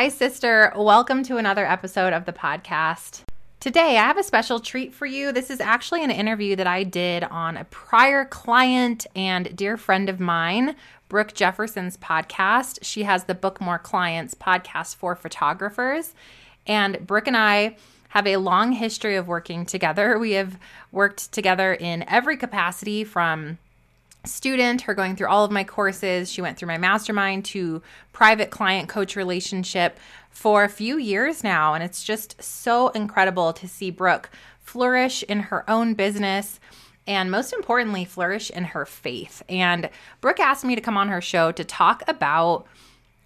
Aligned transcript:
Hi, 0.00 0.08
sister. 0.08 0.72
Welcome 0.74 1.22
to 1.24 1.36
another 1.36 1.66
episode 1.66 2.14
of 2.14 2.24
the 2.24 2.32
podcast. 2.32 3.20
Today, 3.60 3.98
I 3.98 4.04
have 4.04 4.16
a 4.16 4.22
special 4.22 4.58
treat 4.58 4.94
for 4.94 5.04
you. 5.04 5.30
This 5.30 5.50
is 5.50 5.60
actually 5.60 6.02
an 6.02 6.10
interview 6.10 6.56
that 6.56 6.66
I 6.66 6.84
did 6.84 7.22
on 7.24 7.58
a 7.58 7.66
prior 7.66 8.24
client 8.24 9.06
and 9.14 9.54
dear 9.54 9.76
friend 9.76 10.08
of 10.08 10.18
mine, 10.18 10.74
Brooke 11.10 11.34
Jefferson's 11.34 11.98
podcast. 11.98 12.78
She 12.80 13.02
has 13.02 13.24
the 13.24 13.34
Book 13.34 13.60
More 13.60 13.78
Clients 13.78 14.34
podcast 14.34 14.96
for 14.96 15.14
photographers. 15.14 16.14
And 16.66 17.06
Brooke 17.06 17.26
and 17.26 17.36
I 17.36 17.76
have 18.08 18.26
a 18.26 18.38
long 18.38 18.72
history 18.72 19.16
of 19.16 19.28
working 19.28 19.66
together. 19.66 20.18
We 20.18 20.32
have 20.32 20.58
worked 20.92 21.30
together 21.30 21.74
in 21.74 22.08
every 22.08 22.38
capacity 22.38 23.04
from 23.04 23.58
student, 24.24 24.82
her 24.82 24.94
going 24.94 25.16
through 25.16 25.28
all 25.28 25.44
of 25.44 25.50
my 25.50 25.64
courses. 25.64 26.30
She 26.30 26.42
went 26.42 26.58
through 26.58 26.68
my 26.68 26.78
mastermind 26.78 27.44
to 27.46 27.82
private 28.12 28.50
client 28.50 28.88
coach 28.88 29.16
relationship 29.16 29.98
for 30.30 30.64
a 30.64 30.68
few 30.68 30.98
years 30.98 31.42
now. 31.42 31.74
And 31.74 31.82
it's 31.82 32.04
just 32.04 32.42
so 32.42 32.88
incredible 32.88 33.52
to 33.54 33.68
see 33.68 33.90
Brooke 33.90 34.30
flourish 34.60 35.22
in 35.24 35.40
her 35.40 35.68
own 35.68 35.94
business 35.94 36.60
and 37.06 37.30
most 37.30 37.52
importantly, 37.52 38.04
flourish 38.04 38.50
in 38.50 38.64
her 38.64 38.86
faith. 38.86 39.42
And 39.48 39.90
Brooke 40.20 40.38
asked 40.38 40.64
me 40.64 40.76
to 40.76 40.80
come 40.80 40.96
on 40.96 41.08
her 41.08 41.20
show 41.20 41.50
to 41.50 41.64
talk 41.64 42.02
about 42.06 42.66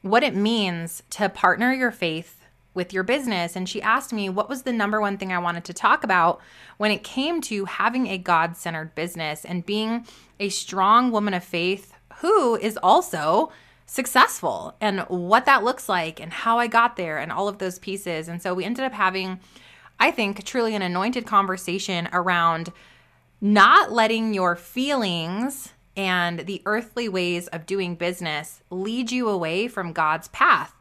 what 0.01 0.23
it 0.23 0.34
means 0.34 1.02
to 1.10 1.29
partner 1.29 1.73
your 1.73 1.90
faith 1.90 2.43
with 2.74 2.92
your 2.92 3.02
business. 3.05 3.56
And 3.56 3.69
she 3.69 3.80
asked 3.80 4.12
me 4.12 4.28
what 4.28 4.48
was 4.48 4.62
the 4.62 4.73
number 4.73 5.01
one 5.01 5.16
thing 5.16 5.32
I 5.32 5.38
wanted 5.38 5.65
to 5.65 5.73
talk 5.73 6.05
about 6.05 6.41
when 6.77 6.91
it 6.91 7.02
came 7.02 7.41
to 7.42 7.65
having 7.65 8.09
a 8.09 8.19
God 8.19 8.56
centered 8.56 8.95
business 8.95 9.45
and 9.45 9.65
being 9.65 10.06
a 10.38 10.48
strong 10.48 11.10
woman 11.10 11.34
of 11.34 11.45
faith 11.45 11.95
who 12.16 12.56
is 12.56 12.77
also 12.82 13.52
successful 13.87 14.74
and 14.80 15.01
what 15.02 15.46
that 15.46 15.62
looks 15.62 15.88
like 15.88 16.20
and 16.20 16.32
how 16.32 16.59
I 16.59 16.66
got 16.66 16.96
there 16.96 17.18
and 17.18 17.30
all 17.30 17.48
of 17.48 17.59
those 17.59 17.79
pieces. 17.79 18.29
And 18.29 18.42
so 18.42 18.55
we 18.55 18.65
ended 18.65 18.84
up 18.84 18.93
having, 18.93 19.41
I 20.01 20.10
think, 20.10 20.45
truly 20.45 20.74
an 20.74 20.82
anointed 20.82 21.26
conversation 21.26 22.09
around 22.13 22.73
not 23.41 23.93
letting 23.93 24.32
your 24.35 24.57
feelings 24.57 25.73
and 25.96 26.41
the 26.41 26.63
earthly 26.66 27.09
ways 27.09 27.46
of 27.48 27.66
doing 27.66 27.95
business 27.95 28.63
lead 28.70 29.13
you 29.13 29.29
away 29.29 29.68
from 29.68 29.93
God's 29.93 30.29
path 30.29 30.74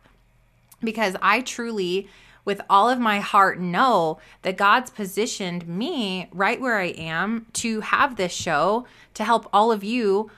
because 0.84 1.16
I 1.22 1.42
truly, 1.42 2.08
with 2.46 2.62
all 2.70 2.90
of 2.90 3.00
my 3.00 3.20
heart, 3.20 3.60
know 3.60 4.20
that 4.42 4.58
God's 4.58 4.90
positioned 4.90 5.68
me 5.68 6.28
right 6.32 6.60
where 6.60 6.78
I 6.78 6.88
am 6.88 7.48
to 7.54 7.82
have 7.82 8.16
this 8.16 8.34
show 8.34 8.86
to 9.14 9.24
help 9.24 9.48
all 9.54 9.72
of 9.72 9.84
you 9.84 10.30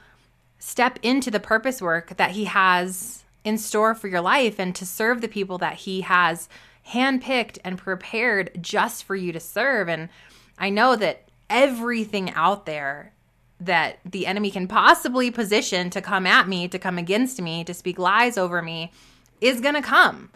step 0.60 1.00
into 1.02 1.30
the 1.30 1.40
purpose 1.40 1.82
work 1.82 2.18
that 2.18 2.32
He 2.32 2.46
has 2.46 3.24
in 3.44 3.58
store 3.58 3.94
for 3.94 4.08
your 4.08 4.22
life 4.22 4.60
and 4.60 4.76
to 4.76 4.86
serve 4.86 5.22
the 5.22 5.28
people 5.28 5.58
that 5.60 5.76
He 5.76 6.02
has 6.02 6.50
handpicked 6.90 7.58
and 7.64 7.78
prepared 7.78 8.52
just 8.62 9.04
for 9.04 9.16
you 9.16 9.32
to 9.32 9.40
serve. 9.40 9.90
And 9.90 10.10
I 10.58 10.70
know 10.70 10.96
that 10.96 11.30
everything 11.50 12.32
out 12.32 12.66
there 12.66 13.12
that 13.60 14.00
the 14.04 14.28
enemy 14.28 14.52
can 14.52 14.68
possibly 14.68 15.32
position 15.32 15.90
to 15.90 16.02
come 16.02 16.26
at 16.26 16.48
me, 16.48 16.68
to 16.68 16.78
come 16.78 16.98
against 16.98 17.42
me, 17.42 17.64
to 17.64 17.74
speak 17.74 17.98
lies 17.98 18.38
over 18.38 18.62
me 18.62 18.92
is 19.42 19.62
going 19.62 19.76
to 19.76 19.82
come. 19.82 20.32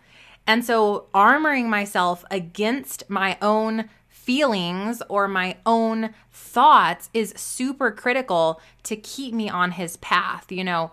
And 0.48 0.66
so, 0.66 1.08
armoring 1.14 1.68
myself 1.68 2.26
against 2.32 3.04
my 3.10 3.38
own 3.42 3.90
feelings 4.08 5.02
or 5.10 5.28
my 5.28 5.58
own 5.66 6.14
thoughts 6.32 7.10
is 7.14 7.34
super 7.36 7.92
critical 7.92 8.60
to 8.84 8.96
keep 8.96 9.34
me 9.34 9.50
on 9.50 9.72
his 9.72 9.98
path. 9.98 10.52
You 10.52 10.64
know, 10.64 10.92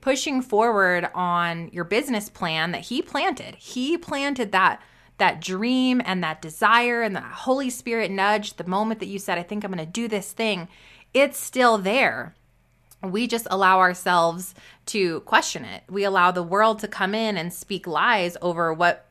pushing 0.00 0.42
forward 0.42 1.08
on 1.14 1.68
your 1.72 1.84
business 1.84 2.28
plan 2.28 2.72
that 2.72 2.82
he 2.82 3.02
planted. 3.02 3.54
He 3.56 3.96
planted 3.96 4.52
that 4.52 4.82
that 5.18 5.40
dream 5.40 6.00
and 6.04 6.24
that 6.24 6.40
desire 6.40 7.02
and 7.02 7.14
that 7.14 7.22
Holy 7.22 7.68
Spirit 7.68 8.10
nudge 8.10 8.54
the 8.54 8.64
moment 8.64 9.00
that 9.00 9.06
you 9.06 9.18
said, 9.18 9.36
I 9.36 9.42
think 9.42 9.62
I'm 9.62 9.70
going 9.70 9.84
to 9.84 9.90
do 9.90 10.08
this 10.08 10.32
thing. 10.32 10.66
It's 11.12 11.38
still 11.38 11.76
there 11.76 12.34
we 13.02 13.26
just 13.26 13.46
allow 13.50 13.78
ourselves 13.78 14.54
to 14.86 15.20
question 15.20 15.64
it. 15.64 15.84
We 15.88 16.04
allow 16.04 16.30
the 16.30 16.42
world 16.42 16.80
to 16.80 16.88
come 16.88 17.14
in 17.14 17.36
and 17.36 17.52
speak 17.52 17.86
lies 17.86 18.36
over 18.42 18.72
what 18.72 19.06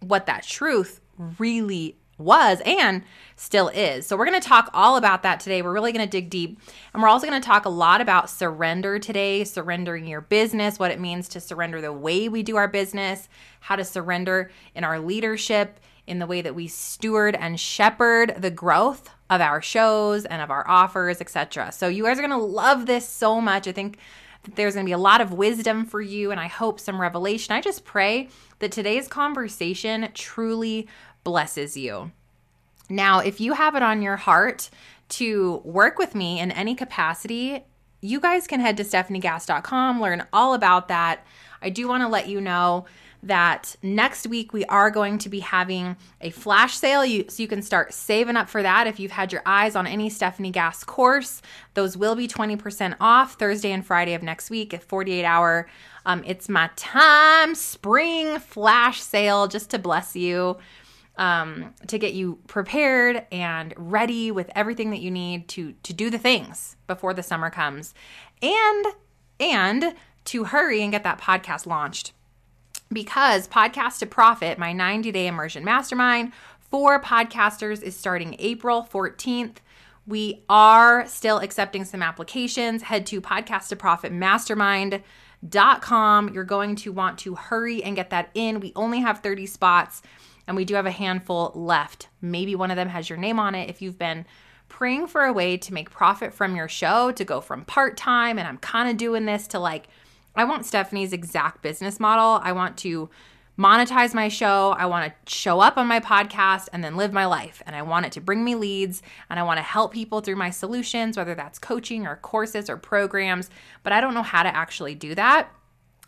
what 0.00 0.26
that 0.26 0.42
truth 0.42 1.00
really 1.38 1.96
was 2.18 2.60
and 2.64 3.02
still 3.36 3.68
is. 3.68 4.06
So 4.06 4.16
we're 4.16 4.26
going 4.26 4.40
to 4.40 4.48
talk 4.48 4.70
all 4.72 4.96
about 4.96 5.22
that 5.22 5.40
today. 5.40 5.62
We're 5.62 5.72
really 5.72 5.92
going 5.92 6.06
to 6.06 6.10
dig 6.10 6.30
deep. 6.30 6.60
And 6.92 7.02
we're 7.02 7.08
also 7.08 7.26
going 7.26 7.40
to 7.40 7.46
talk 7.46 7.64
a 7.64 7.70
lot 7.70 8.00
about 8.00 8.30
surrender 8.30 8.98
today, 8.98 9.44
surrendering 9.44 10.06
your 10.06 10.20
business, 10.20 10.78
what 10.78 10.90
it 10.90 11.00
means 11.00 11.28
to 11.30 11.40
surrender 11.40 11.80
the 11.80 11.92
way 11.92 12.28
we 12.28 12.42
do 12.42 12.56
our 12.56 12.68
business, 12.68 13.28
how 13.60 13.76
to 13.76 13.84
surrender 13.84 14.50
in 14.74 14.84
our 14.84 15.00
leadership, 15.00 15.80
in 16.06 16.18
the 16.18 16.26
way 16.26 16.42
that 16.42 16.54
we 16.54 16.68
steward 16.68 17.34
and 17.34 17.58
shepherd 17.58 18.36
the 18.38 18.50
growth 18.50 19.08
of 19.30 19.40
our 19.40 19.62
shows 19.62 20.24
and 20.24 20.42
of 20.42 20.50
our 20.50 20.68
offers, 20.68 21.20
etc. 21.20 21.72
So 21.72 21.88
you 21.88 22.04
guys 22.04 22.18
are 22.18 22.26
going 22.26 22.30
to 22.30 22.36
love 22.36 22.86
this 22.86 23.08
so 23.08 23.40
much. 23.40 23.66
I 23.66 23.72
think 23.72 23.98
there's 24.54 24.74
going 24.74 24.84
to 24.84 24.88
be 24.88 24.92
a 24.92 24.98
lot 24.98 25.20
of 25.20 25.32
wisdom 25.32 25.86
for 25.86 26.00
you 26.00 26.30
and 26.30 26.38
I 26.38 26.46
hope 26.46 26.78
some 26.78 27.00
revelation. 27.00 27.54
I 27.54 27.60
just 27.60 27.84
pray 27.84 28.28
that 28.58 28.72
today's 28.72 29.08
conversation 29.08 30.08
truly 30.14 30.86
blesses 31.22 31.76
you. 31.76 32.12
Now, 32.90 33.20
if 33.20 33.40
you 33.40 33.54
have 33.54 33.74
it 33.74 33.82
on 33.82 34.02
your 34.02 34.16
heart 34.16 34.68
to 35.10 35.62
work 35.64 35.98
with 35.98 36.14
me 36.14 36.38
in 36.38 36.50
any 36.50 36.74
capacity, 36.74 37.64
you 38.02 38.20
guys 38.20 38.46
can 38.46 38.60
head 38.60 38.76
to 38.76 38.84
stefaniegass.com, 38.84 40.00
learn 40.00 40.26
all 40.32 40.52
about 40.52 40.88
that. 40.88 41.26
I 41.62 41.70
do 41.70 41.88
want 41.88 42.02
to 42.02 42.08
let 42.08 42.28
you 42.28 42.42
know 42.42 42.84
that 43.26 43.76
next 43.82 44.26
week 44.26 44.52
we 44.52 44.64
are 44.66 44.90
going 44.90 45.18
to 45.18 45.28
be 45.28 45.40
having 45.40 45.96
a 46.20 46.30
flash 46.30 46.76
sale. 46.76 47.04
You, 47.04 47.24
so 47.28 47.42
you 47.42 47.48
can 47.48 47.62
start 47.62 47.92
saving 47.92 48.36
up 48.36 48.48
for 48.48 48.62
that 48.62 48.86
if 48.86 49.00
you've 49.00 49.12
had 49.12 49.32
your 49.32 49.42
eyes 49.46 49.76
on 49.76 49.86
any 49.86 50.10
stefanie 50.10 50.52
gass 50.52 50.84
course. 50.84 51.42
Those 51.74 51.96
will 51.96 52.14
be 52.14 52.28
20% 52.28 52.96
off 53.00 53.34
thursday 53.34 53.72
and 53.72 53.84
friday 53.84 54.14
of 54.14 54.22
next 54.22 54.50
week 54.50 54.74
at 54.74 54.82
48 54.82 55.24
hour. 55.24 55.68
Um, 56.06 56.22
it's 56.26 56.48
my 56.48 56.70
time 56.76 57.54
spring 57.54 58.38
flash 58.38 59.00
sale 59.00 59.46
just 59.46 59.70
to 59.70 59.78
bless 59.78 60.14
you 60.14 60.58
um, 61.16 61.74
to 61.86 61.98
get 61.98 62.14
you 62.14 62.38
prepared 62.46 63.26
and 63.30 63.72
ready 63.76 64.30
with 64.30 64.50
everything 64.54 64.90
that 64.90 65.00
you 65.00 65.10
need 65.10 65.48
to 65.48 65.72
to 65.84 65.92
do 65.92 66.10
the 66.10 66.18
things 66.18 66.76
before 66.86 67.14
the 67.14 67.22
summer 67.22 67.50
comes. 67.50 67.94
And 68.42 68.86
and 69.40 69.94
to 70.26 70.44
hurry 70.44 70.82
and 70.82 70.92
get 70.92 71.04
that 71.04 71.20
podcast 71.20 71.66
launched 71.66 72.12
because 72.94 73.46
Podcast 73.48 73.98
to 73.98 74.06
Profit, 74.06 74.56
my 74.56 74.72
90 74.72 75.12
day 75.12 75.26
immersion 75.26 75.64
mastermind 75.64 76.32
for 76.58 77.02
podcasters, 77.02 77.82
is 77.82 77.94
starting 77.96 78.36
April 78.38 78.88
14th. 78.90 79.56
We 80.06 80.42
are 80.48 81.06
still 81.06 81.36
accepting 81.38 81.84
some 81.84 82.02
applications. 82.02 82.84
Head 82.84 83.04
to 83.06 83.20
podcast 83.20 83.68
to 83.68 83.76
profit 83.76 84.12
mastermind.com. 84.12 86.32
You're 86.32 86.44
going 86.44 86.76
to 86.76 86.92
want 86.92 87.18
to 87.20 87.34
hurry 87.34 87.82
and 87.82 87.96
get 87.96 88.10
that 88.10 88.28
in. 88.34 88.60
We 88.60 88.72
only 88.76 89.00
have 89.00 89.20
30 89.20 89.46
spots 89.46 90.02
and 90.46 90.56
we 90.56 90.64
do 90.64 90.74
have 90.74 90.86
a 90.86 90.90
handful 90.90 91.50
left. 91.54 92.08
Maybe 92.20 92.54
one 92.54 92.70
of 92.70 92.76
them 92.76 92.90
has 92.90 93.08
your 93.08 93.18
name 93.18 93.40
on 93.40 93.54
it 93.54 93.70
if 93.70 93.80
you've 93.82 93.98
been 93.98 94.26
praying 94.68 95.08
for 95.08 95.24
a 95.24 95.32
way 95.32 95.56
to 95.56 95.74
make 95.74 95.90
profit 95.90 96.34
from 96.34 96.54
your 96.54 96.68
show 96.68 97.10
to 97.12 97.24
go 97.24 97.40
from 97.40 97.64
part 97.64 97.96
time 97.96 98.38
and 98.38 98.46
I'm 98.46 98.58
kind 98.58 98.90
of 98.90 98.96
doing 98.96 99.24
this 99.24 99.48
to 99.48 99.58
like 99.58 99.88
I 100.36 100.44
want 100.44 100.64
Stefanie's 100.64 101.12
exact 101.12 101.62
business 101.62 102.00
model. 102.00 102.40
I 102.42 102.52
want 102.52 102.76
to 102.78 103.08
monetize 103.58 104.14
my 104.14 104.28
show. 104.28 104.74
I 104.76 104.86
want 104.86 105.12
to 105.12 105.32
show 105.32 105.60
up 105.60 105.76
on 105.76 105.86
my 105.86 106.00
podcast 106.00 106.68
and 106.72 106.82
then 106.82 106.96
live 106.96 107.12
my 107.12 107.26
life. 107.26 107.62
And 107.66 107.76
I 107.76 107.82
want 107.82 108.06
it 108.06 108.12
to 108.12 108.20
bring 108.20 108.44
me 108.44 108.54
leads 108.54 109.02
and 109.30 109.38
I 109.38 109.44
want 109.44 109.58
to 109.58 109.62
help 109.62 109.92
people 109.92 110.20
through 110.20 110.36
my 110.36 110.50
solutions, 110.50 111.16
whether 111.16 111.34
that's 111.34 111.58
coaching 111.58 112.06
or 112.06 112.16
courses 112.16 112.68
or 112.68 112.76
programs. 112.76 113.50
But 113.82 113.92
I 113.92 114.00
don't 114.00 114.14
know 114.14 114.22
how 114.22 114.42
to 114.42 114.54
actually 114.54 114.94
do 114.94 115.14
that. 115.14 115.48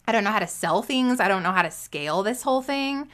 I 0.08 0.12
don't 0.12 0.24
know 0.24 0.30
how 0.30 0.40
to 0.40 0.46
sell 0.46 0.82
things. 0.82 1.20
I 1.20 1.28
don't 1.28 1.42
know 1.42 1.52
how 1.52 1.62
to 1.62 1.70
scale 1.70 2.22
this 2.22 2.42
whole 2.42 2.62
thing. 2.62 3.08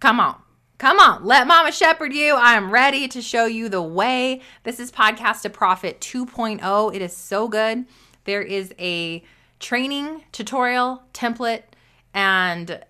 Come 0.00 0.20
on. 0.20 0.40
Come 0.76 0.98
on, 0.98 1.24
let 1.24 1.46
Mama 1.46 1.70
shepherd 1.70 2.12
you. 2.12 2.34
I 2.34 2.54
am 2.54 2.72
ready 2.72 3.06
to 3.06 3.22
show 3.22 3.46
you 3.46 3.68
the 3.68 3.80
way. 3.80 4.40
This 4.64 4.80
is 4.80 4.90
Podcast 4.90 5.42
to 5.42 5.50
Profit 5.50 6.00
2.0. 6.00 6.94
It 6.94 7.00
is 7.00 7.16
so 7.16 7.46
good. 7.46 7.86
There 8.24 8.42
is 8.42 8.74
a 8.76 9.22
training, 9.64 10.22
tutorial, 10.30 11.02
template, 11.14 11.62
and 12.12 12.84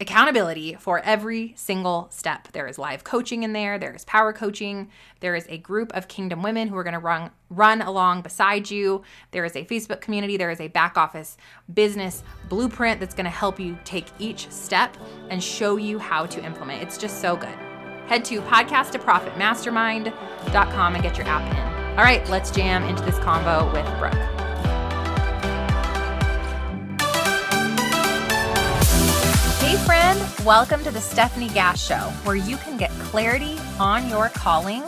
accountability 0.00 0.74
for 0.74 0.98
every 0.98 1.54
single 1.56 2.08
step. 2.10 2.48
There 2.50 2.66
is 2.66 2.78
live 2.78 3.04
coaching 3.04 3.44
in 3.44 3.52
there, 3.52 3.78
there 3.78 3.94
is 3.94 4.04
power 4.04 4.32
coaching, 4.32 4.90
there 5.20 5.36
is 5.36 5.46
a 5.48 5.58
group 5.58 5.94
of 5.94 6.08
kingdom 6.08 6.42
women 6.42 6.66
who 6.66 6.76
are 6.76 6.82
going 6.82 6.94
to 6.94 6.98
run 6.98 7.30
run 7.48 7.80
along 7.80 8.22
beside 8.22 8.68
you. 8.68 9.04
There 9.30 9.44
is 9.44 9.54
a 9.54 9.64
Facebook 9.66 10.00
community, 10.00 10.36
there 10.36 10.50
is 10.50 10.60
a 10.60 10.66
back 10.66 10.98
office 10.98 11.36
business 11.72 12.24
blueprint 12.48 12.98
that's 12.98 13.14
going 13.14 13.26
to 13.26 13.30
help 13.30 13.60
you 13.60 13.78
take 13.84 14.06
each 14.18 14.50
step 14.50 14.96
and 15.30 15.40
show 15.40 15.76
you 15.76 16.00
how 16.00 16.26
to 16.26 16.44
implement. 16.44 16.82
It's 16.82 16.98
just 16.98 17.20
so 17.20 17.36
good. 17.36 17.54
Head 18.08 18.24
to 18.24 18.40
podcasttoprofitmastermind.com 18.40 20.94
and 20.94 21.02
get 21.04 21.16
your 21.16 21.28
app 21.28 21.52
in. 21.52 21.58
All 21.96 22.04
right, 22.04 22.28
let's 22.28 22.50
jam 22.50 22.82
into 22.82 23.04
this 23.04 23.20
combo 23.20 23.72
with 23.72 23.86
Brooke. 24.00 24.35
Friend. 29.86 30.20
Welcome 30.44 30.82
to 30.82 30.90
the 30.90 30.98
Stefanie 30.98 31.54
Gass 31.54 31.80
Show, 31.80 32.10
where 32.24 32.34
you 32.34 32.56
can 32.56 32.76
get 32.76 32.90
clarity 33.04 33.56
on 33.78 34.08
your 34.08 34.30
calling, 34.30 34.82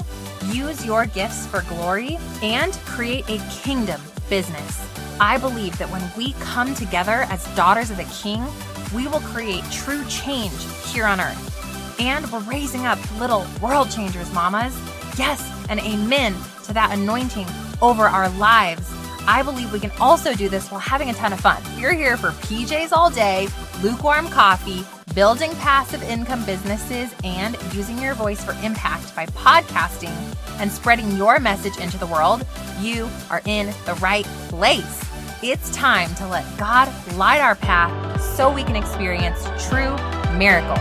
use 0.46 0.84
your 0.84 1.06
gifts 1.06 1.46
for 1.46 1.62
glory, 1.68 2.18
and 2.42 2.72
create 2.84 3.24
a 3.28 3.38
kingdom 3.62 4.00
business. 4.28 4.84
I 5.20 5.38
believe 5.38 5.78
that 5.78 5.88
when 5.88 6.02
we 6.16 6.32
come 6.40 6.74
together 6.74 7.26
as 7.28 7.46
daughters 7.54 7.92
of 7.92 7.96
the 7.96 8.12
King, 8.12 8.44
we 8.92 9.06
will 9.06 9.20
create 9.20 9.62
true 9.70 10.04
change 10.06 10.66
here 10.92 11.06
on 11.06 11.20
earth. 11.20 12.00
And 12.00 12.28
we're 12.32 12.40
raising 12.40 12.84
up 12.84 12.98
little 13.20 13.46
world 13.62 13.92
changers, 13.92 14.32
mamas. 14.32 14.76
Yes, 15.16 15.48
and 15.68 15.78
amen 15.78 16.34
to 16.64 16.72
that 16.72 16.90
anointing 16.90 17.46
over 17.80 18.06
our 18.06 18.28
lives. 18.30 18.97
I 19.28 19.42
believe 19.42 19.70
we 19.74 19.78
can 19.78 19.90
also 20.00 20.32
do 20.32 20.48
this 20.48 20.70
while 20.70 20.80
having 20.80 21.10
a 21.10 21.12
ton 21.12 21.34
of 21.34 21.40
fun. 21.40 21.62
You're 21.76 21.92
here 21.92 22.16
for 22.16 22.30
PJs 22.30 22.92
all 22.92 23.10
day, 23.10 23.46
lukewarm 23.82 24.28
coffee, 24.28 24.86
building 25.14 25.50
passive 25.56 26.02
income 26.02 26.46
businesses, 26.46 27.14
and 27.24 27.54
using 27.74 27.98
your 27.98 28.14
voice 28.14 28.42
for 28.42 28.52
impact 28.64 29.14
by 29.14 29.26
podcasting 29.26 30.14
and 30.58 30.72
spreading 30.72 31.14
your 31.18 31.38
message 31.40 31.76
into 31.76 31.98
the 31.98 32.06
world. 32.06 32.46
You 32.80 33.06
are 33.28 33.42
in 33.44 33.66
the 33.84 33.94
right 34.00 34.24
place. 34.48 35.04
It's 35.42 35.70
time 35.76 36.14
to 36.14 36.26
let 36.26 36.46
God 36.56 36.90
light 37.16 37.42
our 37.42 37.54
path 37.54 38.22
so 38.34 38.50
we 38.50 38.64
can 38.64 38.76
experience 38.76 39.44
true 39.68 39.94
miracles. 40.38 40.80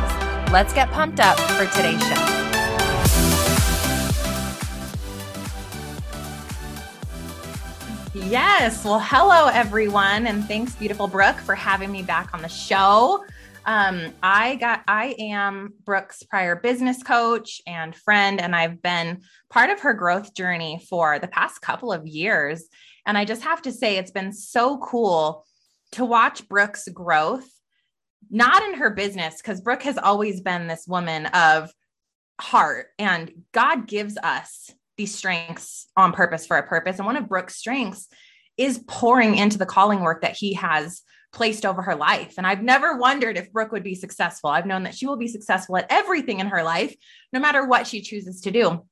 Let's 0.53 0.71
get 0.71 0.89
pumped 0.91 1.19
up 1.19 1.37
for 1.37 1.65
today's 1.75 2.01
show. 2.07 2.36
Yes. 8.25 8.83
Well, 8.83 8.99
hello, 8.99 9.47
everyone. 9.47 10.27
And 10.27 10.43
thanks, 10.45 10.75
beautiful 10.75 11.07
Brooke, 11.07 11.37
for 11.37 11.53
having 11.55 11.91
me 11.91 12.01
back 12.01 12.33
on 12.33 12.41
the 12.41 12.49
show. 12.49 13.23
Um, 13.65 14.11
I 14.23 14.55
got, 14.55 14.83
I 14.87 15.15
am 15.19 15.73
Brooke's 15.85 16.23
prior 16.23 16.55
business 16.55 17.03
coach 17.03 17.61
and 17.67 17.95
friend, 17.95 18.41
and 18.41 18.55
I've 18.55 18.81
been 18.81 19.21
part 19.49 19.69
of 19.69 19.81
her 19.81 19.93
growth 19.93 20.33
journey 20.33 20.83
for 20.89 21.19
the 21.19 21.27
past 21.27 21.61
couple 21.61 21.93
of 21.93 22.07
years. 22.07 22.67
And 23.05 23.17
I 23.17 23.23
just 23.23 23.43
have 23.43 23.61
to 23.61 23.71
say, 23.71 23.97
it's 23.97 24.11
been 24.11 24.33
so 24.33 24.79
cool 24.79 25.45
to 25.91 26.03
watch 26.03 26.49
Brooke's 26.49 26.87
growth, 26.89 27.47
not 28.29 28.63
in 28.63 28.73
her 28.75 28.89
business, 28.89 29.37
because 29.41 29.61
Brooke 29.61 29.83
has 29.83 29.97
always 29.97 30.41
been 30.41 30.67
this 30.67 30.85
woman 30.87 31.27
of 31.27 31.71
heart, 32.41 32.87
and 32.97 33.31
God 33.51 33.87
gives 33.87 34.17
us 34.17 34.71
these 34.97 35.15
strengths 35.15 35.87
on 35.95 36.11
purpose 36.11 36.45
for 36.45 36.57
a 36.57 36.67
purpose. 36.67 36.97
And 36.97 37.05
one 37.05 37.17
of 37.17 37.29
Brooke's 37.29 37.55
strengths 37.55 38.07
is 38.57 38.83
pouring 38.87 39.35
into 39.35 39.57
the 39.57 39.65
calling 39.65 40.01
work 40.01 40.21
that 40.21 40.35
he 40.35 40.55
has 40.55 41.03
placed 41.31 41.65
over 41.65 41.81
her 41.83 41.95
life. 41.95 42.35
And 42.37 42.47
I've 42.47 42.63
never 42.63 42.97
wondered 42.97 43.37
if 43.37 43.51
Brooke 43.51 43.71
would 43.71 43.83
be 43.83 43.95
successful. 43.95 44.49
I've 44.49 44.65
known 44.65 44.83
that 44.83 44.95
she 44.95 45.05
will 45.05 45.17
be 45.17 45.27
successful 45.27 45.77
at 45.77 45.85
everything 45.89 46.39
in 46.39 46.47
her 46.47 46.63
life, 46.63 46.95
no 47.31 47.39
matter 47.39 47.65
what 47.65 47.85
she 47.85 48.01
chooses 48.01 48.41
to 48.41 48.51
do. 48.51 48.85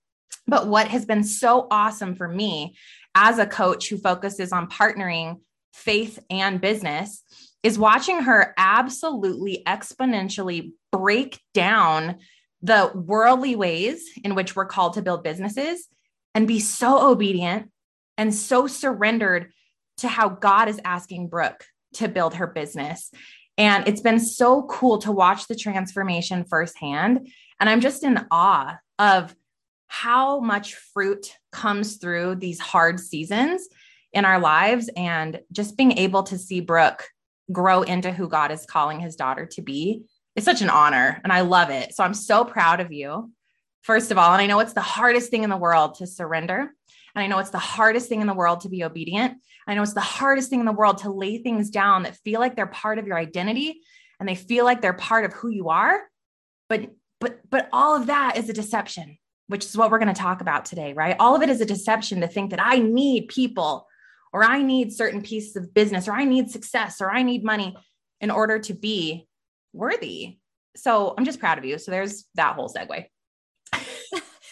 But 0.48 0.68
what 0.68 0.88
has 0.90 1.06
been 1.06 1.24
so 1.24 1.68
awesome 1.72 2.16
for 2.16 2.28
me 2.28 2.76
as 3.16 3.40
a 3.40 3.48
coach 3.48 3.90
who 3.90 3.98
focuses 3.98 4.52
on 4.52 4.70
partnering 4.70 5.40
faith 5.74 6.20
and 6.30 6.62
business 6.62 7.24
is 7.64 7.80
watching 7.80 8.22
her 8.22 8.54
absolutely 8.58 9.64
exponentially 9.66 10.72
break 10.92 11.42
down 11.54 12.18
the 12.62 12.92
worldly 12.94 13.56
ways 13.56 14.08
in 14.24 14.36
which 14.36 14.56
we're 14.56 14.66
called 14.66 14.94
to 14.94 15.02
build 15.02 15.24
businesses 15.24 15.88
and 16.36 16.48
be 16.48 16.60
so 16.60 17.10
obedient 17.10 17.72
and 18.18 18.36
so 18.36 18.68
surrendered 18.68 19.52
to 19.98 20.08
how 20.08 20.30
God 20.30 20.68
is 20.68 20.80
asking 20.84 21.30
Brooke 21.30 21.66
to 21.94 22.08
build 22.08 22.36
her 22.36 22.46
business. 22.46 23.10
And 23.58 23.88
it's 23.88 24.02
been 24.02 24.20
so 24.20 24.64
cool 24.64 24.98
to 25.00 25.12
watch 25.12 25.48
the 25.48 25.56
transformation 25.56 26.44
firsthand. 26.44 27.30
And 27.60 27.70
I'm 27.70 27.80
just 27.80 28.04
in 28.04 28.26
awe 28.30 28.78
of 29.00 29.34
how 29.88 30.42
much 30.42 30.76
fruit 30.76 31.32
comes 31.54 31.98
through 31.98 32.36
these 32.36 32.60
hard 32.60 33.00
seasons 33.00 33.68
in 34.12 34.26
our 34.26 34.40
lives 34.40 34.90
and 34.98 35.40
just 35.52 35.78
being 35.78 35.98
able 35.98 36.24
to 36.24 36.38
see 36.38 36.60
Brooke 36.60 37.08
grow 37.52 37.82
into 37.84 38.12
who 38.12 38.28
God 38.28 38.52
is 38.52 38.66
calling 38.66 39.00
his 39.00 39.16
daughter 39.16 39.46
to 39.52 39.62
be. 39.62 40.04
It's 40.36 40.46
such 40.46 40.62
an 40.62 40.70
honor 40.70 41.22
and 41.24 41.32
I 41.32 41.42
love 41.42 41.70
it. 41.70 41.94
So 41.94 42.04
I'm 42.04 42.14
so 42.14 42.44
proud 42.44 42.82
of 42.82 42.92
you 42.92 43.32
first 43.86 44.10
of 44.10 44.18
all. 44.18 44.34
And 44.34 44.42
I 44.42 44.48
know 44.48 44.60
it's 44.60 44.74
the 44.74 44.82
hardest 44.82 45.30
thing 45.30 45.44
in 45.44 45.50
the 45.50 45.58
world 45.58 45.96
to 45.96 46.08
surrender. 46.08 46.60
And 46.60 47.24
I 47.24 47.28
know 47.28 47.38
it's 47.38 47.52
the 47.52 47.60
hardest 47.60 48.10
thing 48.10 48.20
in 48.20 48.28
the 48.28 48.34
world 48.34 48.62
to 48.62 48.70
be 48.70 48.84
obedient. 48.84 49.38
I 49.68 49.76
know 49.76 49.84
it's 49.84 49.94
the 49.94 50.02
hardest 50.02 50.50
thing 50.50 50.60
in 50.60 50.66
the 50.66 50.72
world 50.72 51.00
to 51.00 51.12
lay 51.12 51.38
things 51.38 51.70
down 51.70 52.04
that 52.04 52.18
feel 52.18 52.40
like 52.40 52.56
they're 52.56 52.66
part 52.66 52.98
of 52.98 53.06
your 53.06 53.18
identity 53.18 53.82
and 54.20 54.28
they 54.28 54.36
feel 54.36 54.66
like 54.66 54.82
they're 54.82 54.94
part 54.94 55.24
of 55.24 55.34
who 55.34 55.50
you 55.50 55.70
are. 55.70 56.02
But 56.68 56.90
but 57.22 57.40
but 57.50 57.70
all 57.72 57.96
of 57.96 58.08
that 58.08 58.38
is 58.38 58.50
a 58.50 58.54
deception, 58.54 59.18
which 59.48 59.66
is 59.66 59.78
what 59.78 59.92
we're 59.92 60.00
going 60.00 60.14
to 60.14 60.20
talk 60.20 60.42
about 60.42 60.66
today, 60.66 60.94
right? 60.94 61.16
All 61.20 61.36
of 61.36 61.44
it 61.44 61.50
is 61.50 61.62
a 61.62 61.66
deception 61.66 62.22
to 62.22 62.28
think 62.28 62.50
that 62.50 62.64
I 62.64 62.80
need 62.80 63.28
people 63.28 63.88
or 64.34 64.44
I 64.44 64.64
need 64.64 64.92
certain 64.94 65.22
pieces 65.22 65.56
of 65.56 65.74
business 65.74 66.08
or 66.08 66.14
I 66.14 66.26
need 66.26 66.50
success 66.50 67.02
or 67.02 67.12
I 67.12 67.22
need 67.22 67.44
money 67.44 67.78
in 68.20 68.32
order 68.32 68.60
to 68.60 68.74
be 68.74 69.28
worthy. 69.74 70.40
So 70.76 71.14
I'm 71.18 71.24
just 71.24 71.40
proud 71.40 71.60
of 71.60 71.66
you. 71.66 71.78
So 71.78 71.92
there's 71.92 72.26
that 72.36 72.56
whole 72.56 72.68
segue. 72.68 73.06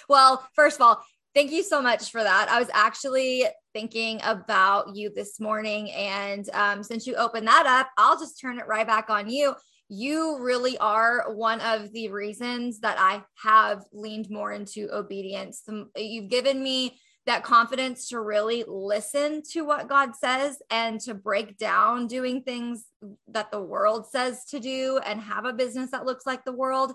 Well, 0.09 0.47
first 0.55 0.77
of 0.77 0.81
all, 0.81 1.03
thank 1.33 1.51
you 1.51 1.63
so 1.63 1.81
much 1.81 2.11
for 2.11 2.23
that. 2.23 2.49
I 2.49 2.59
was 2.59 2.69
actually 2.73 3.45
thinking 3.73 4.19
about 4.23 4.95
you 4.95 5.11
this 5.13 5.39
morning. 5.39 5.91
And 5.91 6.47
um, 6.53 6.83
since 6.83 7.07
you 7.07 7.15
opened 7.15 7.47
that 7.47 7.65
up, 7.65 7.89
I'll 7.97 8.19
just 8.19 8.39
turn 8.39 8.59
it 8.59 8.67
right 8.67 8.85
back 8.85 9.09
on 9.09 9.29
you. 9.29 9.55
You 9.89 10.39
really 10.39 10.77
are 10.77 11.33
one 11.33 11.59
of 11.61 11.91
the 11.91 12.09
reasons 12.09 12.79
that 12.79 12.97
I 12.99 13.23
have 13.43 13.83
leaned 13.91 14.29
more 14.29 14.51
into 14.51 14.89
obedience. 14.93 15.63
You've 15.95 16.29
given 16.29 16.61
me 16.61 16.99
that 17.25 17.43
confidence 17.43 18.09
to 18.09 18.19
really 18.19 18.65
listen 18.67 19.41
to 19.51 19.61
what 19.61 19.87
God 19.87 20.15
says 20.15 20.61
and 20.69 20.99
to 21.01 21.13
break 21.13 21.57
down 21.57 22.07
doing 22.07 22.41
things 22.41 22.85
that 23.29 23.49
the 23.49 23.61
world 23.61 24.07
says 24.09 24.43
to 24.45 24.59
do 24.59 24.99
and 25.05 25.21
have 25.21 25.45
a 25.45 25.53
business 25.53 25.91
that 25.91 26.05
looks 26.05 26.25
like 26.25 26.43
the 26.43 26.51
world 26.51 26.93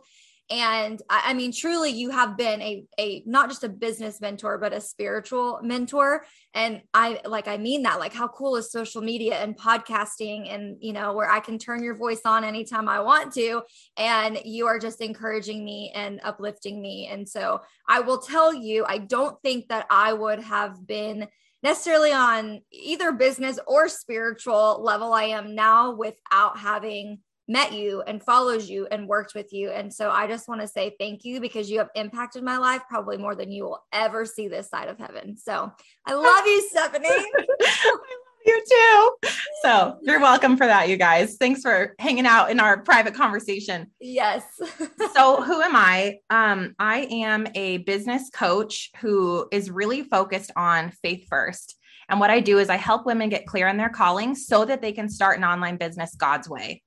and 0.50 1.02
I, 1.10 1.34
mean 1.34 1.52
truly 1.52 1.90
you 1.90 2.10
have 2.10 2.36
been 2.36 2.62
a 2.62 2.84
a 2.98 3.22
not 3.26 3.50
just 3.50 3.64
a 3.64 3.68
business 3.68 4.20
mentor 4.20 4.56
but 4.58 4.72
a 4.72 4.80
spiritual 4.80 5.60
mentor. 5.62 6.24
And 6.54 6.82
i 6.94 7.20
like 7.26 7.48
i 7.48 7.58
mean 7.58 7.82
that 7.82 7.98
like 7.98 8.14
how 8.14 8.28
cool 8.28 8.56
is 8.56 8.72
social 8.72 9.02
media 9.02 9.34
and 9.36 9.56
podcasting 9.56 10.52
and 10.52 10.78
you 10.80 10.92
know 10.92 11.12
where 11.12 11.30
i 11.30 11.40
can 11.40 11.58
turn 11.58 11.82
your 11.82 11.94
voice 11.94 12.22
on 12.24 12.44
anytime 12.44 12.88
i 12.88 13.00
want 13.00 13.32
to. 13.34 13.62
And 13.96 14.38
you 14.44 14.66
are 14.66 14.78
just 14.78 15.00
encouraging 15.00 15.64
me 15.64 15.92
and 15.94 16.20
uplifting 16.24 16.81
me. 16.81 17.08
And 17.10 17.28
so 17.28 17.60
i 17.88 18.00
will 18.00 18.19
tell 18.19 18.55
you 18.55 18.84
i 18.86 18.98
don't 18.98 19.40
think 19.43 19.69
that 19.69 19.86
i 19.90 20.12
would 20.12 20.40
have 20.40 20.86
been 20.86 21.28
necessarily 21.62 22.12
on 22.12 22.60
either 22.72 23.12
business 23.12 23.58
or 23.67 23.88
spiritual 23.88 24.82
level 24.82 25.12
i 25.12 25.24
am 25.24 25.55
now 25.55 25.94
without 25.94 26.58
having 26.58 27.19
met 27.48 27.72
you 27.72 28.02
and 28.02 28.22
follows 28.22 28.69
you 28.69 28.86
and 28.90 29.08
worked 29.08 29.34
with 29.34 29.52
you. 29.52 29.70
And 29.70 29.93
so 29.93 30.10
I 30.10 30.26
just 30.26 30.48
want 30.48 30.60
to 30.60 30.69
say 30.69 30.94
thank 31.00 31.24
you 31.24 31.40
because 31.40 31.70
you 31.70 31.78
have 31.78 31.88
impacted 31.94 32.44
my 32.44 32.58
life 32.58 32.82
probably 32.88 33.17
more 33.17 33.34
than 33.34 33.50
you 33.50 33.64
will 33.64 33.82
ever 33.93 34.26
see 34.26 34.48
this 34.48 34.69
side 34.69 34.88
of 34.88 34.98
heaven. 34.98 35.36
So 35.36 35.72
I 36.06 36.14
love 36.14 36.46
you, 36.46 36.69
Stefanie. 36.74 37.05
I 37.06 37.90
love 37.90 38.00
you 38.46 38.62
too. 38.70 39.31
So 39.62 39.98
you're 40.02 40.20
welcome 40.20 40.56
for 40.56 40.67
that, 40.67 40.88
you 40.88 40.96
guys. 40.96 41.36
Thanks 41.36 41.62
for 41.62 41.94
hanging 41.98 42.26
out 42.26 42.50
in 42.50 42.60
our 42.60 42.82
private 42.82 43.14
conversation. 43.14 43.90
Yes. 43.98 44.44
so 45.14 45.43
who 45.43 45.60
am 45.60 45.74
I? 45.74 46.19
Um, 46.31 46.74
I 46.78 47.08
am 47.10 47.46
a 47.55 47.78
business 47.78 48.31
coach 48.31 48.90
who 49.00 49.48
is 49.50 49.70
really 49.70 50.02
focused 50.02 50.52
on 50.55 50.93
faith 51.02 51.26
first. 51.28 51.76
And 52.10 52.20
what 52.20 52.31
I 52.31 52.40
do 52.40 52.58
is 52.58 52.70
I 52.70 52.76
help 52.76 53.05
women 53.05 53.28
get 53.28 53.46
clear 53.46 53.69
on 53.69 53.76
their 53.76 53.90
calling 53.90 54.34
so 54.34 54.64
that 54.64 54.81
they 54.81 54.93
can 54.93 55.08
start 55.08 55.36
an 55.36 55.44
online 55.44 55.76
business 55.76 56.14
God's 56.14 56.48
way. 56.48 56.82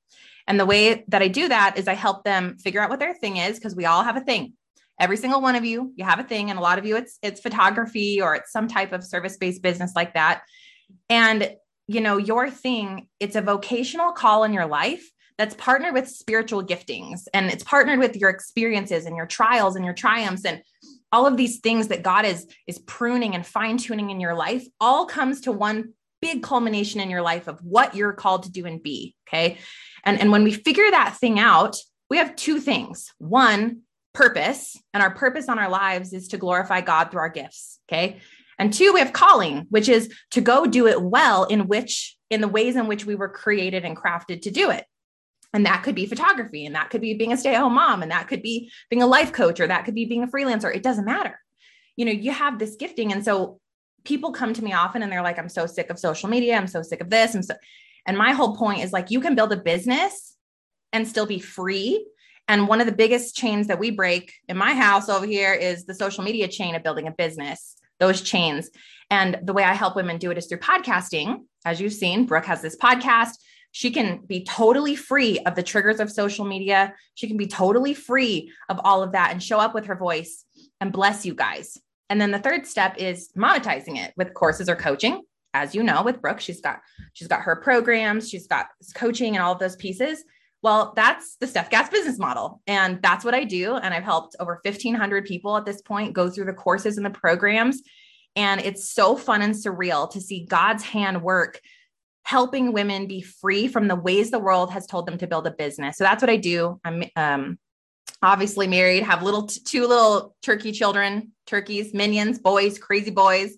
And 0.47 0.59
the 0.59 0.65
way 0.65 1.03
that 1.07 1.21
I 1.21 1.27
do 1.27 1.47
that 1.47 1.77
is 1.77 1.87
I 1.87 1.93
help 1.93 2.23
them 2.23 2.57
figure 2.57 2.81
out 2.81 2.89
what 2.89 2.99
their 2.99 3.13
thing 3.13 3.37
is 3.37 3.57
because 3.57 3.75
we 3.75 3.85
all 3.85 4.03
have 4.03 4.17
a 4.17 4.21
thing. 4.21 4.53
Every 4.99 5.17
single 5.17 5.41
one 5.41 5.55
of 5.55 5.65
you, 5.65 5.93
you 5.95 6.05
have 6.05 6.19
a 6.19 6.23
thing 6.23 6.49
and 6.49 6.59
a 6.59 6.61
lot 6.61 6.77
of 6.77 6.85
you 6.85 6.95
it's 6.95 7.17
it's 7.21 7.41
photography 7.41 8.21
or 8.21 8.35
it's 8.35 8.51
some 8.51 8.67
type 8.67 8.93
of 8.93 9.03
service-based 9.03 9.61
business 9.61 9.93
like 9.95 10.13
that. 10.13 10.43
And 11.09 11.55
you 11.87 12.01
know, 12.01 12.17
your 12.17 12.49
thing, 12.49 13.07
it's 13.19 13.35
a 13.35 13.41
vocational 13.41 14.11
call 14.11 14.43
in 14.43 14.53
your 14.53 14.67
life 14.67 15.09
that's 15.37 15.55
partnered 15.55 15.93
with 15.93 16.07
spiritual 16.07 16.63
giftings 16.63 17.21
and 17.33 17.49
it's 17.49 17.63
partnered 17.63 17.99
with 17.99 18.15
your 18.15 18.29
experiences 18.29 19.05
and 19.05 19.15
your 19.15 19.25
trials 19.25 19.75
and 19.75 19.83
your 19.83 19.93
triumphs 19.93 20.45
and 20.45 20.61
all 21.11 21.25
of 21.25 21.35
these 21.35 21.59
things 21.59 21.87
that 21.87 22.03
God 22.03 22.25
is 22.25 22.47
is 22.67 22.79
pruning 22.79 23.35
and 23.35 23.45
fine-tuning 23.45 24.11
in 24.11 24.19
your 24.19 24.35
life 24.35 24.65
all 24.79 25.05
comes 25.05 25.41
to 25.41 25.51
one 25.51 25.93
big 26.21 26.43
culmination 26.43 27.01
in 27.01 27.09
your 27.09 27.23
life 27.23 27.47
of 27.47 27.59
what 27.63 27.95
you're 27.95 28.13
called 28.13 28.43
to 28.43 28.51
do 28.51 28.65
and 28.65 28.83
be, 28.83 29.15
okay? 29.27 29.57
And, 30.03 30.19
and 30.19 30.31
when 30.31 30.43
we 30.43 30.51
figure 30.51 30.89
that 30.89 31.17
thing 31.17 31.39
out, 31.39 31.77
we 32.09 32.17
have 32.17 32.35
two 32.35 32.59
things. 32.59 33.11
One, 33.17 33.81
purpose, 34.13 34.77
and 34.93 35.01
our 35.01 35.11
purpose 35.11 35.47
on 35.47 35.59
our 35.59 35.69
lives 35.69 36.13
is 36.13 36.29
to 36.29 36.37
glorify 36.37 36.81
God 36.81 37.11
through 37.11 37.21
our 37.21 37.29
gifts. 37.29 37.79
Okay. 37.87 38.19
And 38.59 38.73
two, 38.73 38.93
we 38.93 38.99
have 38.99 39.13
calling, 39.13 39.65
which 39.69 39.89
is 39.89 40.13
to 40.31 40.41
go 40.41 40.65
do 40.65 40.87
it 40.87 41.01
well 41.01 41.45
in 41.45 41.67
which, 41.67 42.17
in 42.29 42.41
the 42.41 42.47
ways 42.47 42.75
in 42.75 42.87
which 42.87 43.05
we 43.05 43.15
were 43.15 43.29
created 43.29 43.85
and 43.85 43.97
crafted 43.97 44.41
to 44.43 44.51
do 44.51 44.69
it. 44.69 44.85
And 45.53 45.65
that 45.65 45.83
could 45.83 45.95
be 45.95 46.05
photography, 46.05 46.65
and 46.65 46.75
that 46.75 46.89
could 46.89 47.01
be 47.01 47.13
being 47.13 47.33
a 47.33 47.37
stay 47.37 47.55
at 47.55 47.59
home 47.59 47.73
mom, 47.73 48.01
and 48.03 48.11
that 48.11 48.27
could 48.27 48.41
be 48.41 48.71
being 48.89 49.01
a 49.01 49.07
life 49.07 49.33
coach, 49.33 49.59
or 49.59 49.67
that 49.67 49.83
could 49.83 49.95
be 49.95 50.05
being 50.05 50.23
a 50.23 50.27
freelancer. 50.27 50.73
It 50.73 50.83
doesn't 50.83 51.05
matter. 51.05 51.39
You 51.97 52.05
know, 52.05 52.11
you 52.11 52.31
have 52.31 52.57
this 52.57 52.75
gifting. 52.75 53.11
And 53.11 53.25
so 53.25 53.59
people 54.03 54.31
come 54.31 54.53
to 54.53 54.63
me 54.63 54.73
often 54.73 55.03
and 55.03 55.11
they're 55.11 55.21
like, 55.21 55.37
I'm 55.37 55.49
so 55.49 55.65
sick 55.65 55.89
of 55.89 55.99
social 55.99 56.29
media. 56.29 56.55
I'm 56.55 56.67
so 56.67 56.81
sick 56.81 57.01
of 57.01 57.09
this. 57.09 57.35
I'm 57.35 57.43
so, 57.43 57.55
and 58.05 58.17
my 58.17 58.31
whole 58.33 58.55
point 58.55 58.83
is 58.83 58.91
like, 58.91 59.11
you 59.11 59.21
can 59.21 59.35
build 59.35 59.53
a 59.53 59.57
business 59.57 60.35
and 60.93 61.07
still 61.07 61.25
be 61.25 61.39
free. 61.39 62.05
And 62.47 62.67
one 62.67 62.81
of 62.81 62.87
the 62.87 62.91
biggest 62.91 63.35
chains 63.35 63.67
that 63.67 63.79
we 63.79 63.91
break 63.91 64.33
in 64.49 64.57
my 64.57 64.73
house 64.73 65.07
over 65.09 65.25
here 65.25 65.53
is 65.53 65.85
the 65.85 65.93
social 65.93 66.23
media 66.23 66.47
chain 66.47 66.75
of 66.75 66.83
building 66.83 67.07
a 67.07 67.11
business, 67.11 67.75
those 67.99 68.21
chains. 68.21 68.69
And 69.09 69.39
the 69.43 69.53
way 69.53 69.63
I 69.63 69.73
help 69.73 69.95
women 69.95 70.17
do 70.17 70.31
it 70.31 70.37
is 70.37 70.47
through 70.47 70.59
podcasting. 70.59 71.43
As 71.63 71.79
you've 71.79 71.93
seen, 71.93 72.25
Brooke 72.25 72.45
has 72.45 72.61
this 72.61 72.75
podcast. 72.75 73.33
She 73.71 73.91
can 73.91 74.19
be 74.25 74.43
totally 74.43 74.95
free 74.95 75.39
of 75.39 75.55
the 75.55 75.63
triggers 75.63 75.99
of 75.99 76.11
social 76.11 76.43
media. 76.43 76.93
She 77.15 77.27
can 77.27 77.37
be 77.37 77.47
totally 77.47 77.93
free 77.93 78.51
of 78.67 78.81
all 78.83 79.01
of 79.01 79.13
that 79.13 79.31
and 79.31 79.41
show 79.41 79.59
up 79.59 79.73
with 79.73 79.85
her 79.85 79.95
voice 79.95 80.43
and 80.81 80.91
bless 80.91 81.25
you 81.25 81.33
guys. 81.33 81.77
And 82.09 82.19
then 82.19 82.31
the 82.31 82.39
third 82.39 82.67
step 82.67 82.97
is 82.97 83.29
monetizing 83.37 83.97
it 83.97 84.11
with 84.17 84.33
courses 84.33 84.67
or 84.67 84.75
coaching. 84.75 85.21
As 85.53 85.75
you 85.75 85.83
know, 85.83 86.03
with 86.03 86.21
Brooke, 86.21 86.39
she's 86.39 86.61
got 86.61 86.81
she's 87.13 87.27
got 87.27 87.41
her 87.41 87.55
programs, 87.57 88.29
she's 88.29 88.47
got 88.47 88.67
coaching 88.95 89.35
and 89.35 89.43
all 89.43 89.53
of 89.53 89.59
those 89.59 89.75
pieces. 89.75 90.23
Well, 90.63 90.93
that's 90.95 91.37
the 91.37 91.47
Stef 91.47 91.69
Gass 91.69 91.89
business 91.89 92.19
model. 92.19 92.61
And 92.67 93.01
that's 93.01 93.25
what 93.25 93.33
I 93.33 93.43
do. 93.45 93.75
And 93.75 93.93
I've 93.93 94.03
helped 94.03 94.35
over 94.39 94.59
1,500 94.63 95.25
people 95.25 95.57
at 95.57 95.65
this 95.65 95.81
point 95.81 96.13
go 96.13 96.29
through 96.29 96.45
the 96.45 96.53
courses 96.53 96.97
and 96.97 97.05
the 97.05 97.09
programs. 97.09 97.81
And 98.35 98.61
it's 98.61 98.93
so 98.93 99.15
fun 99.15 99.41
and 99.41 99.55
surreal 99.55 100.09
to 100.11 100.21
see 100.21 100.45
God's 100.45 100.83
hand 100.83 101.23
work 101.23 101.59
helping 102.23 102.71
women 102.71 103.07
be 103.07 103.21
free 103.21 103.67
from 103.67 103.87
the 103.87 103.95
ways 103.95 104.29
the 104.29 104.39
world 104.39 104.71
has 104.71 104.85
told 104.85 105.07
them 105.07 105.17
to 105.17 105.27
build 105.27 105.47
a 105.47 105.51
business. 105.51 105.97
So 105.97 106.03
that's 106.03 106.21
what 106.21 106.29
I 106.29 106.37
do. 106.37 106.79
I'm 106.85 107.03
um, 107.15 107.59
obviously 108.21 108.67
married, 108.67 109.03
have 109.03 109.23
little 109.23 109.47
two 109.47 109.87
little 109.87 110.35
turkey 110.43 110.71
children, 110.71 111.31
turkeys, 111.47 111.93
minions, 111.93 112.37
boys, 112.39 112.77
crazy 112.77 113.11
boys. 113.11 113.55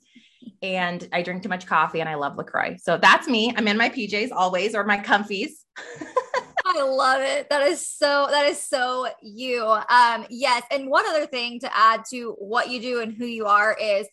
And 0.64 1.08
I 1.12 1.22
drink 1.22 1.44
too 1.44 1.50
much 1.50 1.68
coffee 1.68 2.00
and 2.00 2.10
I 2.10 2.16
love 2.16 2.38
LaCroix. 2.38 2.78
So 2.82 2.98
that's 2.98 3.28
me. 3.28 3.54
I'm 3.56 3.68
in 3.68 3.78
my 3.78 3.90
PJs 3.90 4.30
always 4.32 4.74
or 4.74 4.86
my 4.86 4.98
comfies. 4.98 5.52
I 6.66 6.82
love 6.82 7.22
it. 7.22 7.50
That 7.50 7.68
is 7.68 7.88
so 7.88 8.28
that 8.32 8.46
is 8.46 8.60
so 8.60 9.08
you. 9.22 9.64
Um 9.66 10.26
yes, 10.30 10.64
and 10.72 10.90
one 10.90 11.06
other 11.06 11.26
thing 11.26 11.60
to 11.60 11.78
add 11.78 12.06
to 12.12 12.36
what 12.40 12.70
you 12.70 12.82
do 12.82 13.02
and 13.02 13.14
who 13.14 13.26
you 13.26 13.46
are 13.46 13.78
is 13.80 14.08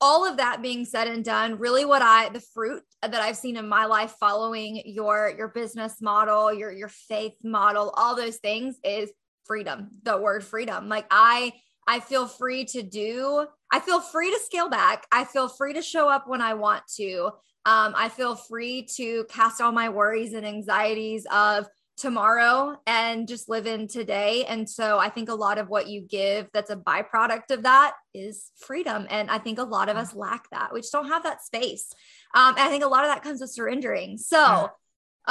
all 0.00 0.26
of 0.26 0.38
that 0.38 0.62
being 0.62 0.86
said 0.86 1.08
and 1.08 1.24
done, 1.24 1.58
really 1.58 1.84
what 1.84 2.00
I 2.02 2.30
the 2.30 2.40
fruit 2.40 2.82
that 3.02 3.14
I've 3.14 3.36
seen 3.36 3.56
in 3.56 3.68
my 3.68 3.84
life 3.84 4.14
following 4.18 4.82
your 4.86 5.32
your 5.36 5.48
business 5.48 6.00
model, 6.00 6.52
your 6.52 6.72
your 6.72 6.88
faith 6.88 7.34
model, 7.44 7.92
all 7.96 8.16
those 8.16 8.36
things 8.36 8.76
is 8.82 9.10
freedom, 9.44 9.90
the 10.02 10.16
word 10.16 10.42
freedom. 10.42 10.88
Like 10.88 11.06
I 11.10 11.52
I 11.86 12.00
feel 12.00 12.26
free 12.26 12.64
to 12.66 12.82
do, 12.82 13.46
I 13.70 13.80
feel 13.80 14.00
free 14.00 14.30
to 14.30 14.40
scale 14.40 14.68
back. 14.68 15.06
I 15.12 15.24
feel 15.24 15.48
free 15.48 15.74
to 15.74 15.82
show 15.82 16.08
up 16.08 16.28
when 16.28 16.40
I 16.40 16.54
want 16.54 16.82
to. 16.96 17.30
Um, 17.66 17.94
I 17.96 18.08
feel 18.08 18.34
free 18.34 18.86
to 18.96 19.24
cast 19.28 19.60
all 19.60 19.72
my 19.72 19.90
worries 19.90 20.32
and 20.32 20.46
anxieties 20.46 21.26
of 21.30 21.66
tomorrow 21.96 22.76
and 22.86 23.28
just 23.28 23.48
live 23.48 23.66
in 23.66 23.86
today. 23.86 24.44
And 24.46 24.68
so 24.68 24.98
I 24.98 25.10
think 25.10 25.28
a 25.28 25.34
lot 25.34 25.58
of 25.58 25.68
what 25.68 25.86
you 25.86 26.00
give 26.00 26.48
that's 26.54 26.70
a 26.70 26.76
byproduct 26.76 27.50
of 27.50 27.64
that 27.64 27.92
is 28.14 28.50
freedom. 28.56 29.06
And 29.10 29.30
I 29.30 29.38
think 29.38 29.58
a 29.58 29.64
lot 29.64 29.90
of 29.90 29.98
us 29.98 30.14
lack 30.14 30.48
that. 30.50 30.72
We 30.72 30.80
just 30.80 30.92
don't 30.92 31.08
have 31.08 31.24
that 31.24 31.44
space. 31.44 31.92
Um, 32.34 32.54
and 32.56 32.60
I 32.60 32.68
think 32.68 32.84
a 32.84 32.88
lot 32.88 33.04
of 33.04 33.10
that 33.10 33.22
comes 33.22 33.42
with 33.42 33.50
surrendering. 33.50 34.16
So 34.16 34.70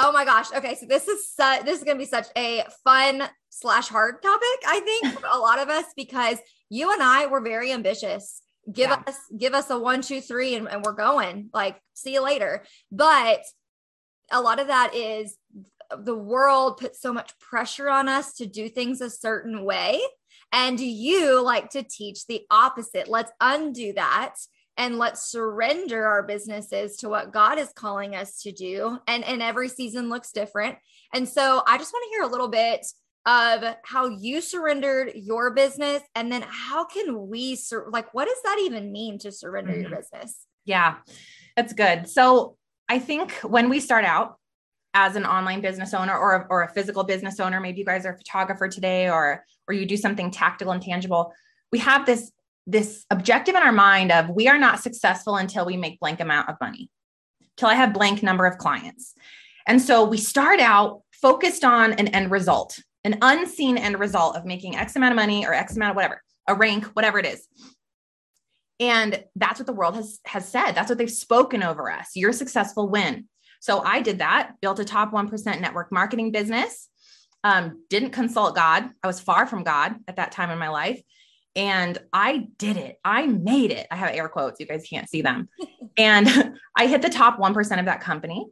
Oh 0.02 0.12
my 0.12 0.24
gosh. 0.24 0.52
Okay. 0.52 0.76
So 0.76 0.86
this 0.86 1.08
is 1.08 1.28
su- 1.28 1.64
this 1.64 1.78
is 1.78 1.84
going 1.84 1.98
to 1.98 2.02
be 2.02 2.08
such 2.08 2.28
a 2.36 2.64
fun 2.84 3.22
slash 3.50 3.88
hard 3.88 4.22
topic, 4.22 4.58
I 4.66 4.80
think, 4.80 5.18
for 5.20 5.26
a 5.30 5.38
lot 5.38 5.58
of 5.58 5.68
us 5.68 5.84
because 5.96 6.38
you 6.70 6.92
and 6.92 7.02
I 7.02 7.26
were 7.26 7.42
very 7.42 7.72
ambitious. 7.72 8.40
Give 8.72 8.88
yeah. 8.88 9.02
us 9.06 9.16
give 9.36 9.52
us 9.52 9.68
a 9.70 9.78
one, 9.78 10.00
two, 10.00 10.20
three, 10.20 10.54
and, 10.54 10.68
and 10.68 10.84
we're 10.84 10.92
going. 10.92 11.50
Like, 11.52 11.80
see 11.94 12.14
you 12.14 12.22
later. 12.22 12.64
But 12.90 13.42
a 14.30 14.40
lot 14.40 14.60
of 14.60 14.68
that 14.68 14.94
is 14.94 15.36
the 15.98 16.16
world 16.16 16.76
puts 16.78 17.00
so 17.00 17.12
much 17.12 17.38
pressure 17.38 17.88
on 17.88 18.08
us 18.08 18.34
to 18.34 18.46
do 18.46 18.68
things 18.68 19.00
a 19.00 19.10
certain 19.10 19.64
way. 19.64 20.00
And 20.52 20.78
you 20.78 21.42
like 21.42 21.70
to 21.70 21.82
teach 21.82 22.26
the 22.26 22.42
opposite. 22.50 23.08
Let's 23.08 23.32
undo 23.40 23.92
that 23.94 24.36
and 24.76 24.98
let's 24.98 25.30
surrender 25.30 26.06
our 26.06 26.22
businesses 26.22 26.96
to 26.98 27.08
what 27.08 27.32
God 27.32 27.58
is 27.58 27.72
calling 27.74 28.14
us 28.14 28.40
to 28.42 28.52
do. 28.52 28.98
And, 29.06 29.24
and 29.24 29.42
every 29.42 29.68
season 29.68 30.08
looks 30.08 30.32
different. 30.32 30.76
And 31.12 31.28
so 31.28 31.62
I 31.66 31.76
just 31.76 31.92
want 31.92 32.04
to 32.04 32.16
hear 32.16 32.22
a 32.22 32.30
little 32.30 32.48
bit 32.48 32.86
of 33.26 33.76
how 33.84 34.06
you 34.06 34.40
surrendered 34.40 35.12
your 35.14 35.52
business 35.52 36.02
and 36.14 36.32
then 36.32 36.42
how 36.48 36.84
can 36.84 37.28
we 37.28 37.54
sur- 37.54 37.88
like 37.90 38.12
what 38.14 38.26
does 38.26 38.42
that 38.44 38.58
even 38.60 38.90
mean 38.90 39.18
to 39.18 39.30
surrender 39.30 39.72
mm-hmm. 39.72 39.82
your 39.82 39.96
business 39.96 40.46
yeah 40.64 40.96
that's 41.56 41.72
good 41.72 42.08
so 42.08 42.56
i 42.88 42.98
think 42.98 43.32
when 43.42 43.68
we 43.68 43.78
start 43.78 44.04
out 44.04 44.36
as 44.94 45.16
an 45.16 45.24
online 45.24 45.60
business 45.60 45.94
owner 45.94 46.16
or, 46.16 46.46
or 46.50 46.62
a 46.62 46.72
physical 46.72 47.04
business 47.04 47.38
owner 47.38 47.60
maybe 47.60 47.78
you 47.78 47.84
guys 47.84 48.06
are 48.06 48.14
a 48.14 48.18
photographer 48.18 48.68
today 48.68 49.08
or 49.10 49.44
or 49.68 49.74
you 49.74 49.84
do 49.84 49.96
something 49.96 50.30
tactical 50.30 50.72
and 50.72 50.82
tangible 50.82 51.32
we 51.72 51.78
have 51.78 52.06
this 52.06 52.32
this 52.66 53.04
objective 53.10 53.54
in 53.54 53.62
our 53.62 53.72
mind 53.72 54.12
of 54.12 54.30
we 54.30 54.48
are 54.48 54.58
not 54.58 54.80
successful 54.80 55.36
until 55.36 55.66
we 55.66 55.76
make 55.76 55.98
blank 56.00 56.20
amount 56.20 56.48
of 56.48 56.56
money, 56.60 56.90
till 57.56 57.68
I 57.68 57.74
have 57.74 57.92
blank 57.92 58.22
number 58.22 58.46
of 58.46 58.58
clients. 58.58 59.14
And 59.66 59.80
so 59.80 60.04
we 60.04 60.16
start 60.18 60.60
out 60.60 61.02
focused 61.12 61.64
on 61.64 61.92
an 61.94 62.08
end 62.08 62.30
result, 62.30 62.78
an 63.04 63.18
unseen 63.22 63.76
end 63.78 63.98
result 63.98 64.36
of 64.36 64.44
making 64.44 64.76
X 64.76 64.96
amount 64.96 65.12
of 65.12 65.16
money 65.16 65.46
or 65.46 65.54
X 65.54 65.76
amount 65.76 65.90
of 65.90 65.96
whatever, 65.96 66.22
a 66.46 66.54
rank, 66.54 66.84
whatever 66.94 67.18
it 67.18 67.26
is. 67.26 67.46
And 68.78 69.22
that's 69.36 69.58
what 69.58 69.66
the 69.66 69.72
world 69.72 69.94
has 69.96 70.20
has 70.24 70.48
said. 70.48 70.72
That's 70.72 70.88
what 70.88 70.98
they've 70.98 71.10
spoken 71.10 71.62
over 71.62 71.90
us. 71.90 72.10
You're 72.14 72.32
successful 72.32 72.88
when. 72.88 73.28
So 73.60 73.82
I 73.82 74.00
did 74.00 74.18
that, 74.18 74.52
built 74.62 74.78
a 74.78 74.84
top 74.84 75.12
1% 75.12 75.60
network 75.60 75.92
marketing 75.92 76.32
business. 76.32 76.88
Um, 77.44 77.84
didn't 77.90 78.10
consult 78.10 78.54
God. 78.54 78.88
I 79.02 79.06
was 79.06 79.20
far 79.20 79.46
from 79.46 79.64
God 79.64 79.96
at 80.08 80.16
that 80.16 80.32
time 80.32 80.50
in 80.50 80.58
my 80.58 80.68
life. 80.68 81.00
And 81.56 81.98
I 82.12 82.48
did 82.58 82.76
it. 82.76 82.98
I 83.04 83.26
made 83.26 83.70
it. 83.70 83.86
I 83.90 83.96
have 83.96 84.14
air 84.14 84.28
quotes. 84.28 84.60
You 84.60 84.66
guys 84.66 84.86
can't 84.88 85.08
see 85.08 85.22
them. 85.22 85.48
and 85.98 86.54
I 86.76 86.86
hit 86.86 87.02
the 87.02 87.10
top 87.10 87.38
1% 87.38 87.78
of 87.78 87.84
that 87.86 88.00
company. 88.00 88.46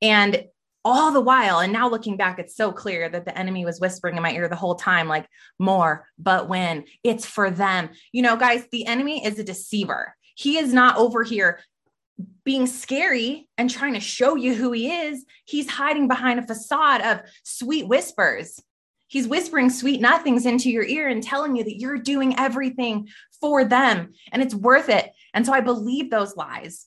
And 0.00 0.44
all 0.86 1.10
the 1.10 1.20
while, 1.20 1.58
and 1.58 1.72
now 1.72 1.88
looking 1.88 2.16
back, 2.16 2.38
it's 2.38 2.54
so 2.54 2.70
clear 2.70 3.08
that 3.08 3.24
the 3.24 3.36
enemy 3.36 3.64
was 3.64 3.80
whispering 3.80 4.16
in 4.16 4.22
my 4.22 4.32
ear 4.32 4.46
the 4.48 4.54
whole 4.54 4.76
time, 4.76 5.08
like, 5.08 5.26
more, 5.58 6.06
but 6.16 6.48
when 6.48 6.84
it's 7.02 7.26
for 7.26 7.50
them. 7.50 7.90
You 8.12 8.22
know, 8.22 8.36
guys, 8.36 8.64
the 8.70 8.86
enemy 8.86 9.24
is 9.24 9.36
a 9.40 9.44
deceiver. 9.44 10.14
He 10.36 10.58
is 10.58 10.72
not 10.72 10.96
over 10.96 11.24
here 11.24 11.58
being 12.44 12.68
scary 12.68 13.48
and 13.58 13.68
trying 13.68 13.94
to 13.94 14.00
show 14.00 14.36
you 14.36 14.54
who 14.54 14.70
he 14.70 14.90
is. 14.90 15.24
He's 15.44 15.68
hiding 15.68 16.06
behind 16.06 16.38
a 16.38 16.46
facade 16.46 17.00
of 17.02 17.20
sweet 17.42 17.88
whispers. 17.88 18.62
He's 19.08 19.26
whispering 19.26 19.70
sweet 19.70 20.00
nothings 20.00 20.46
into 20.46 20.70
your 20.70 20.84
ear 20.84 21.08
and 21.08 21.20
telling 21.22 21.56
you 21.56 21.64
that 21.64 21.80
you're 21.80 21.98
doing 21.98 22.38
everything 22.38 23.08
for 23.40 23.64
them 23.64 24.12
and 24.30 24.40
it's 24.40 24.54
worth 24.54 24.88
it. 24.88 25.10
And 25.34 25.44
so 25.44 25.52
I 25.52 25.60
believe 25.60 26.10
those 26.10 26.36
lies. 26.36 26.86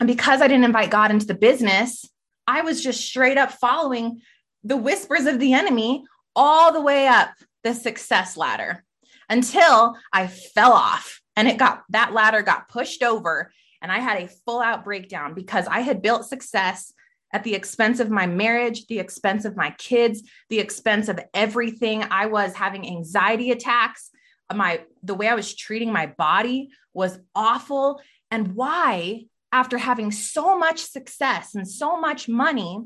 And 0.00 0.06
because 0.06 0.42
I 0.42 0.48
didn't 0.48 0.64
invite 0.64 0.90
God 0.90 1.10
into 1.10 1.26
the 1.26 1.34
business, 1.34 2.08
I 2.46 2.62
was 2.62 2.82
just 2.82 3.04
straight 3.04 3.38
up 3.38 3.52
following 3.52 4.20
the 4.64 4.76
whispers 4.76 5.26
of 5.26 5.38
the 5.38 5.52
enemy 5.52 6.04
all 6.34 6.72
the 6.72 6.80
way 6.80 7.06
up 7.06 7.30
the 7.62 7.74
success 7.74 8.36
ladder 8.36 8.84
until 9.28 9.96
I 10.12 10.26
fell 10.26 10.72
off 10.72 11.20
and 11.36 11.48
it 11.48 11.58
got 11.58 11.82
that 11.90 12.12
ladder 12.12 12.42
got 12.42 12.68
pushed 12.68 13.02
over 13.02 13.52
and 13.80 13.90
I 13.90 13.98
had 13.98 14.22
a 14.22 14.28
full 14.44 14.60
out 14.60 14.84
breakdown 14.84 15.34
because 15.34 15.66
I 15.66 15.80
had 15.80 16.02
built 16.02 16.26
success 16.26 16.92
at 17.32 17.44
the 17.44 17.54
expense 17.54 17.98
of 17.98 18.10
my 18.10 18.26
marriage, 18.26 18.86
the 18.86 18.98
expense 18.98 19.44
of 19.44 19.56
my 19.56 19.70
kids, 19.78 20.22
the 20.50 20.60
expense 20.60 21.08
of 21.08 21.18
everything. 21.32 22.04
I 22.10 22.26
was 22.26 22.54
having 22.54 22.86
anxiety 22.86 23.50
attacks. 23.50 24.10
My 24.54 24.82
the 25.02 25.14
way 25.14 25.28
I 25.28 25.34
was 25.34 25.54
treating 25.54 25.92
my 25.92 26.06
body 26.06 26.68
was 26.92 27.18
awful. 27.34 28.00
And 28.30 28.54
why, 28.54 29.26
after 29.52 29.78
having 29.78 30.10
so 30.10 30.58
much 30.58 30.80
success 30.80 31.54
and 31.54 31.68
so 31.68 32.00
much 32.00 32.28
money, 32.28 32.80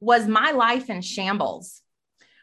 was 0.00 0.26
my 0.26 0.50
life 0.50 0.90
in 0.90 1.00
shambles? 1.00 1.82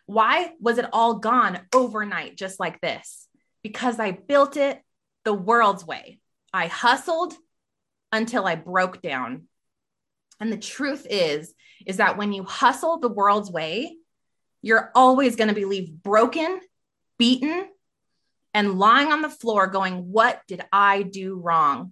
Why 0.06 0.54
was 0.60 0.78
it 0.78 0.86
all 0.94 1.16
gone 1.16 1.60
overnight, 1.74 2.38
just 2.38 2.60
like 2.60 2.80
this? 2.82 3.28
Because 3.62 4.00
I 4.00 4.12
built 4.12 4.56
it 4.56 4.82
the 5.26 5.34
world's 5.34 5.86
way. 5.86 6.20
I 6.54 6.68
hustled 6.68 7.34
until 8.14 8.46
I 8.46 8.56
broke 8.56 9.02
down 9.02 9.48
and 10.40 10.52
the 10.52 10.58
truth 10.58 11.08
is, 11.10 11.54
is 11.86 11.98
that 11.98 12.18
when 12.18 12.32
you 12.32 12.44
hustle 12.44 13.00
the 13.00 13.10
world's 13.10 13.52
way, 13.52 13.98
you're 14.62 14.92
always 14.96 15.36
going 15.36 15.48
to 15.48 15.54
be 15.54 15.94
broken, 16.04 16.60
beaten, 17.18 17.68
and 18.54 18.80
lying 18.80 19.12
on 19.12 19.22
the 19.22 19.30
floor 19.30 19.68
going, 19.68 20.12
What 20.12 20.42
did 20.48 20.64
I 20.72 21.04
do 21.04 21.36
wrong? 21.36 21.92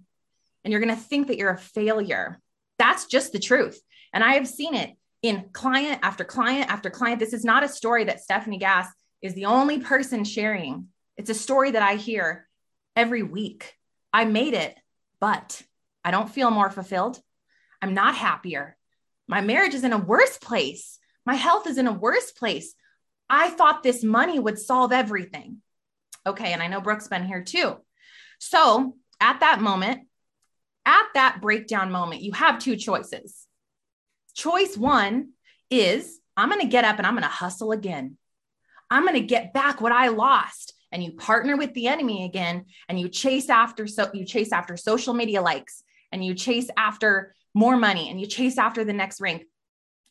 And 0.66 0.72
you're 0.72 0.80
going 0.80 0.96
to 0.96 1.00
think 1.00 1.28
that 1.28 1.36
you're 1.38 1.50
a 1.50 1.56
failure. 1.56 2.40
That's 2.76 3.06
just 3.06 3.30
the 3.30 3.38
truth. 3.38 3.80
And 4.12 4.24
I 4.24 4.32
have 4.32 4.48
seen 4.48 4.74
it 4.74 4.96
in 5.22 5.50
client 5.52 6.00
after 6.02 6.24
client 6.24 6.72
after 6.72 6.90
client. 6.90 7.20
This 7.20 7.32
is 7.32 7.44
not 7.44 7.62
a 7.62 7.68
story 7.68 8.02
that 8.02 8.18
Stefanie 8.28 8.58
Gass 8.58 8.88
is 9.22 9.34
the 9.34 9.44
only 9.44 9.78
person 9.78 10.24
sharing. 10.24 10.88
It's 11.16 11.30
a 11.30 11.34
story 11.34 11.70
that 11.70 11.82
I 11.82 11.94
hear 11.94 12.48
every 12.96 13.22
week. 13.22 13.76
I 14.12 14.24
made 14.24 14.54
it, 14.54 14.76
but 15.20 15.62
I 16.04 16.10
don't 16.10 16.28
feel 16.28 16.50
more 16.50 16.68
fulfilled. 16.68 17.20
I'm 17.80 17.94
not 17.94 18.16
happier. 18.16 18.76
My 19.28 19.42
marriage 19.42 19.74
is 19.74 19.84
in 19.84 19.92
a 19.92 19.98
worse 19.98 20.36
place. 20.36 20.98
My 21.24 21.34
health 21.34 21.68
is 21.68 21.78
in 21.78 21.86
a 21.86 21.92
worse 21.92 22.32
place. 22.32 22.74
I 23.30 23.50
thought 23.50 23.84
this 23.84 24.02
money 24.02 24.40
would 24.40 24.58
solve 24.58 24.90
everything. 24.90 25.58
Okay. 26.26 26.52
And 26.52 26.60
I 26.60 26.66
know 26.66 26.80
Brooke's 26.80 27.06
been 27.06 27.24
here 27.24 27.44
too. 27.44 27.76
So 28.40 28.96
at 29.20 29.38
that 29.38 29.60
moment, 29.60 30.08
at 30.86 31.06
that 31.14 31.40
breakdown 31.42 31.90
moment, 31.90 32.22
you 32.22 32.32
have 32.32 32.58
two 32.58 32.76
choices. 32.76 33.46
Choice 34.34 34.76
one 34.76 35.30
is 35.70 36.20
I'm 36.36 36.48
going 36.48 36.60
to 36.60 36.68
get 36.68 36.84
up 36.84 36.98
and 36.98 37.06
I'm 37.06 37.14
going 37.14 37.22
to 37.22 37.28
hustle 37.28 37.72
again. 37.72 38.16
I'm 38.90 39.02
going 39.02 39.14
to 39.14 39.26
get 39.26 39.52
back 39.52 39.80
what 39.80 39.92
I 39.92 40.08
lost. 40.08 40.72
And 40.92 41.02
you 41.02 41.12
partner 41.12 41.56
with 41.56 41.74
the 41.74 41.88
enemy 41.88 42.24
again 42.24 42.66
and 42.88 42.98
you 42.98 43.08
chase 43.08 43.50
after 43.50 43.86
so 43.86 44.08
you 44.14 44.24
chase 44.24 44.52
after 44.52 44.76
social 44.76 45.12
media 45.12 45.42
likes 45.42 45.82
and 46.12 46.24
you 46.24 46.32
chase 46.34 46.70
after 46.76 47.34
more 47.52 47.76
money 47.76 48.08
and 48.08 48.20
you 48.20 48.26
chase 48.26 48.56
after 48.56 48.84
the 48.84 48.92
next 48.92 49.20
rank 49.20 49.44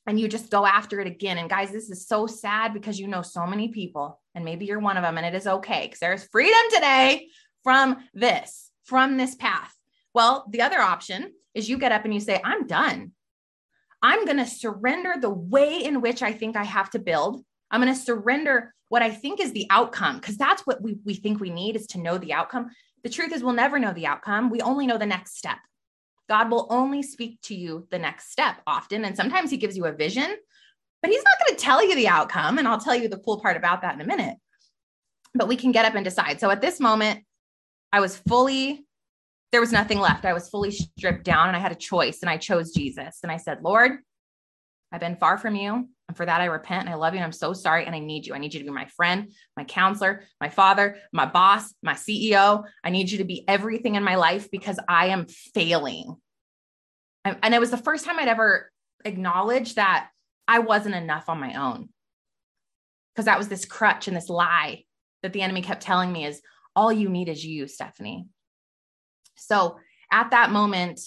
and 0.06 0.20
you 0.20 0.28
just 0.28 0.52
go 0.52 0.66
after 0.66 1.00
it 1.00 1.08
again. 1.08 1.38
And 1.38 1.50
guys, 1.50 1.72
this 1.72 1.90
is 1.90 2.08
so 2.08 2.28
sad 2.28 2.74
because 2.74 3.00
you 3.00 3.08
know 3.08 3.22
so 3.22 3.46
many 3.48 3.70
people, 3.70 4.20
and 4.36 4.46
maybe 4.46 4.66
you're 4.66 4.80
one 4.80 4.98
of 4.98 5.04
them, 5.04 5.18
and 5.18 5.26
it 5.26 5.36
is 5.36 5.48
okay 5.48 5.84
because 5.84 6.00
there's 6.00 6.28
freedom 6.28 6.62
today 6.74 7.28
from 7.64 7.98
this, 8.14 8.70
from 8.84 9.18
this 9.18 9.36
path. 9.36 9.75
Well, 10.16 10.46
the 10.50 10.62
other 10.62 10.80
option 10.80 11.34
is 11.54 11.70
you 11.70 11.78
get 11.78 11.92
up 11.92 12.06
and 12.06 12.14
you 12.14 12.22
say, 12.22 12.40
I'm 12.42 12.68
done. 12.68 13.12
I'm 14.02 14.24
going 14.24 14.38
to 14.38 14.46
surrender 14.46 15.16
the 15.20 15.30
way 15.30 15.84
in 15.84 16.00
which 16.00 16.24
I 16.24 16.32
think 16.32 16.56
I 16.56 16.64
have 16.64 16.90
to 16.92 17.00
build. 17.00 17.44
I'm 17.70 17.82
going 17.82 17.94
to 17.94 18.00
surrender 18.00 18.74
what 18.88 19.02
I 19.02 19.12
think 19.12 19.42
is 19.42 19.52
the 19.52 19.68
outcome 19.70 20.16
because 20.20 20.38
that's 20.38 20.66
what 20.66 20.82
we, 20.82 20.98
we 21.04 21.16
think 21.16 21.42
we 21.42 21.50
need 21.50 21.76
is 21.76 21.88
to 21.88 22.00
know 22.00 22.18
the 22.18 22.32
outcome. 22.32 22.70
The 23.04 23.10
truth 23.10 23.34
is, 23.34 23.44
we'll 23.44 23.54
never 23.54 23.78
know 23.78 23.92
the 23.92 24.08
outcome. 24.08 24.50
We 24.50 24.62
only 24.62 24.88
know 24.88 24.98
the 24.98 25.06
next 25.06 25.38
step. 25.38 25.58
God 26.30 26.50
will 26.50 26.68
only 26.70 27.04
speak 27.04 27.42
to 27.44 27.56
you 27.56 27.86
the 27.92 28.00
next 28.00 28.32
step 28.32 28.56
often. 28.66 29.04
And 29.04 29.18
sometimes 29.18 29.52
he 29.52 29.58
gives 29.58 29.76
you 29.76 29.86
a 29.86 29.92
vision, 29.92 30.34
but 31.02 31.12
he's 31.12 31.24
not 31.24 31.46
going 31.46 31.58
to 31.58 31.64
tell 31.64 31.86
you 31.86 31.94
the 31.94 32.08
outcome. 32.08 32.58
And 32.58 32.70
I'll 32.70 32.80
tell 32.80 32.96
you 32.96 33.10
the 33.10 33.20
cool 33.20 33.42
part 33.42 33.58
about 33.58 33.82
that 33.82 33.96
in 33.96 34.02
a 34.02 34.08
minute. 34.08 34.38
But 35.34 35.50
we 35.50 35.58
can 35.58 35.74
get 35.74 35.86
up 35.86 35.96
and 35.96 36.06
decide. 36.06 36.40
So 36.40 36.50
at 36.52 36.62
this 36.62 36.80
moment, 36.80 37.26
I 37.92 38.00
was 38.00 38.16
fully, 38.16 38.85
there 39.56 39.62
was 39.62 39.72
nothing 39.72 40.02
left. 40.02 40.26
I 40.26 40.34
was 40.34 40.50
fully 40.50 40.70
stripped 40.70 41.24
down 41.24 41.48
and 41.48 41.56
I 41.56 41.62
had 41.62 41.72
a 41.72 41.76
choice 41.76 42.20
and 42.20 42.30
I 42.30 42.36
chose 42.36 42.74
Jesus. 42.74 43.20
And 43.24 43.32
I 43.32 43.38
said, 43.38 43.60
Lord, 43.62 44.00
I've 44.92 45.00
been 45.00 45.16
far 45.16 45.38
from 45.38 45.56
you. 45.56 45.88
And 46.10 46.18
for 46.18 46.26
that, 46.26 46.42
I 46.42 46.46
repent 46.48 46.82
and 46.82 46.90
I 46.90 46.96
love 46.96 47.14
you. 47.14 47.20
And 47.20 47.24
I'm 47.24 47.32
so 47.32 47.54
sorry. 47.54 47.86
And 47.86 47.96
I 47.96 48.00
need 48.00 48.28
you. 48.28 48.34
I 48.34 48.38
need 48.38 48.54
you 48.54 48.60
to 48.60 48.66
be 48.66 48.72
my 48.72 48.84
friend, 48.98 49.32
my 49.56 49.64
counselor, 49.64 50.24
my 50.42 50.50
father, 50.50 50.98
my 51.14 51.26
boss, 51.26 51.74
my 51.82 51.94
CEO. 51.94 52.66
I 52.84 52.90
need 52.90 53.10
you 53.10 53.20
to 53.20 53.24
be 53.24 53.48
everything 53.48 53.96
in 53.96 54.04
my 54.04 54.16
life 54.16 54.52
because 54.52 54.78
I 54.90 55.08
am 55.08 55.26
failing. 55.28 56.18
And 57.24 57.54
it 57.54 57.62
was 57.62 57.72
the 57.72 57.78
first 57.78 58.04
time 58.04 58.20
I'd 58.20 58.28
ever 58.28 58.70
acknowledged 59.06 59.78
that 59.78 60.10
I 60.50 60.60
wasn't 60.60 60.96
enough 60.96 61.30
on 61.30 61.40
my 61.40 61.54
own. 61.54 61.88
Because 63.14 63.28
that 63.28 63.38
was 63.38 63.48
this 63.48 63.64
crutch 63.64 64.10
and 64.10 64.18
this 64.18 64.28
lie 64.28 64.84
that 65.24 65.32
the 65.32 65.44
enemy 65.44 65.62
kept 65.62 65.82
telling 65.82 66.12
me 66.12 66.26
is 66.26 66.42
all 66.76 66.92
you 66.92 67.08
need 67.08 67.30
is 67.30 67.46
you, 67.46 67.68
Stefanie. 67.68 68.26
So 69.36 69.78
at 70.12 70.32
that 70.32 70.52
moment, 70.52 71.00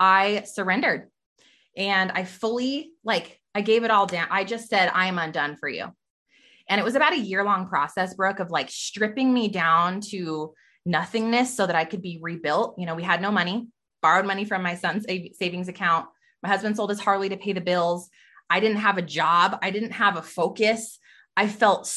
I 0.00 0.42
surrendered 0.44 1.08
and 1.76 2.10
I 2.12 2.24
fully 2.24 2.92
like 3.04 3.40
I 3.54 3.60
gave 3.60 3.84
it 3.84 3.90
all 3.90 4.06
down. 4.06 4.28
I 4.30 4.44
just 4.44 4.68
said, 4.68 4.90
I 4.94 5.06
am 5.06 5.18
undone 5.18 5.56
for 5.56 5.68
you. 5.68 5.86
And 6.68 6.80
it 6.80 6.84
was 6.84 6.94
about 6.94 7.14
a 7.14 7.18
year 7.18 7.44
long 7.44 7.66
process, 7.66 8.14
Brooke, 8.14 8.40
of 8.40 8.50
like 8.50 8.70
stripping 8.70 9.32
me 9.32 9.48
down 9.48 10.00
to 10.12 10.54
nothingness 10.84 11.56
so 11.56 11.66
that 11.66 11.76
I 11.76 11.84
could 11.84 12.02
be 12.02 12.18
rebuilt. 12.20 12.76
You 12.78 12.86
know, 12.86 12.94
we 12.94 13.02
had 13.02 13.22
no 13.22 13.32
money, 13.32 13.68
borrowed 14.02 14.26
money 14.26 14.44
from 14.44 14.62
my 14.62 14.74
son's 14.74 15.06
savings 15.38 15.68
account. 15.68 16.06
My 16.42 16.48
husband 16.48 16.76
sold 16.76 16.90
his 16.90 17.00
Harley 17.00 17.30
to 17.30 17.36
pay 17.36 17.52
the 17.52 17.60
bills. 17.60 18.10
I 18.50 18.60
didn't 18.60 18.78
have 18.78 18.98
a 18.98 19.02
job. 19.02 19.58
I 19.62 19.70
didn't 19.70 19.92
have 19.92 20.16
a 20.16 20.22
focus. 20.22 20.98
I 21.36 21.48
felt 21.48 21.92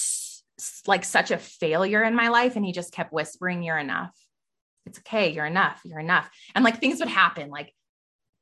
like 0.88 1.04
such 1.04 1.32
a 1.32 1.38
failure 1.38 2.04
in 2.04 2.15
my 2.15 2.30
life. 2.30 2.56
And 2.56 2.65
he 2.65 2.71
just 2.71 2.93
kept 2.93 3.13
whispering, 3.13 3.63
You're 3.63 3.78
enough. 3.78 4.15
It's 4.86 5.00
okay. 5.00 5.32
You're 5.32 5.46
enough. 5.46 5.82
You're 5.84 6.00
enough. 6.00 6.30
And 6.56 6.63
like 6.63 6.80
things 6.80 7.00
would 7.00 7.10
happen. 7.10 7.50
Like 7.50 7.74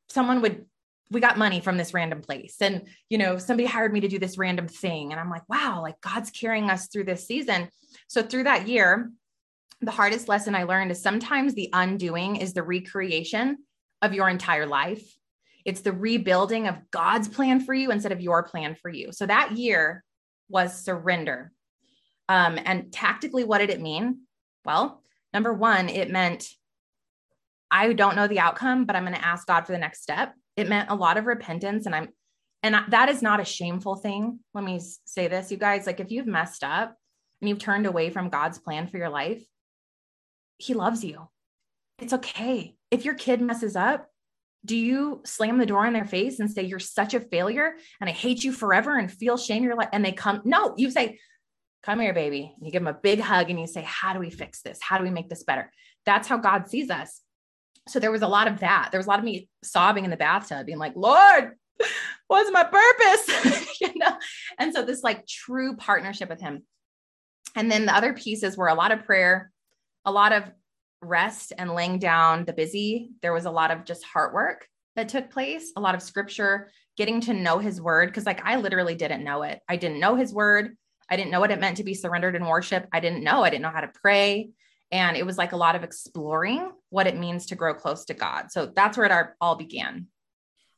someone 0.10 0.42
would 0.42 0.66
we 1.12 1.20
got 1.20 1.38
money 1.38 1.60
from 1.60 1.78
this 1.78 1.94
random 1.94 2.22
place 2.22 2.58
and 2.62 2.84
you 3.10 3.18
know 3.18 3.38
somebody 3.38 3.68
hired 3.68 3.92
me 3.92 4.00
to 4.00 4.08
do 4.08 4.20
this 4.20 4.38
random 4.38 4.68
thing 4.68 5.12
and 5.12 5.20
i'm 5.20 5.30
like 5.30 5.48
wow 5.50 5.82
like 5.82 6.00
god's 6.02 6.30
carrying 6.30 6.70
us 6.70 6.88
through 6.88 7.04
this 7.04 7.26
season 7.26 7.68
so 8.08 8.22
through 8.22 8.44
that 8.44 8.68
year 8.68 9.12
the 9.82 9.92
hardest 9.92 10.28
lesson 10.28 10.56
i 10.56 10.64
learned 10.64 10.92
is 10.92 11.02
sometimes 11.02 11.54
the 11.54 11.70
undoing 11.74 12.36
is 12.36 12.54
the 12.54 12.64
recreation 12.64 13.58
of 14.02 14.14
your 14.14 14.30
entire 14.30 14.66
life 14.66 15.18
it's 15.66 15.82
the 15.82 15.94
rebuilding 15.94 16.68
of 16.68 16.78
god's 16.92 17.28
plan 17.28 17.60
for 17.60 17.74
you 17.74 17.92
instead 17.92 18.12
of 18.12 18.22
your 18.22 18.44
plan 18.44 18.76
for 18.76 18.90
you 18.90 19.12
so 19.12 19.26
that 19.26 19.54
year 19.54 20.04
was 20.48 20.84
surrender 20.84 21.52
um, 22.28 22.60
and 22.64 22.92
tactically 22.92 23.44
what 23.44 23.60
did 23.60 23.70
it 23.70 23.82
mean 23.82 24.22
well 24.66 25.02
number 25.34 25.54
one 25.54 25.90
it 25.90 26.10
meant 26.10 26.48
i 27.72 27.94
don't 27.94 28.16
know 28.16 28.28
the 28.28 28.40
outcome 28.40 28.86
but 28.86 28.96
i'm 28.96 29.04
going 29.04 29.16
to 29.16 29.26
ask 29.26 29.48
god 29.48 29.66
for 29.66 29.72
the 29.72 29.78
next 29.78 30.02
step. 30.02 30.34
It 30.56 30.68
meant 30.68 30.90
a 30.90 30.96
lot 30.96 31.18
of 31.18 31.26
repentance 31.26 31.86
and 31.86 31.96
i'm 31.96 32.10
and 32.62 32.76
that 32.90 33.08
is 33.08 33.22
not 33.22 33.40
a 33.40 33.46
shameful 33.46 33.96
thing. 33.96 34.40
Let 34.54 34.66
me 34.66 34.82
say 35.06 35.30
this 35.30 35.52
you 35.52 35.58
guys 35.58 35.86
like 35.86 36.00
if 36.00 36.12
you've 36.12 36.28
messed 36.28 36.64
up 36.64 36.96
and 37.42 37.48
you've 37.48 37.60
turned 37.60 37.86
away 37.86 38.10
from 38.10 38.30
god's 38.30 38.60
plan 38.60 38.88
for 38.88 38.98
your 38.98 39.10
life 39.10 39.44
he 40.58 40.74
loves 40.74 41.06
you. 41.06 41.30
It's 42.00 42.12
okay. 42.12 42.76
If 42.92 43.06
your 43.06 43.14
kid 43.14 43.40
messes 43.40 43.76
up 43.76 44.10
do 44.66 44.76
you 44.76 45.22
slam 45.26 45.58
the 45.58 45.66
door 45.66 45.86
in 45.86 45.94
their 45.94 46.06
face 46.06 46.40
and 46.40 46.52
say 46.52 46.64
you're 46.64 46.80
such 46.80 47.14
a 47.14 47.20
failure 47.20 47.76
and 48.02 48.10
i 48.10 48.14
hate 48.14 48.44
you 48.44 48.52
forever 48.52 48.98
and 48.98 49.12
feel 49.12 49.38
shame 49.38 49.64
you're 49.64 49.76
like 49.76 49.90
and 49.94 50.04
they 50.04 50.12
come 50.12 50.42
no 50.44 50.74
you 50.78 50.92
say 50.92 51.20
come 51.84 52.00
here 52.00 52.14
baby 52.14 52.54
and 52.56 52.66
you 52.66 52.72
give 52.72 52.84
them 52.84 52.94
a 52.94 53.00
big 53.02 53.20
hug 53.20 53.50
and 53.50 53.60
you 53.60 53.68
say 53.68 53.84
how 53.86 54.14
do 54.14 54.20
we 54.20 54.30
fix 54.30 54.62
this 54.62 54.80
how 54.82 54.98
do 54.98 55.04
we 55.04 55.10
make 55.10 55.30
this 55.30 55.44
better 55.44 55.72
that's 56.06 56.28
how 56.28 56.38
god 56.38 56.68
sees 56.68 56.90
us 56.90 57.22
so 57.90 58.00
there 58.00 58.12
was 58.12 58.22
a 58.22 58.28
lot 58.28 58.48
of 58.48 58.60
that. 58.60 58.90
There 58.92 59.00
was 59.00 59.08
a 59.08 59.10
lot 59.10 59.20
of 59.20 59.26
me 59.26 59.50
sobbing 59.64 60.06
in 60.06 60.12
the 60.12 60.18
bathtub, 60.18 60.66
being 60.66 60.78
like, 60.78 60.94
Lord, 60.96 61.56
what's 62.28 62.52
my 62.52 62.64
purpose? 62.64 63.78
you 63.82 63.92
know? 63.96 64.18
And 64.58 64.74
so 64.74 64.84
this 64.84 65.04
like 65.04 65.26
true 65.28 65.76
partnership 65.76 66.30
with 66.30 66.40
him. 66.40 66.64
And 67.56 67.72
then 67.72 67.86
the 67.86 67.96
other 67.96 68.14
pieces 68.14 68.56
were 68.56 68.68
a 68.68 68.76
lot 68.76 68.92
of 68.92 69.06
prayer, 69.06 69.52
a 70.06 70.12
lot 70.12 70.32
of 70.32 70.44
rest 71.02 71.52
and 71.58 71.74
laying 71.74 71.98
down 71.98 72.46
the 72.46 72.54
busy. 72.54 73.10
There 73.22 73.34
was 73.34 73.46
a 73.46 73.52
lot 73.52 73.72
of 73.72 73.86
just 73.86 74.04
heart 74.04 74.34
work 74.34 74.68
that 74.96 75.10
took 75.10 75.32
place, 75.32 75.72
a 75.76 75.82
lot 75.82 75.96
of 75.96 76.02
scripture, 76.02 76.70
getting 76.96 77.22
to 77.22 77.34
know 77.34 77.58
his 77.58 77.82
word. 77.82 78.14
Cause 78.14 78.26
like 78.26 78.46
I 78.46 78.58
literally 78.58 78.96
didn't 78.96 79.24
know 79.24 79.44
it. 79.44 79.62
I 79.68 79.78
didn't 79.78 80.00
know 80.00 80.16
his 80.16 80.34
word. 80.34 80.78
I 81.10 81.16
didn't 81.16 81.32
know 81.32 81.40
what 81.40 81.52
it 81.52 81.60
meant 81.60 81.78
to 81.78 81.84
be 81.84 81.94
surrendered 81.94 82.36
in 82.36 82.46
worship. 82.46 82.88
I 82.94 83.00
didn't 83.00 83.24
know. 83.24 83.44
I 83.44 83.50
didn't 83.50 83.64
know 83.64 83.70
how 83.70 83.82
to 83.82 83.92
pray. 84.02 84.50
And 84.92 85.16
it 85.18 85.26
was 85.26 85.38
like 85.38 85.52
a 85.52 85.58
lot 85.58 85.76
of 85.76 85.84
exploring 85.84 86.72
what 86.90 87.08
it 87.08 87.18
means 87.18 87.48
to 87.48 87.56
grow 87.56 87.74
close 87.74 88.06
to 88.06 88.14
God. 88.14 88.52
So 88.52 88.66
that's 88.66 88.98
where 88.98 89.06
it 89.06 89.28
all 89.40 89.56
began. 89.56 90.08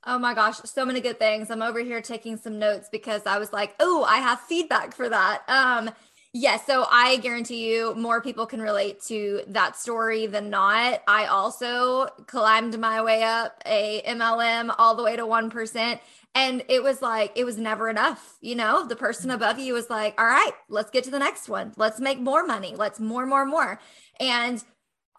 Oh 0.06 0.18
my 0.18 0.34
gosh, 0.34 0.58
so 0.66 0.84
many 0.84 1.00
good 1.00 1.20
things. 1.20 1.52
I'm 1.52 1.62
over 1.62 1.80
here 1.80 2.02
taking 2.02 2.36
some 2.36 2.58
notes 2.58 2.90
because 2.92 3.22
I 3.28 3.38
was 3.38 3.54
like, 3.54 3.76
oh, 3.80 4.04
I 4.04 4.18
have 4.18 4.40
feedback 4.42 4.96
for 4.96 5.08
that. 5.08 5.44
Um, 5.48 5.92
Yes. 6.34 6.64
Yeah, 6.68 6.76
so 6.76 6.88
I 6.90 7.18
guarantee 7.18 7.70
you 7.70 7.94
more 7.96 8.22
people 8.22 8.46
can 8.46 8.62
relate 8.62 9.02
to 9.08 9.42
that 9.50 9.76
story 9.76 10.28
than 10.28 10.50
not. 10.50 11.02
I 11.06 11.26
also 11.26 12.06
climbed 12.26 12.80
my 12.80 13.02
way 13.02 13.24
up 13.24 13.62
a 13.66 14.02
MLM 14.08 14.74
all 14.78 14.96
the 14.96 15.04
way 15.04 15.18
to 15.18 15.24
1%. 15.24 16.00
And 16.34 16.64
it 16.70 16.82
was 16.82 17.02
like, 17.02 17.34
it 17.36 17.44
was 17.44 17.58
never 17.58 17.90
enough. 17.90 18.38
You 18.42 18.56
know, 18.56 18.88
the 18.88 18.96
person 18.96 19.30
mm-hmm. 19.30 19.42
above 19.42 19.60
you 19.60 19.74
was 19.74 19.90
like, 19.90 20.20
all 20.20 20.26
right, 20.26 20.54
let's 20.70 20.92
get 20.92 21.04
to 21.06 21.12
the 21.12 21.20
next 21.20 21.50
one. 21.50 21.74
Let's 21.76 22.00
make 22.00 22.20
more 22.20 22.46
money. 22.46 22.74
Let's 22.76 23.00
more, 23.00 23.26
more, 23.26 23.46
more. 23.46 23.80
And 24.20 24.64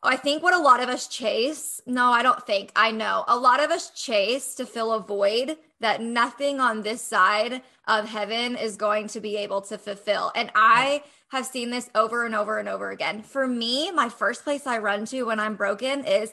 I 0.02 0.16
think 0.16 0.42
what 0.42 0.54
a 0.54 0.58
lot 0.58 0.82
of 0.82 0.88
us 0.88 1.06
chase, 1.06 1.80
no, 1.86 2.10
I 2.10 2.22
don't 2.22 2.44
think, 2.44 2.72
I 2.74 2.90
know. 2.90 3.24
A 3.28 3.36
lot 3.36 3.62
of 3.62 3.70
us 3.70 3.90
chase 3.90 4.54
to 4.56 4.66
fill 4.66 4.92
a 4.92 5.00
void 5.00 5.56
that 5.80 6.00
nothing 6.00 6.58
on 6.58 6.82
this 6.82 7.02
side 7.02 7.62
of 7.86 8.08
heaven 8.08 8.56
is 8.56 8.76
going 8.76 9.06
to 9.08 9.20
be 9.20 9.36
able 9.36 9.60
to 9.62 9.78
fulfill. 9.78 10.32
And 10.34 10.50
I 10.56 11.04
have 11.28 11.46
seen 11.46 11.70
this 11.70 11.88
over 11.94 12.26
and 12.26 12.34
over 12.34 12.58
and 12.58 12.68
over 12.68 12.90
again. 12.90 13.22
For 13.22 13.46
me, 13.46 13.92
my 13.92 14.08
first 14.08 14.42
place 14.44 14.66
I 14.66 14.78
run 14.78 15.04
to 15.06 15.22
when 15.22 15.38
I'm 15.38 15.54
broken 15.54 16.04
is 16.04 16.32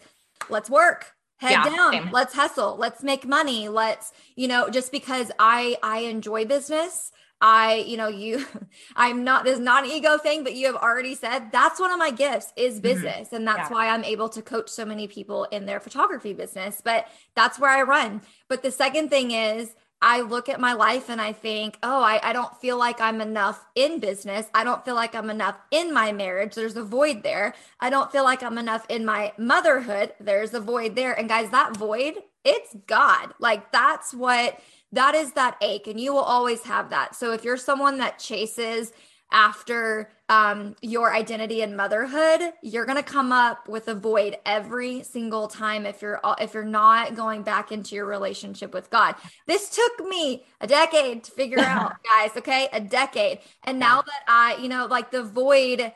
let's 0.50 0.70
work 0.70 1.14
head 1.40 1.52
yeah, 1.52 1.70
down 1.70 1.94
same. 1.94 2.10
let's 2.12 2.34
hustle 2.34 2.76
let's 2.78 3.02
make 3.02 3.26
money 3.26 3.70
let's 3.70 4.12
you 4.36 4.48
know 4.48 4.70
just 4.70 4.92
because 4.92 5.32
i 5.40 5.78
i 5.82 6.00
enjoy 6.00 6.46
business 6.46 7.12
i 7.42 7.76
you 7.88 7.96
know 7.96 8.10
you 8.10 8.46
i'm 8.96 9.24
not 9.24 9.46
this 9.46 9.58
not 9.58 9.86
an 9.86 9.90
ego 9.90 10.18
thing 10.18 10.44
but 10.44 10.54
you 10.54 10.66
have 10.66 10.76
already 10.76 11.16
said 11.16 11.50
that's 11.52 11.80
one 11.80 11.92
of 11.92 11.98
my 11.98 12.12
gifts 12.12 12.52
is 12.56 12.76
mm-hmm. 12.76 12.82
business 12.82 13.28
mm-hmm. 13.28 13.38
and 13.38 13.48
that's 13.48 13.70
yeah. 13.70 13.76
why 13.76 13.88
i'm 13.88 14.04
able 14.04 14.28
to 14.28 14.42
coach 14.42 14.70
so 14.70 14.84
many 14.84 15.08
people 15.08 15.46
in 15.46 15.66
their 15.66 15.80
photography 15.80 16.34
business 16.34 16.82
but 16.84 17.08
that's 17.36 17.58
where 17.58 17.72
i 17.72 17.82
run 17.82 18.22
but 18.50 18.62
the 18.62 18.72
second 18.72 19.10
thing 19.10 19.32
is 19.32 19.74
I 20.02 20.22
look 20.22 20.48
at 20.48 20.60
my 20.60 20.74
life 20.74 21.10
and 21.10 21.20
I 21.20 21.34
think, 21.34 21.78
oh, 21.84 22.02
I, 22.02 22.20
I 22.24 22.34
don't 22.34 22.56
feel 22.62 22.78
like 22.78 23.02
I'm 23.02 23.20
enough 23.20 23.66
in 23.76 24.00
business. 24.00 24.48
I 24.54 24.64
don't 24.64 24.86
feel 24.86 24.96
like 24.96 25.14
I'm 25.14 25.30
enough 25.30 25.58
in 25.72 25.94
my 25.94 26.12
marriage. 26.12 26.56
There's 26.56 26.78
a 26.78 26.84
void 26.84 27.24
there. 27.24 27.54
I 27.80 27.90
don't 27.90 28.12
feel 28.12 28.24
like 28.24 28.42
I'm 28.42 28.58
enough 28.58 28.86
in 28.88 29.06
my 29.06 29.34
motherhood. 29.38 30.14
There's 30.20 30.54
a 30.54 30.62
void 30.62 30.96
there. 30.96 31.14
And 31.14 31.28
guys, 31.28 31.50
that 31.50 31.76
void, 31.76 32.14
it's 32.46 32.76
God. 32.88 33.34
Like 33.40 33.72
that's 33.72 34.14
what 34.14 34.60
that 34.92 35.16
is 35.16 35.34
that 35.34 35.58
ache. 35.62 35.88
And 35.88 36.00
you 36.00 36.14
will 36.14 36.20
always 36.20 36.64
have 36.64 36.90
that. 36.92 37.16
So 37.16 37.34
if 37.34 37.44
you're 37.44 37.58
someone 37.58 37.98
that 37.98 38.20
chases 38.20 38.94
after 39.32 40.10
um, 40.28 40.76
your 40.82 41.14
identity 41.14 41.62
and 41.62 41.76
motherhood 41.76 42.54
you're 42.62 42.86
going 42.86 42.98
to 42.98 43.04
come 43.04 43.32
up 43.32 43.68
with 43.68 43.88
a 43.88 43.96
void 43.96 44.38
every 44.46 45.04
single 45.04 45.48
time 45.48 45.86
if 45.86 46.02
you're 46.02 46.20
if 46.40 46.54
you're 46.54 46.64
not 46.64 47.16
going 47.16 47.44
back 47.44 47.72
into 47.72 47.96
your 47.96 48.06
relationship 48.06 48.74
with 48.74 48.90
god. 48.90 49.16
This 49.48 49.70
took 49.70 50.08
me 50.08 50.46
a 50.62 50.68
decade 50.68 51.24
to 51.26 51.32
figure 51.32 51.60
out 51.62 51.94
guys 52.04 52.32
okay? 52.38 52.70
A 52.74 52.80
decade. 52.80 53.40
And 53.64 53.80
now 53.80 54.02
that 54.02 54.24
i 54.28 54.56
you 54.58 54.70
know 54.70 54.86
like 54.86 55.12
the 55.12 55.24
void 55.24 55.92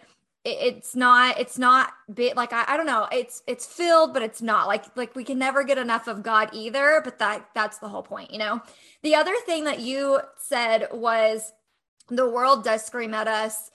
it's 0.46 0.94
not 0.94 1.40
it's 1.40 1.58
not 1.58 1.94
bit 2.14 2.36
like 2.36 2.52
I, 2.52 2.66
I 2.68 2.78
don't 2.78 2.86
know 2.86 3.08
it's 3.12 3.44
it's 3.48 3.66
filled 3.66 4.14
but 4.14 4.22
it's 4.22 4.42
not. 4.42 4.68
Like 4.68 4.96
like 4.98 5.16
we 5.16 5.24
can 5.24 5.40
never 5.40 5.64
get 5.64 5.78
enough 5.78 6.08
of 6.08 6.22
god 6.22 6.50
either 6.54 7.02
but 7.04 7.20
that 7.20 7.50
that's 7.56 7.78
the 7.78 7.88
whole 7.88 8.04
point 8.04 8.32
you 8.32 8.40
know? 8.40 8.62
The 9.04 9.16
other 9.16 9.36
thing 9.46 9.64
that 9.66 9.80
you 9.80 10.20
said 10.38 10.88
was 10.92 11.52
the 12.10 12.30
world 12.30 12.64
does 12.64 12.86
scream 12.86 13.14
at 13.14 13.28
us, 13.28 13.72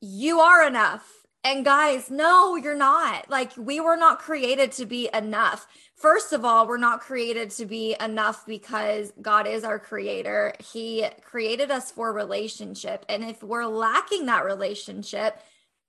you 0.00 0.40
are 0.40 0.66
enough. 0.66 1.26
And 1.44 1.64
guys, 1.64 2.10
no, 2.10 2.56
you're 2.56 2.74
not. 2.74 3.30
Like, 3.30 3.52
we 3.56 3.78
were 3.78 3.96
not 3.96 4.18
created 4.18 4.72
to 4.72 4.84
be 4.84 5.08
enough. 5.14 5.68
First 5.94 6.32
of 6.32 6.44
all, 6.44 6.66
we're 6.66 6.76
not 6.76 7.00
created 7.00 7.50
to 7.52 7.66
be 7.66 7.94
enough 8.00 8.44
because 8.46 9.12
God 9.22 9.46
is 9.46 9.62
our 9.62 9.78
creator. 9.78 10.54
He 10.72 11.06
created 11.22 11.70
us 11.70 11.92
for 11.92 12.12
relationship. 12.12 13.06
And 13.08 13.22
if 13.22 13.44
we're 13.44 13.66
lacking 13.66 14.26
that 14.26 14.44
relationship, 14.44 15.40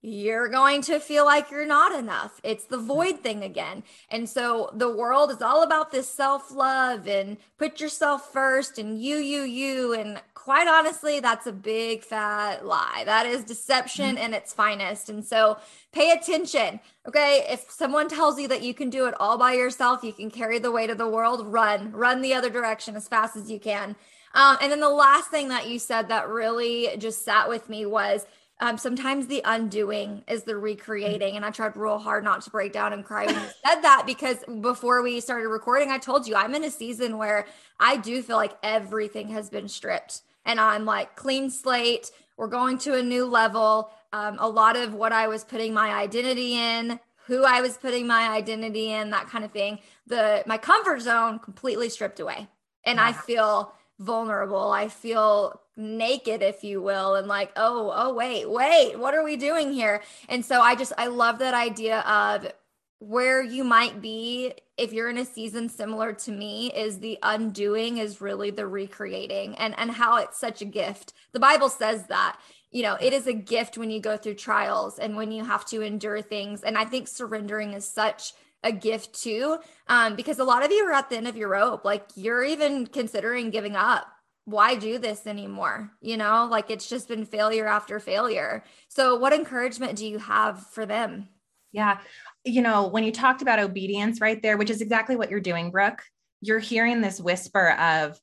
you're 0.01 0.47
going 0.47 0.81
to 0.83 0.99
feel 0.99 1.25
like 1.25 1.49
you're 1.49 1.65
not 1.65 1.97
enough. 1.97 2.39
It's 2.43 2.65
the 2.65 2.77
void 2.77 3.21
thing 3.21 3.43
again. 3.43 3.83
And 4.09 4.29
so 4.29 4.69
the 4.73 4.95
world 4.95 5.31
is 5.31 5.41
all 5.41 5.63
about 5.63 5.91
this 5.91 6.07
self 6.07 6.51
love 6.51 7.07
and 7.07 7.37
put 7.57 7.81
yourself 7.81 8.31
first 8.31 8.77
and 8.77 9.01
you, 9.01 9.17
you, 9.17 9.41
you. 9.41 9.93
And 9.93 10.21
quite 10.35 10.67
honestly, 10.67 11.19
that's 11.19 11.47
a 11.47 11.51
big 11.51 12.03
fat 12.03 12.63
lie. 12.63 13.03
That 13.05 13.25
is 13.25 13.43
deception 13.43 14.15
mm-hmm. 14.15 14.25
in 14.25 14.33
its 14.35 14.53
finest. 14.53 15.09
And 15.09 15.25
so 15.25 15.57
pay 15.91 16.11
attention. 16.11 16.79
Okay. 17.07 17.45
If 17.49 17.71
someone 17.71 18.07
tells 18.07 18.39
you 18.39 18.47
that 18.49 18.61
you 18.61 18.75
can 18.75 18.91
do 18.91 19.07
it 19.07 19.15
all 19.19 19.37
by 19.37 19.53
yourself, 19.53 20.03
you 20.03 20.13
can 20.13 20.29
carry 20.29 20.59
the 20.59 20.71
weight 20.71 20.91
of 20.91 20.99
the 20.99 21.07
world, 21.07 21.47
run, 21.47 21.91
run 21.91 22.21
the 22.21 22.35
other 22.35 22.51
direction 22.51 22.95
as 22.95 23.07
fast 23.07 23.35
as 23.35 23.49
you 23.49 23.59
can. 23.59 23.95
Um, 24.35 24.57
and 24.61 24.71
then 24.71 24.79
the 24.79 24.89
last 24.89 25.31
thing 25.31 25.47
that 25.47 25.67
you 25.67 25.79
said 25.79 26.09
that 26.09 26.29
really 26.29 26.95
just 26.99 27.25
sat 27.25 27.49
with 27.49 27.67
me 27.67 27.87
was, 27.87 28.27
um, 28.59 28.77
sometimes 28.77 29.27
the 29.27 29.41
undoing 29.45 30.23
is 30.27 30.43
the 30.43 30.57
recreating. 30.57 31.35
And 31.35 31.45
I 31.45 31.51
tried 31.51 31.77
real 31.77 31.99
hard 31.99 32.23
not 32.23 32.41
to 32.41 32.49
break 32.49 32.73
down 32.73 32.93
and 32.93 33.05
cry 33.05 33.25
when 33.25 33.35
you 33.35 33.41
said 33.65 33.81
that 33.81 34.03
because 34.05 34.37
before 34.61 35.03
we 35.03 35.19
started 35.19 35.47
recording, 35.47 35.91
I 35.91 35.99
told 35.99 36.27
you 36.27 36.35
I'm 36.35 36.55
in 36.55 36.63
a 36.63 36.71
season 36.71 37.17
where 37.17 37.45
I 37.79 37.97
do 37.97 38.21
feel 38.23 38.37
like 38.37 38.57
everything 38.63 39.29
has 39.29 39.49
been 39.49 39.67
stripped 39.67 40.21
and 40.45 40.59
I'm 40.59 40.85
like 40.85 41.15
clean 41.15 41.51
slate. 41.51 42.09
We're 42.35 42.47
going 42.47 42.79
to 42.79 42.95
a 42.95 43.03
new 43.03 43.25
level. 43.25 43.91
Um, 44.11 44.37
a 44.39 44.49
lot 44.49 44.75
of 44.75 44.93
what 44.93 45.11
I 45.11 45.27
was 45.27 45.43
putting 45.43 45.73
my 45.73 45.93
identity 45.93 46.55
in, 46.57 46.99
who 47.27 47.43
I 47.43 47.61
was 47.61 47.77
putting 47.77 48.07
my 48.07 48.29
identity 48.29 48.91
in, 48.91 49.11
that 49.11 49.27
kind 49.27 49.43
of 49.43 49.51
thing. 49.51 49.79
The 50.07 50.43
my 50.47 50.57
comfort 50.57 51.01
zone 51.01 51.39
completely 51.39 51.89
stripped 51.89 52.19
away, 52.19 52.47
and 52.85 52.99
I 52.99 53.11
feel 53.11 53.73
vulnerable. 53.99 54.71
I 54.71 54.89
feel 54.89 55.61
naked 55.75 56.41
if 56.41 56.63
you 56.63 56.81
will 56.81 57.13
and 57.13 57.27
like 57.27 57.51
oh 57.55 57.91
oh 57.95 58.11
wait 58.11 58.49
wait 58.49 58.97
what 58.97 59.13
are 59.13 59.23
we 59.23 59.37
doing 59.37 59.71
here? 59.71 60.01
And 60.27 60.43
so 60.43 60.61
i 60.61 60.75
just 60.75 60.93
i 60.97 61.07
love 61.07 61.39
that 61.39 61.53
idea 61.53 61.99
of 61.99 62.51
where 62.99 63.43
you 63.43 63.63
might 63.63 64.01
be 64.01 64.53
if 64.75 64.91
you're 64.91 65.09
in 65.09 65.19
a 65.19 65.25
season 65.25 65.69
similar 65.69 66.13
to 66.13 66.31
me 66.31 66.71
is 66.73 66.99
the 66.99 67.19
undoing 67.21 67.99
is 67.99 68.21
really 68.21 68.49
the 68.49 68.65
recreating 68.65 69.55
and 69.55 69.77
and 69.77 69.91
how 69.91 70.17
it's 70.17 70.39
such 70.39 70.61
a 70.61 70.65
gift. 70.65 71.13
The 71.33 71.39
bible 71.39 71.69
says 71.69 72.07
that 72.07 72.39
you 72.71 72.83
know 72.83 72.97
it 72.99 73.13
is 73.13 73.27
a 73.27 73.33
gift 73.33 73.77
when 73.77 73.91
you 73.91 73.99
go 73.99 74.17
through 74.17 74.35
trials 74.35 74.97
and 74.99 75.15
when 75.15 75.31
you 75.31 75.43
have 75.43 75.65
to 75.67 75.81
endure 75.81 76.21
things. 76.21 76.63
And 76.63 76.77
i 76.77 76.85
think 76.85 77.07
surrendering 77.07 77.73
is 77.73 77.87
such 77.87 78.33
a 78.63 78.71
gift 78.71 79.13
too 79.21 79.57
um, 79.87 80.15
because 80.15 80.39
a 80.39 80.43
lot 80.43 80.65
of 80.65 80.71
you 80.71 80.83
are 80.85 80.91
at 80.91 81.09
the 81.09 81.15
end 81.15 81.27
of 81.27 81.37
your 81.37 81.49
rope 81.49 81.85
like 81.85 82.05
you're 82.15 82.43
even 82.43 82.87
considering 82.87 83.49
giving 83.49 83.75
up 83.75 84.07
why 84.47 84.75
do 84.75 84.97
this 84.97 85.27
anymore? 85.27 85.91
You 85.99 86.15
know, 86.15 86.47
like 86.49 86.69
it's 86.69 86.87
just 86.87 87.09
been 87.09 87.25
failure 87.25 87.67
after 87.67 87.99
failure. 87.99 88.63
So, 88.87 89.17
what 89.17 89.33
encouragement 89.33 89.97
do 89.97 90.07
you 90.07 90.19
have 90.19 90.65
for 90.67 90.85
them? 90.85 91.27
Yeah. 91.73 91.99
You 92.45 92.61
know, 92.61 92.87
when 92.87 93.03
you 93.03 93.11
talked 93.11 93.41
about 93.41 93.59
obedience 93.59 94.21
right 94.21 94.41
there, 94.41 94.55
which 94.55 94.69
is 94.69 94.79
exactly 94.79 95.17
what 95.17 95.29
you're 95.29 95.41
doing, 95.41 95.69
Brooke, 95.69 96.01
you're 96.39 96.59
hearing 96.59 97.01
this 97.01 97.19
whisper 97.19 97.71
of, 97.71 98.17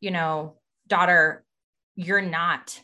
you 0.00 0.10
know, 0.10 0.56
daughter, 0.86 1.42
you're 1.94 2.20
not 2.20 2.78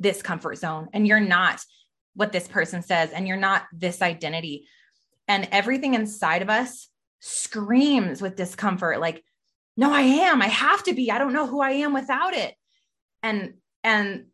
this 0.00 0.22
comfort 0.22 0.56
zone 0.56 0.88
and 0.94 1.06
you're 1.06 1.20
not 1.20 1.60
what 2.14 2.32
this 2.32 2.48
person 2.48 2.80
says 2.80 3.10
and 3.10 3.28
you're 3.28 3.36
not 3.36 3.64
this 3.74 4.00
identity. 4.00 4.66
And 5.28 5.48
everything 5.52 5.94
inside 5.94 6.42
of 6.42 6.50
us 6.50 6.88
screams 7.20 8.20
with 8.20 8.36
discomfort 8.36 9.00
like, 9.00 9.24
no 9.76 9.92
i 9.92 10.02
am. 10.02 10.42
I 10.42 10.48
have 10.48 10.82
to 10.84 10.94
be. 10.94 11.10
I 11.10 11.18
don't 11.18 11.32
know 11.32 11.46
who 11.46 11.60
i 11.60 11.70
am 11.70 11.92
without 11.92 12.34
it. 12.34 12.54
And 13.22 13.54
and 13.82 14.26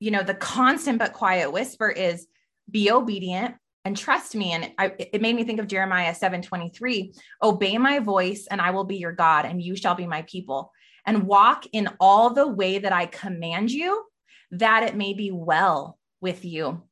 you 0.00 0.10
know 0.10 0.22
the 0.22 0.34
constant 0.34 0.98
but 0.98 1.12
quiet 1.12 1.52
whisper 1.52 1.88
is 1.88 2.26
be 2.70 2.90
obedient 2.90 3.54
and 3.84 3.96
trust 3.96 4.34
me. 4.34 4.52
And 4.52 4.72
I, 4.78 4.92
it 4.98 5.20
made 5.20 5.36
me 5.36 5.44
think 5.44 5.60
of 5.60 5.68
jeremiah 5.68 6.14
7 6.14 6.42
23 6.42 7.14
obey 7.42 7.78
my 7.78 7.98
voice 7.98 8.46
and 8.50 8.60
i 8.60 8.70
will 8.70 8.84
be 8.84 8.96
your 8.96 9.12
god 9.12 9.44
and 9.46 9.62
you 9.62 9.76
shall 9.76 9.94
be 9.94 10.06
my 10.06 10.22
people. 10.22 10.72
And 11.06 11.26
walk 11.26 11.66
in 11.72 11.88
all 12.00 12.30
the 12.30 12.48
way 12.48 12.78
that 12.78 12.92
i 12.92 13.06
command 13.06 13.70
you 13.70 14.04
that 14.52 14.84
it 14.84 14.96
may 14.96 15.14
be 15.14 15.30
well 15.30 15.98
with 16.20 16.44
you. 16.44 16.82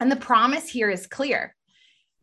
And 0.00 0.10
the 0.10 0.16
promise 0.16 0.68
here 0.68 0.90
is 0.90 1.06
clear 1.06 1.53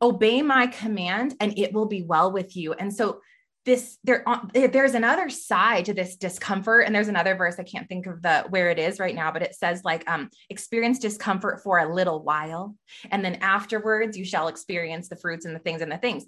obey 0.02 0.42
my 0.42 0.68
command 0.68 1.36
and 1.40 1.58
it 1.58 1.74
will 1.74 1.86
be 1.86 2.02
well 2.02 2.32
with 2.32 2.56
you. 2.56 2.74
And 2.74 2.94
so 2.94 3.22
this 3.64 4.00
there 4.04 4.26
there's 4.54 4.96
another 4.96 5.30
side 5.30 5.86
to 5.86 5.94
this 5.94 6.16
discomfort. 6.16 6.86
And 6.86 6.96
there's 6.96 7.10
another 7.10 7.36
verse 7.36 7.60
i 7.60 7.64
can't 7.64 7.88
think 7.88 8.08
of 8.08 8.22
the 8.22 8.46
where 8.50 8.72
it 8.72 8.80
is 8.80 9.00
right 9.00 9.14
now 9.14 9.32
but 9.32 9.44
it 9.44 9.54
says 9.54 9.84
like 9.84 10.10
um 10.10 10.30
experience 10.50 10.98
discomfort 10.98 11.62
for 11.62 11.78
a 11.78 11.94
little 11.94 12.24
while. 12.24 12.76
And 13.12 13.24
then 13.24 13.36
afterwards 13.36 14.18
you 14.18 14.26
shall 14.26 14.48
experience 14.48 15.10
the 15.10 15.16
fruits 15.16 15.46
and 15.46 15.56
the 15.56 15.60
things 15.60 15.82
and 15.82 15.92
the 15.92 15.98
things. 15.98 16.26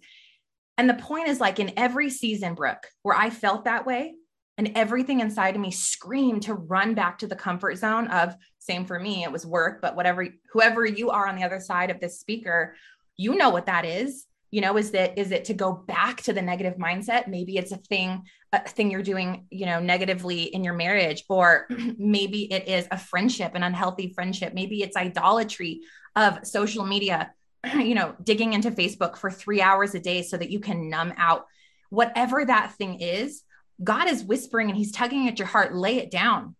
And 0.77 0.89
the 0.89 0.95
point 0.95 1.27
is 1.27 1.39
like 1.39 1.59
in 1.59 1.73
every 1.77 2.09
season 2.09 2.53
brooke 2.53 2.87
where 3.01 3.17
i 3.17 3.29
felt 3.29 3.65
that 3.65 3.85
way 3.85 4.13
and 4.57 4.71
everything 4.75 5.19
inside 5.19 5.55
of 5.55 5.61
me 5.61 5.71
screamed 5.71 6.43
to 6.43 6.53
run 6.53 6.93
back 6.93 7.17
to 7.19 7.27
the 7.27 7.35
comfort 7.35 7.77
zone 7.77 8.07
of 8.07 8.35
same 8.59 8.85
for 8.85 8.99
me 8.99 9.23
it 9.23 9.31
was 9.31 9.45
work 9.45 9.81
but 9.81 9.95
whatever 9.95 10.27
whoever 10.51 10.85
you 10.85 11.09
are 11.09 11.27
on 11.27 11.35
the 11.35 11.43
other 11.43 11.59
side 11.59 11.89
of 11.89 11.99
this 11.99 12.19
speaker 12.19 12.75
you 13.17 13.35
know 13.35 13.49
what 13.49 13.67
that 13.67 13.85
is. 13.85 14.25
You 14.51 14.61
know 14.61 14.77
is 14.77 14.91
that 14.91 15.17
is 15.17 15.31
it 15.31 15.45
to 15.45 15.55
go 15.55 15.73
back 15.73 16.21
to 16.23 16.33
the 16.33 16.41
negative 16.41 16.75
mindset? 16.77 17.27
Maybe 17.27 17.57
it's 17.57 17.71
a 17.71 17.77
thing 17.77 18.23
a 18.51 18.59
thing 18.59 18.91
you're 18.91 19.01
doing 19.01 19.47
you 19.49 19.65
know 19.65 19.79
negatively 19.79 20.43
in 20.43 20.63
your 20.63 20.75
marriage 20.75 21.23
or 21.27 21.67
maybe 21.97 22.53
it 22.53 22.67
is 22.67 22.87
a 22.91 22.97
friendship 22.97 23.55
an 23.55 23.63
unhealthy 23.63 24.13
friendship. 24.13 24.53
Maybe 24.53 24.83
it's 24.83 24.95
idolatry 24.95 25.81
of 26.15 26.45
social 26.45 26.85
media 26.85 27.33
you 27.73 27.95
know 27.95 28.15
digging 28.23 28.53
into 28.53 28.69
facebook 28.69 29.17
for 29.17 29.31
3 29.31 29.59
hours 29.61 29.95
a 29.95 29.99
day 29.99 30.21
so 30.21 30.37
that 30.37 30.51
you 30.51 30.59
can 30.59 30.87
numb 30.87 31.13
out. 31.17 31.47
Whatever 31.89 32.45
that 32.45 32.73
thing 32.73 33.01
is 33.01 33.41
god 33.83 34.07
is 34.07 34.23
whispering 34.23 34.69
and 34.69 34.77
he's 34.77 34.91
tugging 34.91 35.27
at 35.27 35.39
your 35.39 35.47
heart 35.47 35.73
lay 35.73 35.97
it 35.97 36.11
down. 36.11 36.55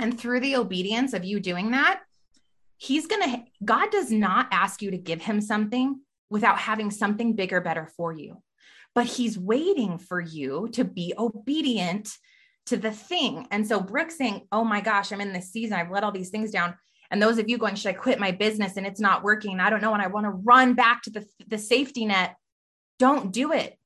And 0.00 0.18
through 0.18 0.40
the 0.40 0.56
obedience 0.56 1.12
of 1.12 1.24
you 1.24 1.38
doing 1.38 1.70
that 1.72 2.00
he's 2.80 3.06
going 3.06 3.22
to 3.22 3.44
god 3.62 3.90
does 3.90 4.10
not 4.10 4.48
ask 4.50 4.80
you 4.80 4.90
to 4.90 4.98
give 4.98 5.20
him 5.20 5.40
something 5.40 6.00
without 6.30 6.58
having 6.58 6.90
something 6.90 7.34
bigger, 7.34 7.60
better 7.60 7.86
for 7.96 8.12
you. 8.12 8.40
But 8.94 9.06
he's 9.06 9.38
waiting 9.38 9.98
for 9.98 10.20
you 10.20 10.68
to 10.72 10.84
be 10.84 11.12
obedient 11.18 12.16
to 12.66 12.76
the 12.76 12.90
thing. 12.90 13.46
And 13.50 13.66
so 13.66 13.80
Brooke's 13.80 14.16
saying, 14.16 14.46
Oh 14.50 14.64
my 14.64 14.80
gosh, 14.80 15.12
I'm 15.12 15.20
in 15.20 15.32
this 15.32 15.52
season. 15.52 15.74
I've 15.74 15.90
let 15.90 16.04
all 16.04 16.12
these 16.12 16.30
things 16.30 16.50
down. 16.50 16.74
And 17.10 17.20
those 17.20 17.38
of 17.38 17.48
you 17.48 17.58
going, 17.58 17.74
Should 17.74 17.90
I 17.90 17.92
quit 17.92 18.18
my 18.18 18.30
business 18.30 18.76
and 18.76 18.86
it's 18.86 19.00
not 19.00 19.22
working? 19.22 19.60
I 19.60 19.70
don't 19.70 19.82
know. 19.82 19.92
And 19.92 20.02
I 20.02 20.06
want 20.06 20.24
to 20.24 20.30
run 20.30 20.74
back 20.74 21.02
to 21.02 21.10
the, 21.10 21.26
the 21.46 21.58
safety 21.58 22.06
net. 22.06 22.34
Don't 22.98 23.32
do 23.32 23.52
it. 23.52 23.76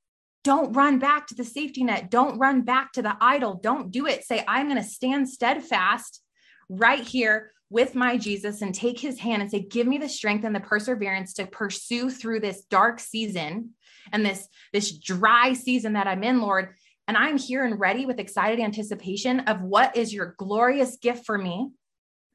Don't 0.44 0.72
run 0.74 0.98
back 0.98 1.26
to 1.28 1.34
the 1.34 1.44
safety 1.44 1.84
net. 1.84 2.10
Don't 2.10 2.38
run 2.38 2.62
back 2.62 2.92
to 2.92 3.02
the 3.02 3.16
idol. 3.20 3.54
Don't 3.62 3.90
do 3.90 4.06
it. 4.06 4.24
Say, 4.24 4.44
I'm 4.46 4.68
going 4.68 4.82
to 4.82 4.88
stand 4.88 5.28
steadfast 5.28 6.20
right 6.68 7.02
here 7.02 7.52
with 7.70 7.94
my 7.94 8.16
Jesus 8.16 8.62
and 8.62 8.74
take 8.74 8.98
his 8.98 9.18
hand 9.18 9.42
and 9.42 9.50
say, 9.50 9.60
Give 9.60 9.86
me 9.86 9.98
the 9.98 10.08
strength 10.08 10.44
and 10.44 10.54
the 10.54 10.60
perseverance 10.60 11.34
to 11.34 11.46
pursue 11.46 12.10
through 12.10 12.40
this 12.40 12.64
dark 12.64 13.00
season 13.00 13.70
and 14.12 14.24
this, 14.24 14.48
this 14.72 14.96
dry 14.96 15.52
season 15.54 15.94
that 15.94 16.06
I'm 16.06 16.22
in, 16.22 16.40
Lord. 16.40 16.74
And 17.06 17.16
I'm 17.16 17.36
here 17.36 17.64
and 17.64 17.78
ready 17.78 18.06
with 18.06 18.18
excited 18.18 18.60
anticipation 18.60 19.40
of 19.40 19.60
what 19.60 19.96
is 19.96 20.14
your 20.14 20.34
glorious 20.38 20.96
gift 20.96 21.26
for 21.26 21.36
me 21.36 21.70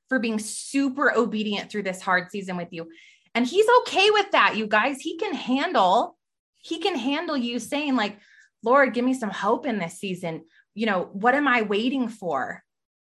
for 0.09 0.19
being 0.19 0.39
super 0.39 1.15
obedient 1.15 1.71
through 1.71 1.83
this 1.83 2.01
hard 2.01 2.29
season 2.31 2.57
with 2.57 2.69
you. 2.71 2.89
And 3.33 3.45
he's 3.45 3.67
okay 3.81 4.09
with 4.11 4.31
that, 4.31 4.57
you 4.57 4.67
guys. 4.67 4.99
He 4.99 5.17
can 5.17 5.33
handle, 5.33 6.17
he 6.57 6.79
can 6.79 6.95
handle 6.95 7.37
you 7.37 7.59
saying, 7.59 7.95
like, 7.95 8.19
Lord, 8.63 8.93
give 8.93 9.05
me 9.05 9.13
some 9.13 9.29
hope 9.29 9.65
in 9.65 9.79
this 9.79 9.99
season. 9.99 10.45
You 10.73 10.87
know, 10.87 11.09
what 11.13 11.35
am 11.35 11.47
I 11.47 11.61
waiting 11.61 12.09
for? 12.09 12.63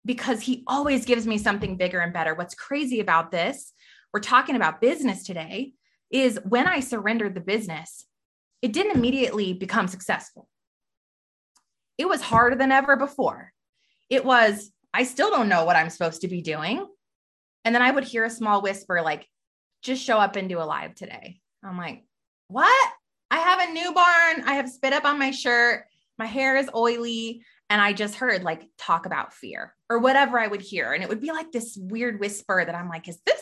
Because 0.05 0.41
he 0.41 0.63
always 0.67 1.05
gives 1.05 1.25
me 1.25 1.37
something 1.37 1.77
bigger 1.77 1.99
and 1.99 2.13
better. 2.13 2.35
What's 2.35 2.55
crazy 2.55 2.99
about 2.99 3.31
this, 3.31 3.71
we're 4.13 4.19
talking 4.19 4.55
about 4.55 4.81
business 4.81 5.23
today, 5.23 5.73
is 6.11 6.39
when 6.43 6.67
I 6.67 6.81
surrendered 6.81 7.35
the 7.35 7.41
business, 7.41 8.05
it 8.61 8.73
didn't 8.73 8.95
immediately 8.95 9.53
become 9.53 9.87
successful. 9.87 10.47
It 11.97 12.07
was 12.07 12.21
harder 12.21 12.55
than 12.55 12.71
ever 12.71 12.95
before. 12.95 13.51
It 14.09 14.25
was, 14.25 14.71
I 14.93 15.03
still 15.03 15.31
don't 15.31 15.49
know 15.49 15.65
what 15.65 15.75
I'm 15.75 15.89
supposed 15.89 16.21
to 16.21 16.27
be 16.27 16.41
doing. 16.41 16.85
And 17.65 17.73
then 17.73 17.81
I 17.81 17.91
would 17.91 18.03
hear 18.03 18.25
a 18.25 18.29
small 18.29 18.61
whisper, 18.61 19.01
like, 19.01 19.27
just 19.81 20.03
show 20.03 20.17
up 20.17 20.35
and 20.35 20.49
do 20.49 20.59
a 20.59 20.63
live 20.63 20.95
today. 20.95 21.39
I'm 21.63 21.77
like, 21.77 22.03
what? 22.47 22.91
I 23.31 23.37
have 23.37 23.69
a 23.69 23.73
newborn. 23.73 24.47
I 24.47 24.55
have 24.55 24.69
spit 24.69 24.93
up 24.93 25.05
on 25.05 25.17
my 25.17 25.31
shirt. 25.31 25.85
My 26.17 26.25
hair 26.25 26.57
is 26.57 26.69
oily. 26.75 27.43
And 27.73 27.81
I 27.81 27.91
just 27.91 28.13
heard 28.13 28.43
like 28.43 28.69
talk 28.77 29.07
about 29.07 29.33
fear 29.33 29.73
or 29.89 29.97
whatever 29.97 30.37
I 30.37 30.45
would 30.45 30.61
hear. 30.61 30.93
And 30.93 31.01
it 31.01 31.09
would 31.09 31.19
be 31.19 31.31
like 31.31 31.51
this 31.51 31.75
weird 31.75 32.19
whisper 32.19 32.63
that 32.63 32.75
I'm 32.75 32.87
like, 32.87 33.07
is 33.07 33.19
this 33.25 33.41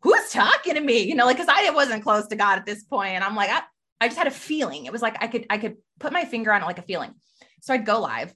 who's 0.00 0.30
talking 0.30 0.74
to 0.74 0.80
me? 0.80 1.02
You 1.02 1.16
know, 1.16 1.26
like, 1.26 1.38
cause 1.38 1.48
I 1.50 1.68
wasn't 1.70 2.04
close 2.04 2.28
to 2.28 2.36
God 2.36 2.56
at 2.56 2.66
this 2.66 2.84
point. 2.84 3.16
And 3.16 3.24
I'm 3.24 3.34
like, 3.34 3.50
I, 3.50 3.62
I 4.00 4.06
just 4.06 4.16
had 4.16 4.28
a 4.28 4.30
feeling. 4.30 4.86
It 4.86 4.92
was 4.92 5.02
like 5.02 5.20
I 5.20 5.26
could, 5.26 5.46
I 5.50 5.58
could 5.58 5.78
put 5.98 6.12
my 6.12 6.24
finger 6.24 6.52
on 6.52 6.62
it 6.62 6.66
like 6.66 6.78
a 6.78 6.82
feeling. 6.82 7.14
So 7.62 7.74
I'd 7.74 7.84
go 7.84 7.98
live. 7.98 8.32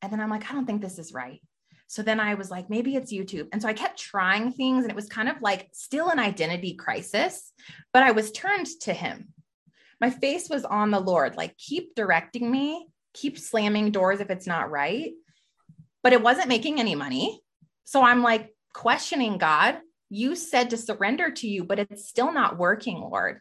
And 0.00 0.12
then 0.12 0.20
I'm 0.20 0.30
like, 0.30 0.48
I 0.48 0.54
don't 0.54 0.64
think 0.64 0.80
this 0.80 1.00
is 1.00 1.12
right. 1.12 1.42
So 1.88 2.02
then 2.02 2.20
I 2.20 2.34
was 2.34 2.52
like, 2.52 2.70
maybe 2.70 2.94
it's 2.94 3.12
YouTube. 3.12 3.48
And 3.52 3.60
so 3.60 3.66
I 3.66 3.72
kept 3.72 3.98
trying 3.98 4.52
things 4.52 4.84
and 4.84 4.92
it 4.92 4.96
was 4.96 5.08
kind 5.08 5.28
of 5.28 5.42
like 5.42 5.70
still 5.72 6.08
an 6.08 6.20
identity 6.20 6.74
crisis, 6.74 7.52
but 7.92 8.04
I 8.04 8.12
was 8.12 8.30
turned 8.30 8.68
to 8.82 8.92
him. 8.92 9.34
My 10.00 10.10
face 10.10 10.48
was 10.48 10.64
on 10.64 10.92
the 10.92 11.00
Lord, 11.00 11.36
like, 11.36 11.58
keep 11.58 11.96
directing 11.96 12.48
me, 12.48 12.86
keep 13.14 13.38
slamming 13.38 13.90
doors 13.90 14.20
if 14.20 14.30
it's 14.30 14.46
not 14.46 14.70
right. 14.70 15.12
But 16.02 16.12
it 16.12 16.22
wasn't 16.22 16.48
making 16.48 16.80
any 16.80 16.94
money. 16.94 17.40
So 17.84 18.02
I'm 18.02 18.22
like 18.22 18.54
questioning 18.72 19.38
God. 19.38 19.78
You 20.08 20.34
said 20.34 20.70
to 20.70 20.76
surrender 20.76 21.30
to 21.30 21.48
you, 21.48 21.64
but 21.64 21.78
it's 21.78 22.08
still 22.08 22.32
not 22.32 22.58
working, 22.58 23.00
Lord. 23.00 23.40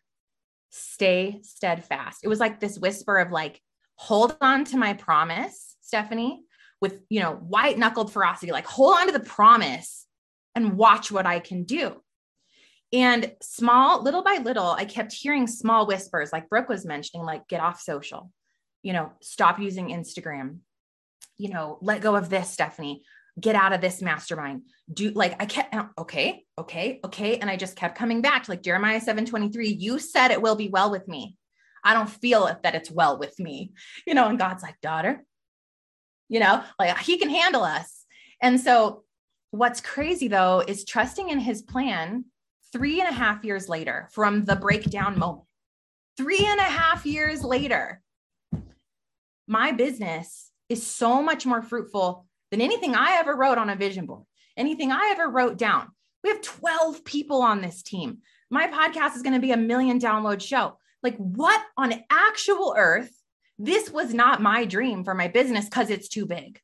Stay 0.70 1.40
steadfast. 1.42 2.20
It 2.24 2.28
was 2.28 2.40
like 2.40 2.60
this 2.60 2.78
whisper 2.78 3.18
of 3.18 3.32
like, 3.32 3.62
hold 3.96 4.38
on 4.42 4.66
to 4.66 4.78
my 4.78 4.94
promise, 4.94 5.76
Stefanie 5.84 6.40
with, 6.82 7.02
you 7.10 7.20
know, 7.20 7.34
white 7.34 7.78
knuckled 7.78 8.12
ferocity, 8.12 8.52
like 8.52 8.66
hold 8.66 8.96
on 8.98 9.08
to 9.08 9.14
the 9.14 9.20
promise 9.20 10.06
and 10.56 10.78
watch 10.78 11.12
what 11.12 11.26
I 11.26 11.40
can 11.40 11.64
do. 11.64 12.02
And 12.92 13.34
small, 13.42 14.02
little 14.02 14.24
by 14.24 14.40
little, 14.44 14.72
I 14.72 14.86
kept 14.86 15.14
hearing 15.14 15.46
small 15.46 15.86
whispers, 15.86 16.34
like 16.34 16.50
Brooke 16.50 16.70
was 16.70 16.86
mentioning, 16.86 17.26
like 17.26 17.48
get 17.48 17.62
off 17.62 17.80
social, 17.80 18.32
you 18.84 18.94
know, 18.94 19.12
stop 19.22 19.60
using 19.60 19.90
Instagram, 19.90 20.60
you 21.38 21.50
know, 21.50 21.78
let 21.82 22.02
go 22.02 22.16
of 22.16 22.30
this, 22.30 22.56
Stefanie, 22.56 23.02
get 23.40 23.56
out 23.56 23.74
of 23.74 23.82
this 23.82 24.02
mastermind. 24.02 24.64
Do 24.92 25.12
like 25.12 25.42
I 25.42 25.46
kept 25.46 25.76
okay, 25.98 26.44
okay, 26.58 27.00
okay. 27.06 27.38
And 27.38 27.50
I 27.50 27.56
just 27.56 27.76
kept 27.76 27.98
coming 27.98 28.22
back 28.22 28.44
to 28.44 28.52
like 28.52 28.64
Jeremiah 28.64 29.02
7 29.02 29.26
23. 29.26 29.70
You 29.70 30.00
said 30.00 30.32
it 30.32 30.42
will 30.42 30.56
be 30.56 30.70
well 30.70 30.92
with 30.92 31.08
me. 31.08 31.38
I 31.84 31.94
don't 31.94 32.10
feel 32.10 32.50
that 32.64 32.76
it's 32.76 32.92
well 32.92 33.18
with 33.18 33.40
me, 33.40 33.72
you 34.06 34.14
know, 34.14 34.28
and 34.28 34.38
God's 34.38 34.64
like, 34.64 34.82
daughter, 34.82 35.24
you 36.28 36.40
know, 36.40 36.64
like 36.78 36.98
he 37.00 37.18
can 37.18 37.30
handle 37.30 37.64
us. 37.64 38.06
And 38.42 38.60
so 38.60 39.04
what's 39.52 39.82
crazy 39.82 40.28
though 40.28 40.64
is 40.66 40.84
trusting 40.84 41.30
in 41.30 41.40
his 41.40 41.62
plan 41.62 42.26
three 42.72 43.00
and 43.00 43.10
a 43.10 43.14
half 43.14 43.44
years 43.44 43.70
later 43.70 44.10
from 44.12 44.46
the 44.46 44.56
breakdown 44.56 45.18
moment. 45.18 45.46
Three 46.18 46.46
and 46.46 46.60
a 46.60 46.64
half 46.64 47.06
years 47.06 47.44
later, 47.44 48.02
my 49.50 49.72
business 49.72 50.52
is 50.70 50.86
so 50.86 51.22
much 51.22 51.46
more 51.46 51.62
fruitful 51.62 52.26
than 52.52 52.62
anything 52.62 52.96
I 52.96 53.18
ever 53.18 53.36
wrote 53.36 53.58
on 53.58 53.70
a 53.70 53.76
vision 53.76 54.06
board, 54.06 54.24
anything 54.56 54.92
I 54.92 55.10
ever 55.12 55.28
wrote 55.28 55.58
down. 55.58 55.90
We 56.24 56.30
have 56.30 56.42
12 56.42 57.04
people 57.04 57.42
on 57.42 57.62
this 57.62 57.82
team. 57.82 58.20
My 58.52 58.68
podcast 58.68 59.16
is 59.16 59.24
going 59.24 59.34
to 59.34 59.40
be 59.40 59.52
a 59.52 59.58
million 59.58 60.00
download 60.00 60.42
show. 60.42 60.78
Like, 61.02 61.18
what 61.18 61.62
on 61.78 61.94
actual 62.10 62.76
earth 62.78 63.12
this 63.58 63.92
was 63.92 64.14
not 64.14 64.42
my 64.42 64.64
dream 64.64 65.04
for 65.04 65.14
my 65.14 65.28
business 65.28 65.66
because 65.66 65.90
it's 65.90 66.08
too 66.08 66.26
big. 66.26 66.62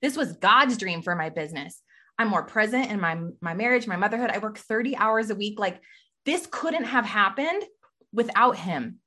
This 0.00 0.16
was 0.16 0.34
God's 0.34 0.78
dream 0.78 1.02
for 1.02 1.16
my 1.16 1.28
business. 1.28 1.82
I'm 2.18 2.28
more 2.28 2.44
present 2.44 2.90
in 2.90 3.00
my 3.00 3.18
my 3.40 3.54
marriage, 3.54 3.86
my 3.86 3.96
motherhood. 3.96 4.30
I 4.30 4.38
work 4.38 4.56
30 4.56 4.96
hours 4.96 5.30
a 5.30 5.34
week. 5.34 5.58
Like 5.58 5.80
this 6.24 6.46
couldn't 6.48 6.84
have 6.84 7.04
happened 7.04 7.64
without 8.12 8.56
him. 8.56 9.00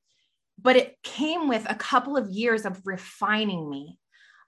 But 0.61 0.75
it 0.75 0.97
came 1.03 1.47
with 1.47 1.65
a 1.69 1.75
couple 1.75 2.15
of 2.15 2.29
years 2.29 2.65
of 2.65 2.81
refining 2.85 3.69
me. 3.69 3.97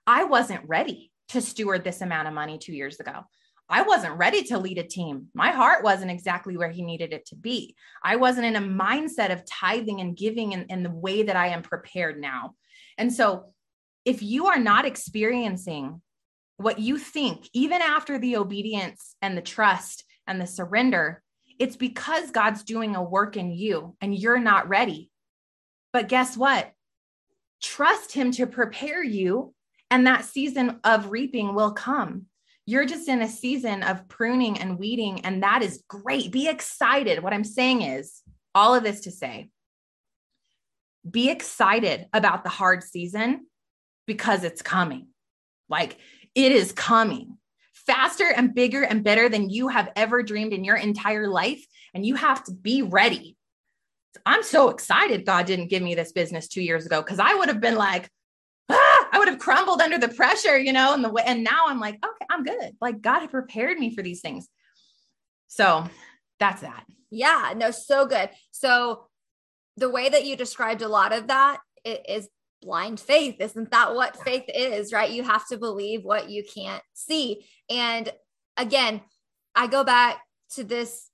I 0.06 0.24
wasn't 0.24 0.68
ready 0.68 1.10
to 1.30 1.40
steward 1.40 1.84
this 1.84 2.00
amount 2.00 2.28
of 2.28 2.34
money 2.34 2.58
2 2.58 2.72
years 2.72 3.00
ago. 3.00 3.24
I 3.68 3.82
wasn't 3.82 4.16
ready 4.16 4.44
to 4.44 4.58
lead 4.58 4.78
a 4.78 4.84
team. 4.84 5.26
My 5.34 5.50
heart 5.50 5.82
wasn't 5.82 6.12
exactly 6.12 6.56
where 6.56 6.70
he 6.70 6.82
needed 6.82 7.12
it 7.12 7.26
to 7.26 7.34
be. 7.36 7.74
I 8.02 8.16
wasn't 8.16 8.46
in 8.46 8.56
a 8.56 8.60
mindset 8.60 9.32
of 9.32 9.44
tithing 9.44 10.00
and 10.00 10.16
giving 10.16 10.52
in, 10.52 10.66
in 10.68 10.84
the 10.84 10.90
way 10.90 11.24
that 11.24 11.34
I 11.34 11.48
am 11.48 11.62
prepared 11.62 12.20
now. 12.20 12.54
And 12.96 13.12
so, 13.12 13.52
if 14.04 14.22
you 14.22 14.46
are 14.46 14.58
not 14.58 14.84
experiencing 14.84 16.00
what 16.58 16.78
you 16.78 16.96
think, 16.96 17.48
even 17.52 17.82
after 17.82 18.18
the 18.18 18.36
obedience 18.36 19.16
and 19.20 19.36
the 19.36 19.42
trust 19.42 20.04
and 20.28 20.40
the 20.40 20.46
surrender, 20.46 21.22
it's 21.58 21.76
because 21.76 22.30
God's 22.30 22.62
doing 22.62 22.94
a 22.94 23.02
work 23.02 23.36
in 23.36 23.50
you 23.50 23.96
and 24.00 24.16
you're 24.16 24.38
not 24.38 24.68
ready. 24.68 25.10
But 25.96 26.08
guess 26.08 26.36
what? 26.36 26.74
Trust 27.62 28.12
Him 28.12 28.30
to 28.32 28.46
prepare 28.46 29.02
you, 29.02 29.54
and 29.90 30.06
that 30.06 30.26
season 30.26 30.78
of 30.84 31.10
reaping 31.10 31.54
will 31.54 31.72
come. 31.72 32.26
You're 32.66 32.84
just 32.84 33.08
in 33.08 33.22
a 33.22 33.28
season 33.28 33.82
of 33.82 34.06
pruning 34.06 34.58
and 34.58 34.78
weeding, 34.78 35.24
and 35.24 35.42
that 35.42 35.62
is 35.62 35.82
great. 35.88 36.30
Be 36.30 36.48
excited. 36.48 37.22
What 37.22 37.32
I'm 37.32 37.44
saying 37.44 37.80
is 37.80 38.20
all 38.54 38.74
of 38.74 38.82
this 38.82 39.00
to 39.04 39.10
say 39.10 39.48
be 41.10 41.30
excited 41.30 42.08
about 42.12 42.44
the 42.44 42.50
hard 42.50 42.82
season 42.82 43.46
because 44.06 44.44
it's 44.44 44.60
coming. 44.60 45.06
Like 45.70 45.96
it 46.34 46.52
is 46.52 46.72
coming 46.72 47.38
faster 47.72 48.30
and 48.36 48.54
bigger 48.54 48.82
and 48.82 49.02
better 49.02 49.30
than 49.30 49.48
you 49.48 49.68
have 49.68 49.90
ever 49.96 50.22
dreamed 50.22 50.52
in 50.52 50.62
your 50.62 50.76
entire 50.76 51.28
life. 51.28 51.64
And 51.94 52.04
you 52.04 52.16
have 52.16 52.44
to 52.44 52.52
be 52.52 52.82
ready. 52.82 53.35
I'm 54.24 54.42
so 54.42 54.70
excited 54.70 55.26
God 55.26 55.46
didn't 55.46 55.68
give 55.68 55.82
me 55.82 55.94
this 55.94 56.12
business 56.12 56.48
two 56.48 56.62
years 56.62 56.86
ago 56.86 57.02
because 57.02 57.18
I 57.18 57.34
would 57.34 57.48
have 57.48 57.60
been 57.60 57.76
like, 57.76 58.08
ah, 58.68 59.08
I 59.12 59.18
would 59.18 59.28
have 59.28 59.38
crumbled 59.38 59.80
under 59.80 59.98
the 59.98 60.08
pressure, 60.08 60.58
you 60.58 60.72
know, 60.72 60.94
and 60.94 61.04
the 61.04 61.08
way, 61.08 61.22
and 61.26 61.44
now 61.44 61.64
I'm 61.66 61.80
like, 61.80 61.94
okay, 61.94 62.26
I'm 62.30 62.44
good. 62.44 62.76
Like 62.80 63.00
God 63.00 63.20
had 63.20 63.30
prepared 63.30 63.78
me 63.78 63.94
for 63.94 64.02
these 64.02 64.20
things. 64.20 64.48
So 65.48 65.88
that's 66.38 66.62
that. 66.62 66.84
Yeah, 67.10 67.54
no, 67.56 67.70
so 67.70 68.06
good. 68.06 68.30
So 68.50 69.06
the 69.76 69.90
way 69.90 70.08
that 70.08 70.24
you 70.24 70.36
described 70.36 70.82
a 70.82 70.88
lot 70.88 71.12
of 71.12 71.28
that 71.28 71.58
is 71.84 72.28
blind 72.62 72.98
faith. 72.98 73.36
Isn't 73.40 73.70
that 73.70 73.94
what 73.94 74.22
faith 74.24 74.44
is, 74.52 74.92
right? 74.92 75.10
You 75.10 75.22
have 75.22 75.46
to 75.48 75.58
believe 75.58 76.02
what 76.02 76.30
you 76.30 76.42
can't 76.42 76.82
see. 76.94 77.46
And 77.70 78.10
again, 78.56 79.02
I 79.54 79.66
go 79.66 79.84
back 79.84 80.20
to 80.54 80.64
this, 80.64 81.10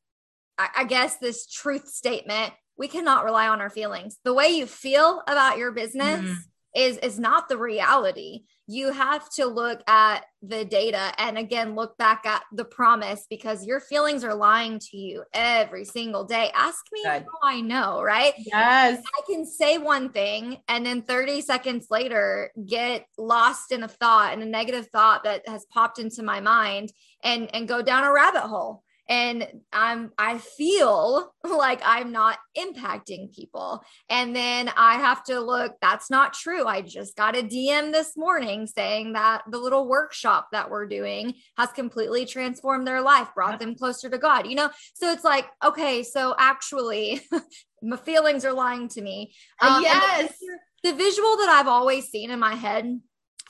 I 0.59 0.85
guess, 0.85 1.17
this 1.17 1.47
truth 1.47 1.89
statement. 1.89 2.53
We 2.77 2.89
cannot 2.89 3.25
rely 3.25 3.49
on 3.49 3.61
our 3.61 3.71
feelings. 3.71 4.19
The 4.25 4.35
way 4.35 4.49
you 4.49 4.67
feel 4.67 5.23
about 5.27 5.59
your 5.59 5.73
business 5.73 6.21
mm. 6.21 6.37
is 6.75 6.99
is 6.99 7.19
not 7.19 7.49
the 7.49 7.59
reality 7.59 8.43
you 8.73 8.93
have 8.93 9.29
to 9.29 9.47
look 9.47 9.83
at 9.87 10.25
the 10.41 10.65
data 10.65 11.13
and 11.19 11.37
again 11.37 11.75
look 11.75 11.97
back 11.99 12.25
at 12.25 12.43
the 12.53 12.65
promise 12.65 13.27
because 13.29 13.67
your 13.67 13.81
feelings 13.81 14.25
are 14.25 14.35
lying 14.35 14.79
to 14.79 14.97
you 14.97 15.25
every 15.35 15.85
single 15.85 16.25
day. 16.25 16.51
Ask 16.55 16.81
me 16.93 17.03
Good. 17.03 17.23
how 17.23 17.49
I 17.49 17.61
know, 17.61 18.03
right? 18.03 18.33
Yes. 18.39 19.03
I 19.05 19.21
can 19.31 19.45
say 19.45 19.79
one 19.79 20.11
thing 20.11 20.59
and 20.69 20.87
then 20.87 21.03
30 21.03 21.41
seconds 21.43 21.89
later 21.91 22.51
get 22.67 23.05
lost 23.19 23.73
in 23.73 23.83
a 23.83 23.89
thought 23.89 24.33
and 24.33 24.43
a 24.43 24.47
negative 24.47 24.89
thought 24.89 25.25
that 25.25 25.47
has 25.49 25.67
popped 25.67 25.99
into 25.99 26.23
my 26.23 26.41
mind 26.41 26.93
and 27.25 27.55
and 27.55 27.69
go 27.69 27.83
down 27.83 28.05
a 28.05 28.13
rabbit 28.13 28.43
hole 28.43 28.83
and 29.09 29.47
i'm 29.73 30.13
i 30.19 30.39
feel 30.39 31.35
like 31.45 31.81
i'm 31.85 32.13
not 32.13 32.39
impacting 32.57 33.35
people. 33.35 33.83
And 34.09 34.35
then 34.35 34.71
i 34.77 34.95
have 34.95 35.25
to 35.25 35.41
look 35.41 35.75
that's 35.81 36.11
not 36.11 36.35
true. 36.35 36.67
I 36.67 36.83
just 36.83 37.17
got 37.17 37.37
a 37.37 37.43
dm 37.43 37.93
this 37.93 38.17
morning 38.17 38.67
saying 38.67 39.15
that 39.15 39.43
the 39.51 39.59
little 39.59 39.89
workshop 39.89 40.49
that 40.53 40.71
we're 40.71 40.87
doing 40.87 41.35
has 41.57 41.71
completely 41.71 42.27
transformed 42.27 42.87
their 42.87 43.03
life 43.03 43.29
brought 43.35 43.59
them 43.59 43.75
closer 43.75 44.09
to 44.09 44.19
god 44.19 44.47
you 44.47 44.55
know? 44.55 44.71
So 44.95 45.13
it's 45.13 45.25
like 45.25 45.47
okay 45.65 46.03
so 46.03 46.35
actually 46.39 47.23
my 47.83 47.97
feelings 47.97 48.45
are 48.45 48.53
lying 48.53 48.89
to 48.89 49.03
me. 49.03 49.35
Um, 49.61 49.83
yes. 49.83 50.33
The 50.85 50.93
visual 50.95 51.37
that 51.39 51.49
I've 51.49 51.69
always 51.69 52.09
seen 52.09 52.31
in 52.31 52.39
my 52.39 52.55
head 52.55 53.01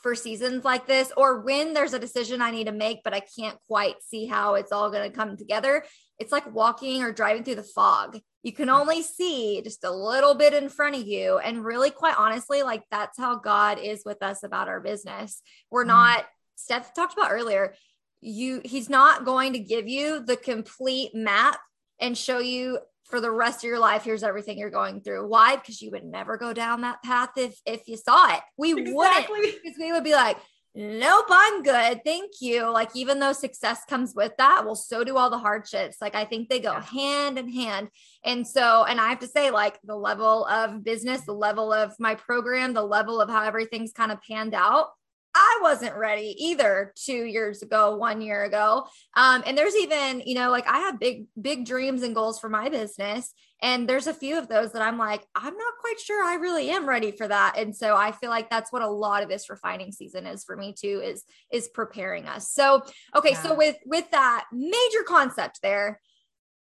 for 0.03 0.15
seasons 0.15 0.65
like 0.65 0.87
this, 0.87 1.13
or 1.17 1.41
when 1.41 1.75
there's 1.75 1.95
a 1.95 1.99
decision 1.99 2.43
I 2.43 2.51
need 2.51 2.67
to 2.67 2.73
make, 2.73 3.03
but 3.05 3.15
I 3.15 3.21
can't 3.21 3.57
quite 3.69 4.03
see 4.03 4.27
how 4.27 4.55
it's 4.55 4.73
all 4.73 4.91
going 4.91 5.09
to 5.09 5.17
come 5.17 5.37
together, 5.37 5.85
it's 6.19 6.33
like 6.33 6.53
walking 6.53 7.03
or 7.03 7.13
driving 7.13 7.45
through 7.45 7.57
the 7.57 7.63
fog. 7.63 8.19
You 8.43 8.53
can 8.53 8.69
only 8.69 9.03
see 9.03 9.63
just 9.63 9.85
a 9.85 9.91
little 9.91 10.35
bit 10.35 10.55
in 10.55 10.69
front 10.69 10.97
of 10.97 11.07
you. 11.07 11.39
And 11.39 11.65
really, 11.65 11.91
quite 11.91 12.19
honestly, 12.19 12.63
like 12.63 12.83
that's 12.91 13.17
how 13.17 13.37
God 13.37 13.79
is 13.79 14.03
with 14.05 14.23
us 14.23 14.43
about 14.43 14.69
our 14.69 14.81
business. 14.81 15.41
We're 15.71 15.85
mm. 15.85 15.89
not, 15.89 16.25
Stef 16.59 16.93
talked 16.95 17.15
about 17.15 17.31
earlier, 17.33 17.75
you 18.21 18.61
he's 18.65 18.89
not 18.89 19.25
going 19.25 19.53
to 19.55 19.59
give 19.59 19.89
you 19.89 20.25
the 20.25 20.37
complete 20.37 21.13
map 21.15 21.59
and 22.01 22.17
show 22.17 22.39
you 22.39 22.79
for 23.13 23.21
the 23.21 23.31
rest 23.31 23.59
of 23.59 23.65
your 23.65 23.79
life 23.79 24.05
here's 24.05 24.23
everything 24.23 24.57
you're 24.57 24.71
going 24.71 25.03
through. 25.03 25.29
Why? 25.29 25.57
Because 25.57 25.83
you 25.83 25.91
would 25.91 26.03
never 26.03 26.39
go 26.39 26.55
down 26.55 26.81
that 26.81 27.03
path 27.03 27.33
if 27.37 27.61
if 27.67 27.87
you 27.87 27.99
saw 27.99 28.35
it. 28.35 28.41
We 28.57 28.73
exactly. 28.73 29.39
wouldn't 29.39 29.57
because 29.63 29.77
we 29.79 29.93
would 29.93 30.03
be 30.03 30.15
like 30.15 30.39
nope 30.75 31.27
i'm 31.29 31.63
good. 31.63 32.01
Thank 32.07 32.31
you. 32.41 32.73
Like 32.73 32.89
even 32.97 33.21
though 33.21 33.35
success 33.35 33.85
comes 33.85 34.15
with 34.15 34.33
that 34.39 34.63
well 34.65 34.75
so 34.75 35.05
do 35.05 35.19
all 35.19 35.29
the 35.29 35.37
hardships. 35.37 35.99
Like 36.01 36.15
i 36.15 36.25
think 36.25 36.49
they 36.49 36.59
go 36.59 36.73
yeah. 36.73 36.83
hand 36.83 37.39
in 37.39 37.51
hand. 37.51 37.91
And 38.25 38.49
so 38.49 38.85
and 38.85 38.99
i 38.99 39.11
have 39.11 39.19
to 39.19 39.29
say 39.29 39.51
like 39.51 39.79
the 39.85 39.95
level 39.95 40.47
of 40.47 40.83
business 40.83 41.21
the 41.27 41.35
level 41.35 41.71
of 41.71 41.93
my 42.01 42.15
program 42.15 42.73
the 42.73 42.83
level 42.83 43.21
of 43.21 43.29
how 43.29 43.43
everything's 43.45 43.93
kind 43.93 44.11
of 44.11 44.23
panned 44.23 44.55
out 44.55 44.87
I 45.35 45.61
wasn't 45.63 45.97
ready 45.97 46.35
either 46.39 46.93
two 46.95 47.25
years 47.25 47.63
ago, 47.63 47.97
one 47.97 48.21
year 48.21 48.45
ago. 48.45 48.87
Um, 49.17 49.43
and 49.47 49.57
there's 49.57 49.77
even, 49.77 50.23
you 50.27 50.35
know, 50.35 50.51
like 50.51 50.69
I 50.69 50.81
have 50.81 51.01
big, 51.01 51.27
big 51.41 51.65
dreams 51.65 52.03
and 52.03 52.15
goals 52.15 52.39
for 52.39 52.49
my 52.49 52.69
business. 52.69 53.33
And 53.63 53.89
there's 53.89 54.09
a 54.09 54.15
few 54.15 54.37
of 54.37 54.49
those 54.49 54.73
that 54.73 54.83
I'm 54.83 54.99
like, 54.99 55.25
I'm 55.35 55.57
not 55.57 55.75
quite 55.81 56.01
sure 56.01 56.23
I 56.23 56.35
really 56.35 56.69
am 56.71 56.87
ready 56.87 57.13
for 57.13 57.29
that. 57.29 57.55
And 57.57 57.75
so 57.75 57.97
I 57.97 58.13
feel 58.13 58.29
like 58.29 58.51
that's 58.51 58.73
what 58.73 58.83
a 58.83 58.89
lot 58.89 59.23
of 59.23 59.29
this 59.29 59.49
refining 59.49 59.93
season 59.93 60.27
is 60.27 60.45
for 60.45 60.57
me 60.57 60.75
too, 60.79 61.01
is 61.03 61.23
is 61.51 61.69
preparing 61.69 62.27
us. 62.27 62.51
So 62.51 62.83
okay, 63.15 63.31
yeah. 63.33 63.43
so 63.43 63.55
with 63.55 63.77
with 63.87 64.11
that 64.11 64.47
major 64.53 65.05
concept 65.07 65.61
there, 65.63 66.01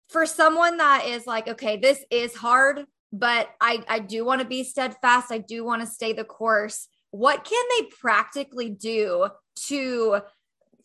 for 0.09 0.25
someone 0.25 0.77
that 0.77 1.05
is 1.05 1.27
like, 1.27 1.47
okay, 1.47 1.77
this 1.77 2.03
is 2.09 2.35
hard, 2.35 2.83
but 3.13 3.47
I 3.61 3.83
I 3.87 3.99
do 3.99 4.25
want 4.25 4.41
to 4.41 4.47
be 4.47 4.63
steadfast. 4.63 5.31
I 5.31 5.37
do 5.37 5.63
want 5.63 5.81
to 5.83 5.87
stay 5.87 6.13
the 6.13 6.23
course 6.23 6.87
what 7.17 7.43
can 7.43 7.63
they 7.77 7.87
practically 7.99 8.69
do 8.69 9.27
to, 9.55 10.19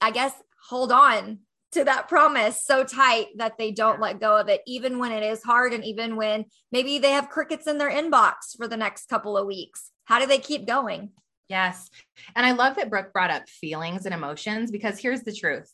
I 0.01 0.11
guess, 0.11 0.33
hold 0.67 0.91
on 0.91 1.41
to 1.73 1.85
that 1.85 2.09
promise 2.09 2.65
so 2.65 2.85
tight 2.85 3.27
that 3.37 3.59
they 3.59 3.71
don't 3.71 4.01
let 4.01 4.19
go 4.19 4.39
of 4.39 4.49
it, 4.49 4.63
even 4.67 4.99
when 4.99 5.13
it 5.13 5.23
is 5.23 5.43
hard 5.43 5.75
and 5.75 5.85
even 5.85 6.17
when 6.17 6.47
maybe 6.71 6.99
they 6.99 7.11
have 7.11 7.29
crickets 7.29 7.67
in 7.67 7.77
their 7.77 7.91
inbox 7.91 8.57
for 8.57 8.67
the 8.67 8.79
next 8.79 9.11
couple 9.11 9.37
of 9.37 9.47
weeks? 9.47 9.91
How 10.05 10.19
do 10.19 10.27
they 10.27 10.39
keep 10.39 10.67
going? 10.67 11.11
Yes. 11.51 11.91
And 12.35 12.47
I 12.47 12.53
love 12.53 12.77
that 12.77 12.89
Brooke 12.89 13.13
brought 13.13 13.31
up 13.31 13.47
feelings 13.47 14.07
and 14.07 14.15
emotions 14.15 14.71
because 14.71 14.99
here's 14.99 15.23
the 15.23 15.35
truth. 15.35 15.71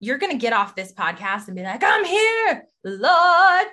You're 0.00 0.18
going 0.18 0.32
to 0.32 0.38
get 0.38 0.52
off 0.52 0.74
this 0.74 0.92
podcast 0.92 1.46
and 1.46 1.54
be 1.56 1.62
like, 1.62 1.84
I'm 1.84 2.04
here, 2.04 2.64
Lord, 2.84 3.66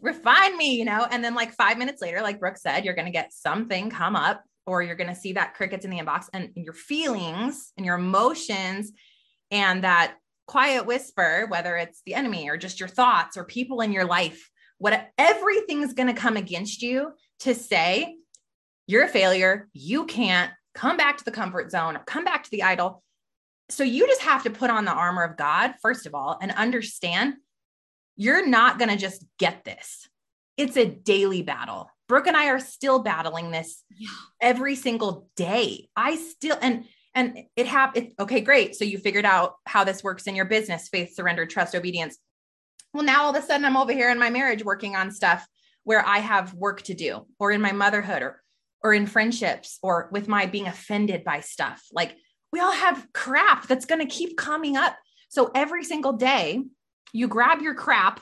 refine 0.00 0.56
me, 0.56 0.76
you 0.76 0.86
know? 0.86 1.06
And 1.10 1.22
then, 1.22 1.34
like, 1.34 1.52
five 1.52 1.76
minutes 1.76 2.00
later, 2.00 2.22
like 2.22 2.40
Brooke 2.40 2.56
said, 2.56 2.86
you're 2.86 2.94
going 2.94 3.04
to 3.04 3.12
get 3.12 3.34
something 3.34 3.90
come 3.90 4.16
up 4.16 4.42
or 4.68 4.82
you're 4.82 4.94
going 4.94 5.08
to 5.08 5.14
see 5.14 5.32
that 5.32 5.54
crickets 5.54 5.84
in 5.84 5.90
the 5.90 5.98
inbox 5.98 6.26
and 6.32 6.50
your 6.54 6.74
feelings 6.74 7.72
and 7.76 7.86
your 7.86 7.96
emotions 7.96 8.92
and 9.50 9.82
that 9.82 10.16
quiet 10.46 10.84
whisper, 10.86 11.46
whether 11.48 11.76
it's 11.76 12.02
the 12.04 12.14
enemy 12.14 12.48
or 12.50 12.56
just 12.56 12.78
your 12.78 12.88
thoughts 12.88 13.36
or 13.36 13.44
people 13.44 13.80
in 13.80 13.92
your 13.92 14.04
life, 14.04 14.50
what 14.76 15.08
everything's 15.16 15.94
going 15.94 16.06
to 16.06 16.20
come 16.20 16.36
against 16.36 16.82
you 16.82 17.12
to 17.40 17.54
say, 17.54 18.16
you're 18.86 19.04
a 19.04 19.08
failure. 19.08 19.68
You 19.72 20.06
can't 20.06 20.52
come 20.74 20.96
back 20.96 21.18
to 21.18 21.24
the 21.24 21.30
comfort 21.30 21.70
zone 21.70 21.96
or 21.96 22.00
come 22.00 22.24
back 22.24 22.44
to 22.44 22.50
the 22.50 22.62
idol. 22.62 23.02
So 23.70 23.84
you 23.84 24.06
just 24.06 24.22
have 24.22 24.44
to 24.44 24.50
put 24.50 24.70
on 24.70 24.84
the 24.84 24.92
armor 24.92 25.24
of 25.24 25.36
God, 25.36 25.74
first 25.82 26.06
of 26.06 26.14
all, 26.14 26.38
and 26.40 26.52
understand 26.52 27.34
you're 28.16 28.46
not 28.46 28.78
going 28.78 28.90
to 28.90 28.96
just 28.96 29.24
get 29.38 29.64
this. 29.64 30.08
It's 30.56 30.76
a 30.76 30.86
daily 30.86 31.42
battle. 31.42 31.90
Brooke 32.08 32.26
and 32.26 32.36
I 32.36 32.48
are 32.48 32.58
still 32.58 32.98
battling 33.00 33.50
this 33.50 33.84
yeah. 33.96 34.08
every 34.40 34.74
single 34.74 35.28
day. 35.36 35.88
I 35.94 36.16
still 36.16 36.56
and 36.60 36.84
and 37.14 37.38
it 37.56 37.66
happened. 37.66 38.12
Okay, 38.18 38.40
great. 38.40 38.74
So 38.74 38.84
you 38.84 38.98
figured 38.98 39.24
out 39.24 39.54
how 39.66 39.84
this 39.84 40.02
works 40.02 40.26
in 40.26 40.34
your 40.34 40.46
business: 40.46 40.88
faith, 40.88 41.14
surrender, 41.14 41.46
trust, 41.46 41.74
obedience. 41.74 42.18
Well, 42.94 43.04
now 43.04 43.24
all 43.24 43.36
of 43.36 43.42
a 43.42 43.46
sudden 43.46 43.64
I'm 43.64 43.76
over 43.76 43.92
here 43.92 44.10
in 44.10 44.18
my 44.18 44.30
marriage 44.30 44.64
working 44.64 44.96
on 44.96 45.10
stuff 45.10 45.46
where 45.84 46.04
I 46.04 46.18
have 46.18 46.54
work 46.54 46.82
to 46.82 46.94
do, 46.94 47.26
or 47.38 47.52
in 47.52 47.60
my 47.60 47.72
motherhood, 47.72 48.22
or 48.22 48.42
or 48.82 48.94
in 48.94 49.06
friendships, 49.06 49.78
or 49.82 50.08
with 50.12 50.28
my 50.28 50.46
being 50.46 50.66
offended 50.66 51.24
by 51.24 51.40
stuff. 51.40 51.82
Like 51.92 52.16
we 52.52 52.60
all 52.60 52.72
have 52.72 53.06
crap 53.12 53.66
that's 53.66 53.86
going 53.86 54.00
to 54.00 54.14
keep 54.14 54.36
coming 54.36 54.76
up. 54.76 54.96
So 55.28 55.50
every 55.54 55.84
single 55.84 56.14
day, 56.14 56.62
you 57.12 57.28
grab 57.28 57.60
your 57.60 57.74
crap 57.74 58.20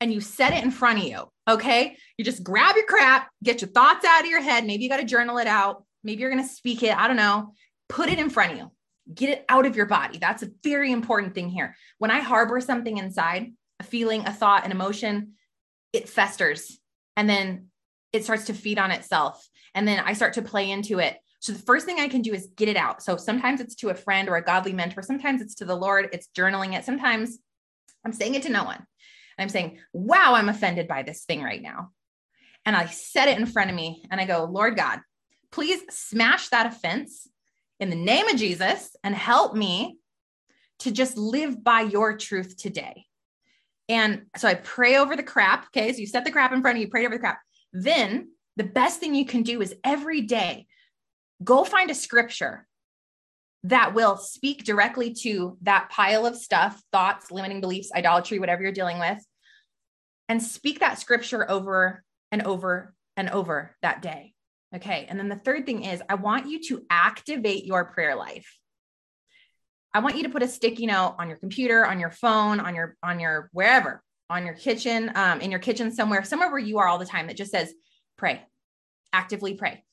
and 0.00 0.12
you 0.12 0.20
set 0.20 0.52
it 0.52 0.64
in 0.64 0.70
front 0.70 0.98
of 0.98 1.04
you. 1.04 1.28
Okay. 1.48 1.96
You 2.18 2.24
just 2.24 2.42
grab 2.42 2.76
your 2.76 2.86
crap, 2.86 3.30
get 3.42 3.60
your 3.60 3.70
thoughts 3.70 4.04
out 4.04 4.22
of 4.22 4.30
your 4.30 4.42
head. 4.42 4.66
Maybe 4.66 4.82
you 4.82 4.88
got 4.88 4.98
to 4.98 5.04
journal 5.04 5.38
it 5.38 5.46
out. 5.46 5.84
Maybe 6.02 6.20
you're 6.20 6.30
going 6.30 6.42
to 6.42 6.48
speak 6.48 6.82
it. 6.82 6.96
I 6.96 7.06
don't 7.06 7.16
know. 7.16 7.52
Put 7.88 8.08
it 8.08 8.18
in 8.18 8.30
front 8.30 8.52
of 8.52 8.58
you. 8.58 8.70
Get 9.14 9.30
it 9.30 9.44
out 9.48 9.66
of 9.66 9.76
your 9.76 9.86
body. 9.86 10.18
That's 10.18 10.42
a 10.42 10.50
very 10.62 10.90
important 10.90 11.34
thing 11.34 11.48
here. 11.48 11.76
When 11.98 12.10
I 12.10 12.20
harbor 12.20 12.60
something 12.60 12.96
inside, 12.96 13.52
a 13.80 13.84
feeling, 13.84 14.26
a 14.26 14.32
thought, 14.32 14.64
an 14.64 14.70
emotion, 14.70 15.32
it 15.92 16.08
festers 16.08 16.78
and 17.16 17.28
then 17.28 17.66
it 18.12 18.24
starts 18.24 18.46
to 18.46 18.54
feed 18.54 18.78
on 18.78 18.90
itself. 18.90 19.46
And 19.74 19.86
then 19.86 20.00
I 20.00 20.12
start 20.12 20.34
to 20.34 20.42
play 20.42 20.70
into 20.70 20.98
it. 20.98 21.18
So 21.40 21.52
the 21.52 21.58
first 21.58 21.84
thing 21.84 22.00
I 22.00 22.08
can 22.08 22.22
do 22.22 22.32
is 22.32 22.48
get 22.56 22.68
it 22.68 22.76
out. 22.76 23.02
So 23.02 23.16
sometimes 23.16 23.60
it's 23.60 23.74
to 23.76 23.90
a 23.90 23.94
friend 23.94 24.28
or 24.28 24.36
a 24.36 24.42
godly 24.42 24.72
mentor. 24.72 25.02
Sometimes 25.02 25.42
it's 25.42 25.56
to 25.56 25.64
the 25.64 25.74
Lord. 25.74 26.08
It's 26.12 26.28
journaling 26.36 26.74
it. 26.74 26.84
Sometimes 26.84 27.38
I'm 28.04 28.12
saying 28.12 28.34
it 28.34 28.42
to 28.44 28.50
no 28.50 28.64
one. 28.64 28.86
I'm 29.38 29.48
saying, 29.48 29.78
wow, 29.92 30.34
I'm 30.34 30.48
offended 30.48 30.88
by 30.88 31.02
this 31.02 31.24
thing 31.24 31.42
right 31.42 31.62
now. 31.62 31.90
And 32.66 32.76
I 32.76 32.86
set 32.86 33.28
it 33.28 33.38
in 33.38 33.46
front 33.46 33.70
of 33.70 33.76
me 33.76 34.04
and 34.10 34.20
I 34.20 34.24
go, 34.24 34.44
Lord 34.44 34.76
God, 34.76 35.00
please 35.52 35.82
smash 35.90 36.48
that 36.48 36.66
offense 36.66 37.28
in 37.80 37.90
the 37.90 37.96
name 37.96 38.28
of 38.28 38.36
Jesus 38.36 38.96
and 39.04 39.14
help 39.14 39.54
me 39.54 39.98
to 40.80 40.90
just 40.90 41.16
live 41.16 41.62
by 41.62 41.82
your 41.82 42.16
truth 42.16 42.56
today. 42.56 43.04
And 43.88 44.22
so 44.36 44.48
I 44.48 44.54
pray 44.54 44.96
over 44.96 45.14
the 45.14 45.22
crap. 45.22 45.66
Okay. 45.66 45.92
So 45.92 45.98
you 45.98 46.06
set 46.06 46.24
the 46.24 46.32
crap 46.32 46.52
in 46.52 46.62
front 46.62 46.78
of 46.78 46.82
you, 46.82 46.88
pray 46.88 47.04
over 47.04 47.14
the 47.14 47.20
crap. 47.20 47.40
Then 47.72 48.30
the 48.56 48.64
best 48.64 49.00
thing 49.00 49.14
you 49.14 49.26
can 49.26 49.42
do 49.42 49.60
is 49.60 49.74
every 49.84 50.22
day 50.22 50.66
go 51.42 51.64
find 51.64 51.90
a 51.90 51.94
scripture 51.94 52.66
that 53.64 53.94
will 53.94 54.16
speak 54.16 54.64
directly 54.64 55.14
to 55.14 55.56
that 55.62 55.88
pile 55.90 56.26
of 56.26 56.36
stuff, 56.36 56.80
thoughts, 56.92 57.30
limiting 57.30 57.60
beliefs, 57.60 57.90
idolatry, 57.94 58.38
whatever 58.38 58.62
you're 58.62 58.72
dealing 58.72 58.98
with, 58.98 59.18
and 60.28 60.42
speak 60.42 60.80
that 60.80 60.98
scripture 60.98 61.50
over 61.50 62.04
and 62.30 62.42
over 62.42 62.94
and 63.16 63.30
over 63.30 63.74
that 63.82 64.02
day. 64.02 64.34
Okay. 64.76 65.06
And 65.08 65.18
then 65.18 65.28
the 65.28 65.36
third 65.36 65.66
thing 65.66 65.84
is, 65.84 66.02
I 66.08 66.16
want 66.16 66.48
you 66.48 66.60
to 66.64 66.84
activate 66.90 67.64
your 67.64 67.84
prayer 67.84 68.16
life. 68.16 68.58
I 69.94 70.00
want 70.00 70.16
you 70.16 70.24
to 70.24 70.28
put 70.28 70.42
a 70.42 70.48
sticky 70.48 70.86
note 70.86 71.14
on 71.18 71.28
your 71.28 71.38
computer, 71.38 71.86
on 71.86 72.00
your 72.00 72.10
phone, 72.10 72.58
on 72.58 72.74
your 72.74 72.96
on 73.02 73.20
your 73.20 73.48
wherever, 73.52 74.02
on 74.28 74.44
your 74.44 74.54
kitchen, 74.54 75.12
um, 75.14 75.40
in 75.40 75.50
your 75.50 75.60
kitchen 75.60 75.92
somewhere, 75.92 76.24
somewhere 76.24 76.50
where 76.50 76.58
you 76.58 76.78
are 76.78 76.88
all 76.88 76.98
the 76.98 77.06
time 77.06 77.28
that 77.28 77.36
just 77.36 77.52
says, 77.52 77.72
pray, 78.18 78.42
actively 79.12 79.54
pray. 79.54 79.84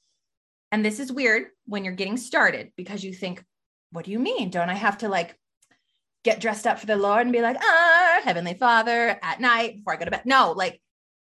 And 0.72 0.84
this 0.84 1.00
is 1.00 1.12
weird 1.12 1.48
when 1.68 1.86
you're 1.86 1.94
getting 1.94 2.18
started 2.18 2.72
because 2.76 3.04
you 3.04 3.14
think, 3.14 3.44
what 3.92 4.06
do 4.06 4.12
you 4.12 4.20
mean? 4.20 4.50
Don't 4.50 4.70
I 4.70 4.76
have 4.76 5.00
to 5.00 5.10
like 5.10 5.38
get 6.24 6.40
dressed 6.40 6.68
up 6.68 6.80
for 6.80 6.86
the 6.86 6.96
Lord 6.96 7.22
and 7.22 7.32
be 7.32 7.42
like, 7.42 7.58
ah, 7.62 8.22
Heavenly 8.24 8.54
Father 8.54 9.18
at 9.22 9.40
night 9.40 9.78
before 9.78 9.94
I 9.94 9.98
go 9.98 10.06
to 10.06 10.12
bed? 10.12 10.26
No, 10.26 10.54
like 10.56 10.82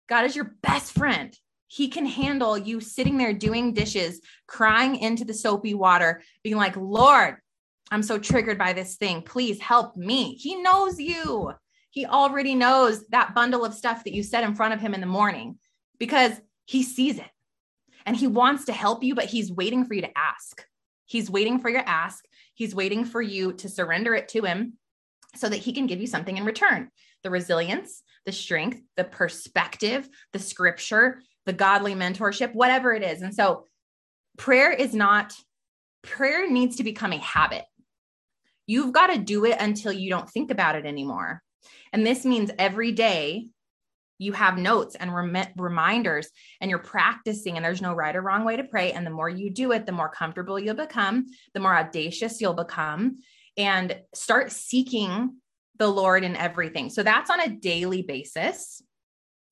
God 0.07 0.25
is 0.25 0.35
your 0.35 0.55
best 0.61 0.93
friend. 0.93 1.35
He 1.67 1.87
can 1.87 2.05
handle 2.05 2.57
you 2.57 2.79
sitting 2.79 3.17
there 3.17 3.33
doing 3.33 3.73
dishes, 3.73 4.21
crying 4.47 4.95
into 4.95 5.25
the 5.25 5.33
soapy 5.33 5.73
water, 5.73 6.21
being 6.43 6.55
like, 6.55 6.75
Lord, 6.77 7.37
I'm 7.89 8.03
so 8.03 8.19
triggered 8.19 8.57
by 8.57 8.73
this 8.73 8.95
thing. 8.95 9.23
Please 9.23 9.59
help 9.59 9.97
me. 9.97 10.35
He 10.35 10.55
knows 10.55 10.99
you. 10.99 11.51
He 11.89 12.05
already 12.05 12.55
knows 12.55 13.05
that 13.07 13.35
bundle 13.35 13.65
of 13.65 13.73
stuff 13.73 14.03
that 14.03 14.13
you 14.13 14.23
set 14.23 14.43
in 14.43 14.55
front 14.55 14.73
of 14.73 14.81
him 14.81 14.93
in 14.93 15.01
the 15.01 15.07
morning 15.07 15.57
because 15.99 16.33
he 16.65 16.83
sees 16.83 17.17
it 17.17 17.29
and 18.05 18.15
he 18.15 18.27
wants 18.27 18.65
to 18.65 18.73
help 18.73 19.03
you, 19.03 19.15
but 19.15 19.25
he's 19.25 19.51
waiting 19.51 19.85
for 19.85 19.93
you 19.93 20.01
to 20.01 20.17
ask. 20.17 20.65
He's 21.05 21.29
waiting 21.29 21.59
for 21.59 21.69
your 21.69 21.83
ask. 21.85 22.25
He's 22.55 22.75
waiting 22.75 23.05
for 23.05 23.21
you 23.21 23.53
to 23.53 23.69
surrender 23.69 24.13
it 24.15 24.29
to 24.29 24.43
him 24.43 24.73
so 25.35 25.49
that 25.49 25.57
he 25.57 25.73
can 25.73 25.87
give 25.87 25.99
you 25.99 26.07
something 26.07 26.37
in 26.37 26.45
return 26.45 26.89
the 27.23 27.29
resilience, 27.29 28.03
the 28.25 28.33
strength, 28.33 28.81
the 28.97 29.03
perspective, 29.05 30.07
the 30.33 30.39
scripture, 30.39 31.21
the 31.45 31.53
godly 31.53 31.95
mentorship, 31.95 32.53
whatever 32.53 32.93
it 32.93 33.01
is. 33.01 33.21
And 33.21 33.33
so 33.33 33.67
prayer 34.37 34.71
is 34.71 34.93
not, 34.93 35.33
prayer 36.01 36.49
needs 36.49 36.75
to 36.77 36.83
become 36.83 37.13
a 37.13 37.17
habit. 37.17 37.63
You've 38.67 38.91
got 38.91 39.07
to 39.07 39.17
do 39.17 39.45
it 39.45 39.57
until 39.59 39.93
you 39.93 40.09
don't 40.09 40.29
think 40.29 40.51
about 40.51 40.75
it 40.75 40.85
anymore. 40.85 41.41
And 41.93 42.05
this 42.05 42.25
means 42.25 42.51
every 42.59 42.91
day 42.91 43.47
you 44.17 44.33
have 44.33 44.57
notes 44.57 44.95
and 44.95 45.13
rem- 45.13 45.47
reminders 45.57 46.29
and 46.61 46.69
you're 46.69 46.79
practicing 46.79 47.55
and 47.55 47.65
there's 47.65 47.81
no 47.81 47.93
right 47.93 48.15
or 48.15 48.21
wrong 48.21 48.45
way 48.45 48.55
to 48.55 48.63
pray. 48.63 48.91
And 48.91 49.05
the 49.05 49.11
more 49.11 49.29
you 49.29 49.49
do 49.49 49.71
it 49.71 49.85
the 49.85 49.91
more 49.91 50.09
comfortable 50.09 50.59
you'll 50.59 50.75
become 50.75 51.25
the 51.53 51.59
more 51.59 51.75
audacious 51.75 52.39
you'll 52.39 52.53
become 52.53 53.17
and 53.57 53.95
start 54.13 54.51
seeking 54.51 55.37
the 55.77 55.87
lord 55.87 56.23
in 56.23 56.35
everything. 56.35 56.89
So 56.89 57.03
that's 57.03 57.29
on 57.29 57.41
a 57.41 57.49
daily 57.49 58.01
basis 58.01 58.81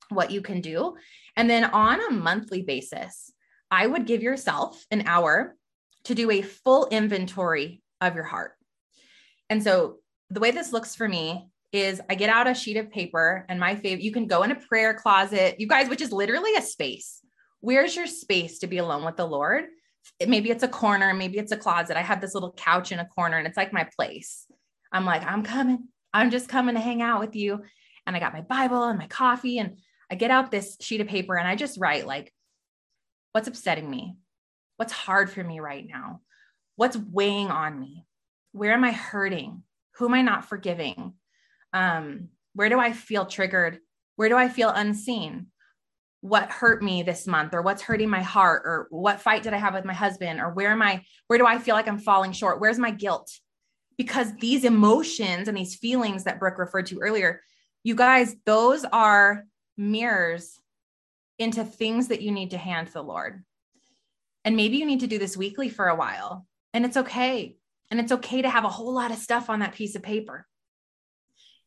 what 0.09 0.31
you 0.31 0.41
can 0.41 0.61
do. 0.61 0.95
And 1.35 1.49
then 1.49 1.65
on 1.65 2.01
a 2.01 2.11
monthly 2.11 2.61
basis 2.61 3.31
i 3.69 3.87
would 3.87 4.05
give 4.05 4.21
yourself 4.21 4.85
an 4.91 5.03
hour 5.07 5.55
to 6.03 6.15
do 6.15 6.29
a 6.31 6.41
full 6.41 6.87
inventory 6.89 7.81
of 7.99 8.15
your 8.15 8.23
heart. 8.23 8.53
And 9.49 9.63
so 9.63 9.97
the 10.29 10.39
way 10.39 10.51
this 10.51 10.73
looks 10.73 10.95
for 10.95 11.07
me 11.07 11.47
is 11.71 12.01
I 12.09 12.15
get 12.15 12.29
out 12.29 12.47
a 12.47 12.53
sheet 12.53 12.77
of 12.77 12.91
paper 12.91 13.45
and 13.47 13.59
my 13.59 13.75
favorite, 13.75 14.03
you 14.03 14.11
can 14.11 14.27
go 14.27 14.43
in 14.43 14.51
a 14.51 14.55
prayer 14.55 14.93
closet, 14.93 15.59
you 15.59 15.67
guys, 15.67 15.89
which 15.89 16.01
is 16.01 16.11
literally 16.11 16.53
a 16.55 16.61
space. 16.61 17.21
Where's 17.61 17.95
your 17.95 18.07
space 18.07 18.59
to 18.59 18.67
be 18.67 18.79
alone 18.79 19.05
with 19.05 19.15
the 19.15 19.25
Lord? 19.25 19.65
Maybe 20.25 20.49
it's 20.49 20.63
a 20.63 20.67
corner, 20.67 21.13
maybe 21.13 21.37
it's 21.37 21.51
a 21.51 21.57
closet. 21.57 21.95
I 21.95 22.01
have 22.01 22.19
this 22.19 22.33
little 22.33 22.53
couch 22.53 22.91
in 22.91 22.99
a 22.99 23.07
corner 23.07 23.37
and 23.37 23.47
it's 23.47 23.57
like 23.57 23.71
my 23.71 23.87
place. 23.95 24.47
I'm 24.91 25.05
like, 25.05 25.23
I'm 25.23 25.43
coming. 25.43 25.87
I'm 26.13 26.31
just 26.31 26.49
coming 26.49 26.75
to 26.75 26.81
hang 26.81 27.01
out 27.01 27.21
with 27.21 27.35
you. 27.35 27.61
And 28.05 28.15
I 28.15 28.19
got 28.19 28.33
my 28.33 28.41
Bible 28.41 28.83
and 28.83 28.99
my 28.99 29.07
coffee 29.07 29.59
and 29.59 29.77
I 30.09 30.15
get 30.15 30.31
out 30.31 30.51
this 30.51 30.75
sheet 30.81 30.99
of 30.99 31.07
paper 31.07 31.37
and 31.37 31.47
I 31.47 31.55
just 31.55 31.79
write 31.79 32.05
like, 32.05 32.33
what's 33.31 33.47
upsetting 33.47 33.89
me? 33.89 34.17
What's 34.75 34.91
hard 34.91 35.29
for 35.29 35.43
me 35.43 35.61
right 35.61 35.85
now? 35.87 36.19
What's 36.75 36.97
weighing 36.97 37.49
on 37.49 37.79
me? 37.79 38.05
Where 38.51 38.73
am 38.73 38.83
I 38.83 38.91
hurting? 38.91 39.63
Who 39.95 40.05
am 40.07 40.13
I 40.13 40.21
not 40.21 40.49
forgiving? 40.49 41.13
Um, 41.73 42.29
where 42.53 42.69
do 42.69 42.79
I 42.79 42.91
feel 42.91 43.25
triggered? 43.25 43.79
Where 44.15 44.29
do 44.29 44.35
I 44.35 44.49
feel 44.49 44.69
unseen? 44.69 45.47
What 46.21 46.51
hurt 46.51 46.83
me 46.83 47.01
this 47.01 47.25
month 47.25 47.53
or 47.53 47.61
what's 47.61 47.81
hurting 47.81 48.09
my 48.09 48.21
heart 48.21 48.63
or 48.65 48.87
what 48.91 49.21
fight 49.21 49.43
did 49.43 49.53
I 49.53 49.57
have 49.57 49.73
with 49.73 49.85
my 49.85 49.93
husband 49.93 50.39
or 50.39 50.51
where 50.51 50.69
am 50.69 50.81
I 50.81 51.03
where 51.27 51.39
do 51.39 51.47
I 51.47 51.57
feel 51.57 51.73
like 51.73 51.87
I'm 51.87 51.97
falling 51.97 52.31
short? 52.31 52.61
Where's 52.61 52.77
my 52.77 52.91
guilt? 52.91 53.31
Because 53.97 54.35
these 54.35 54.63
emotions 54.63 55.47
and 55.47 55.57
these 55.57 55.75
feelings 55.75 56.25
that 56.25 56.39
Brooke 56.39 56.59
referred 56.59 56.87
to 56.87 56.99
earlier, 56.99 57.41
you 57.83 57.95
guys, 57.95 58.35
those 58.45 58.85
are 58.85 59.45
mirrors 59.77 60.59
into 61.39 61.63
things 61.63 62.09
that 62.09 62.21
you 62.21 62.31
need 62.31 62.51
to 62.51 62.57
hand 62.57 62.87
to 62.87 62.93
the 62.93 63.03
Lord. 63.03 63.43
And 64.45 64.55
maybe 64.55 64.77
you 64.77 64.85
need 64.85 65.01
to 65.01 65.07
do 65.07 65.19
this 65.19 65.37
weekly 65.37 65.69
for 65.69 65.87
a 65.87 65.95
while. 65.95 66.45
And 66.73 66.85
it's 66.85 66.97
okay. 66.97 67.55
And 67.89 67.99
it's 67.99 68.11
okay 68.11 68.41
to 68.41 68.49
have 68.49 68.63
a 68.63 68.69
whole 68.69 68.93
lot 68.93 69.11
of 69.11 69.17
stuff 69.17 69.49
on 69.49 69.59
that 69.59 69.73
piece 69.73 69.95
of 69.95 70.03
paper. 70.03 70.47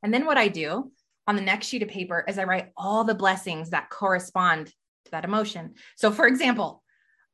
And 0.05 0.13
then 0.13 0.27
what 0.27 0.37
I 0.37 0.49
do 0.49 0.93
on 1.27 1.35
the 1.35 1.43
next 1.43 1.67
sheet 1.67 1.83
of 1.83 1.89
paper 1.89 2.25
is 2.29 2.39
I 2.39 2.45
write 2.45 2.69
all 2.77 3.05
the 3.05 3.15
blessings 3.15 3.71
that 3.71 3.89
correspond 3.89 4.67
to 4.67 5.11
that 5.13 5.25
emotion. 5.25 5.75
So, 5.97 6.13
for 6.13 6.27
example, 6.27 6.83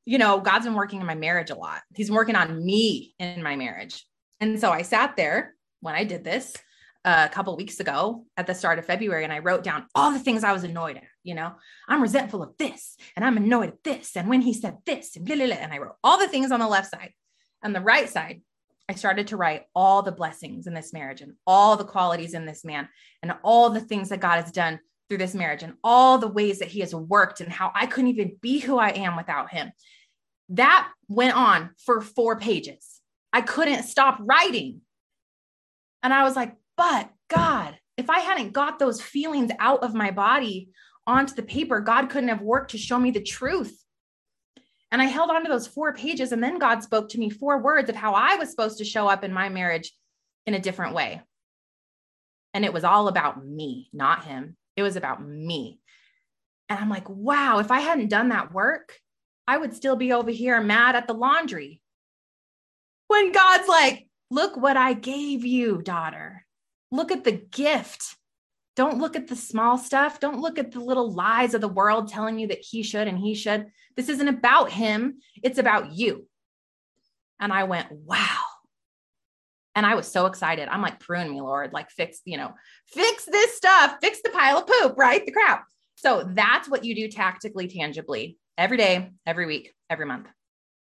you 0.07 0.18
know, 0.18 0.41
God's 0.41 0.66
been 0.66 0.75
working 0.75 1.01
in 1.01 1.07
my 1.07 1.16
marriage 1.16 1.51
a 1.51 1.57
lot. 1.57 1.83
He's 1.95 2.12
working 2.12 2.37
on 2.37 2.64
me 2.64 3.14
in 3.18 3.43
my 3.43 3.57
marriage. 3.57 4.07
And 4.39 4.59
so 4.59 4.71
I 4.71 4.83
sat 4.83 5.16
there 5.16 5.57
when 5.81 5.97
I 5.97 6.05
did 6.05 6.23
this 6.23 6.57
uh, 7.05 7.27
a 7.29 7.35
couple 7.35 7.57
weeks 7.57 7.81
ago 7.81 8.25
at 8.37 8.47
the 8.47 8.55
start 8.55 8.79
of 8.79 8.87
February 8.87 9.25
and 9.25 9.33
I 9.33 9.41
wrote 9.41 9.64
down 9.64 9.87
all 9.95 10.12
the 10.12 10.18
things 10.21 10.45
I 10.45 10.53
was 10.53 10.62
annoyed 10.62 10.97
at. 10.97 11.05
You 11.25 11.35
know, 11.35 11.53
I'm 11.89 12.01
resentful 12.03 12.43
of 12.43 12.57
this 12.57 12.97
and 13.16 13.25
I'm 13.25 13.37
annoyed 13.37 13.71
at 13.71 13.83
this. 13.83 14.16
And 14.16 14.29
when 14.29 14.43
he 14.43 14.55
said 14.55 14.79
this 14.87 15.16
and 15.16 15.27
blah, 15.27 15.37
blah, 15.37 15.47
blah, 15.47 15.57
and 15.57 15.73
I 15.73 15.79
wrote 15.79 15.97
all 16.05 16.18
the 16.18 16.29
things 16.29 16.53
on 16.53 16.61
the 16.61 16.68
left 16.68 16.91
side. 16.91 17.12
On 17.62 17.73
the 17.73 17.81
right 17.81 18.09
side, 18.09 18.41
I 18.91 18.95
started 18.95 19.28
to 19.28 19.36
write 19.36 19.66
all 19.72 20.03
the 20.03 20.11
blessings 20.11 20.66
in 20.66 20.74
this 20.74 20.93
marriage 20.93 21.20
and 21.20 21.34
all 21.47 21.76
the 21.76 21.84
qualities 21.84 22.34
in 22.34 22.45
this 22.45 22.64
man 22.64 22.88
and 23.22 23.32
all 23.45 23.70
the 23.70 23.80
things 23.80 24.09
that 24.09 24.18
God 24.18 24.43
has 24.43 24.51
done 24.51 24.80
through 25.09 25.18
this 25.18 25.32
marriage 25.32 25.62
and 25.62 25.74
all 25.84 26.18
the 26.18 26.26
ways 26.26 26.59
that 26.59 26.66
he 26.66 26.80
has 26.80 26.93
worked 26.93 27.41
and 27.41 27.53
how 27.53 27.70
I 27.72 27.86
couldn't 27.86 28.11
even 28.11 28.36
be 28.41 28.59
who 28.59 28.78
I 28.78 28.88
am 28.88 29.16
without 29.16 29.53
him. 29.53 29.70
That 30.49 30.88
went 31.07 31.36
on 31.36 31.70
for 31.84 32.01
four 32.01 32.41
pages. 32.41 33.01
I 33.32 33.43
couldn't 33.43 33.84
stop 33.84 34.18
writing. 34.20 34.80
And 36.03 36.12
I 36.12 36.24
was 36.24 36.34
like, 36.34 36.57
but 36.76 37.11
God, 37.28 37.78
if 37.97 38.11
I 38.11 38.18
hadn't 38.18 38.53
got 38.53 38.80
those 38.80 39.01
feelings 39.01 39.53
out 39.61 39.84
of 39.84 39.95
my 39.95 40.11
body 40.11 40.70
onto 41.07 41.36
the 41.36 41.45
paper, 41.45 41.78
God 41.78 42.11
couldn't 42.11 42.30
have 42.30 42.43
worked 42.43 42.72
to 42.72 42.78
show 42.78 42.99
me 42.99 43.12
the 43.12 43.22
truth. 43.22 43.80
And 44.93 45.01
I 45.01 45.07
held 45.07 45.30
on 45.30 45.43
to 45.45 45.49
those 45.49 45.66
four 45.66 45.95
pages. 45.95 46.32
And 46.32 46.43
then 46.43 46.59
God 46.59 46.82
spoke 46.82 47.11
to 47.11 47.18
me 47.18 47.30
four 47.30 47.62
words 47.62 47.88
of 47.88 47.97
how 47.97 48.14
I 48.14 48.36
was 48.36 48.51
supposed 48.51 48.78
to 48.78 48.84
show 48.84 49.09
up 49.09 49.22
in 49.22 49.32
my 49.32 49.49
marriage 49.49 49.93
in 50.47 50.55
a 50.55 50.61
different 50.61 50.95
way. 50.95 51.22
And 52.55 52.64
it 52.64 52.72
was 52.72 52.84
all 52.84 53.09
about 53.09 53.45
me, 53.45 53.88
not 53.93 54.24
him. 54.24 54.57
It 54.76 54.82
was 54.82 54.97
about 54.97 55.24
me. 55.24 55.80
And 56.68 56.78
I'm 56.78 56.88
like, 56.88 57.09
wow, 57.09 57.59
if 57.59 57.70
I 57.70 57.80
hadn't 57.80 58.09
done 58.09 58.30
that 58.30 58.53
work, 58.53 58.99
I 59.47 59.57
would 59.57 59.74
still 59.74 59.97
be 59.97 60.12
over 60.12 60.30
here 60.30 60.61
mad 60.61 60.97
at 60.97 61.07
the 61.07 61.14
laundry. 61.14 61.80
When 63.09 63.32
God's 63.32 63.68
like, 63.68 64.09
look 64.30 64.57
what 64.57 64.76
I 64.76 64.93
gave 64.93 65.45
you, 65.45 65.82
daughter. 65.82 66.47
Look 66.93 67.11
at 67.12 67.24
the 67.24 67.32
gift. 67.32 68.16
Don't 68.77 68.99
look 68.99 69.16
at 69.16 69.29
the 69.29 69.37
small 69.37 69.79
stuff. 69.79 70.21
Don't 70.21 70.41
look 70.41 70.59
at 70.59 70.71
the 70.71 70.81
little 70.81 71.12
lies 71.12 71.55
of 71.55 71.61
the 71.61 71.68
world 71.68 72.09
telling 72.09 72.39
you 72.39 72.49
that 72.49 72.61
he 72.61 72.83
should 72.83 73.09
and 73.09 73.18
he 73.18 73.35
should. 73.35 73.66
This 73.97 74.09
isn't 74.09 74.29
about 74.29 74.71
him, 74.71 75.18
it's 75.43 75.59
about 75.59 75.93
you. 75.93 76.27
And 77.41 77.53
I 77.53 77.64
went, 77.64 77.91
wow. 77.91 78.39
And 79.75 79.87
I 79.87 79.95
was 79.95 80.11
so 80.11 80.27
excited. 80.27 80.68
I'm 80.68 80.83
like, 80.83 81.01
prune 81.01 81.31
me, 81.31 81.41
Lord, 81.41 81.73
like 81.73 81.91
fix, 81.91 82.21
you 82.25 82.37
know, 82.37 82.53
fix 82.87 83.25
this 83.25 83.57
stuff, 83.57 83.97
fix 84.03 84.21
the 84.23 84.31
pile 84.31 84.59
of 84.59 84.66
poop, 84.66 84.97
right? 84.97 85.25
The 85.25 85.33
crap. 85.33 85.64
So 85.97 86.29
that's 86.35 86.68
what 86.68 86.85
you 86.85 86.95
do 86.95 87.09
tactically, 87.09 87.68
tangibly 87.68 88.37
every 88.59 88.77
day, 88.77 89.11
every 89.27 89.47
week, 89.47 89.73
every 89.89 90.07
month. 90.07 90.29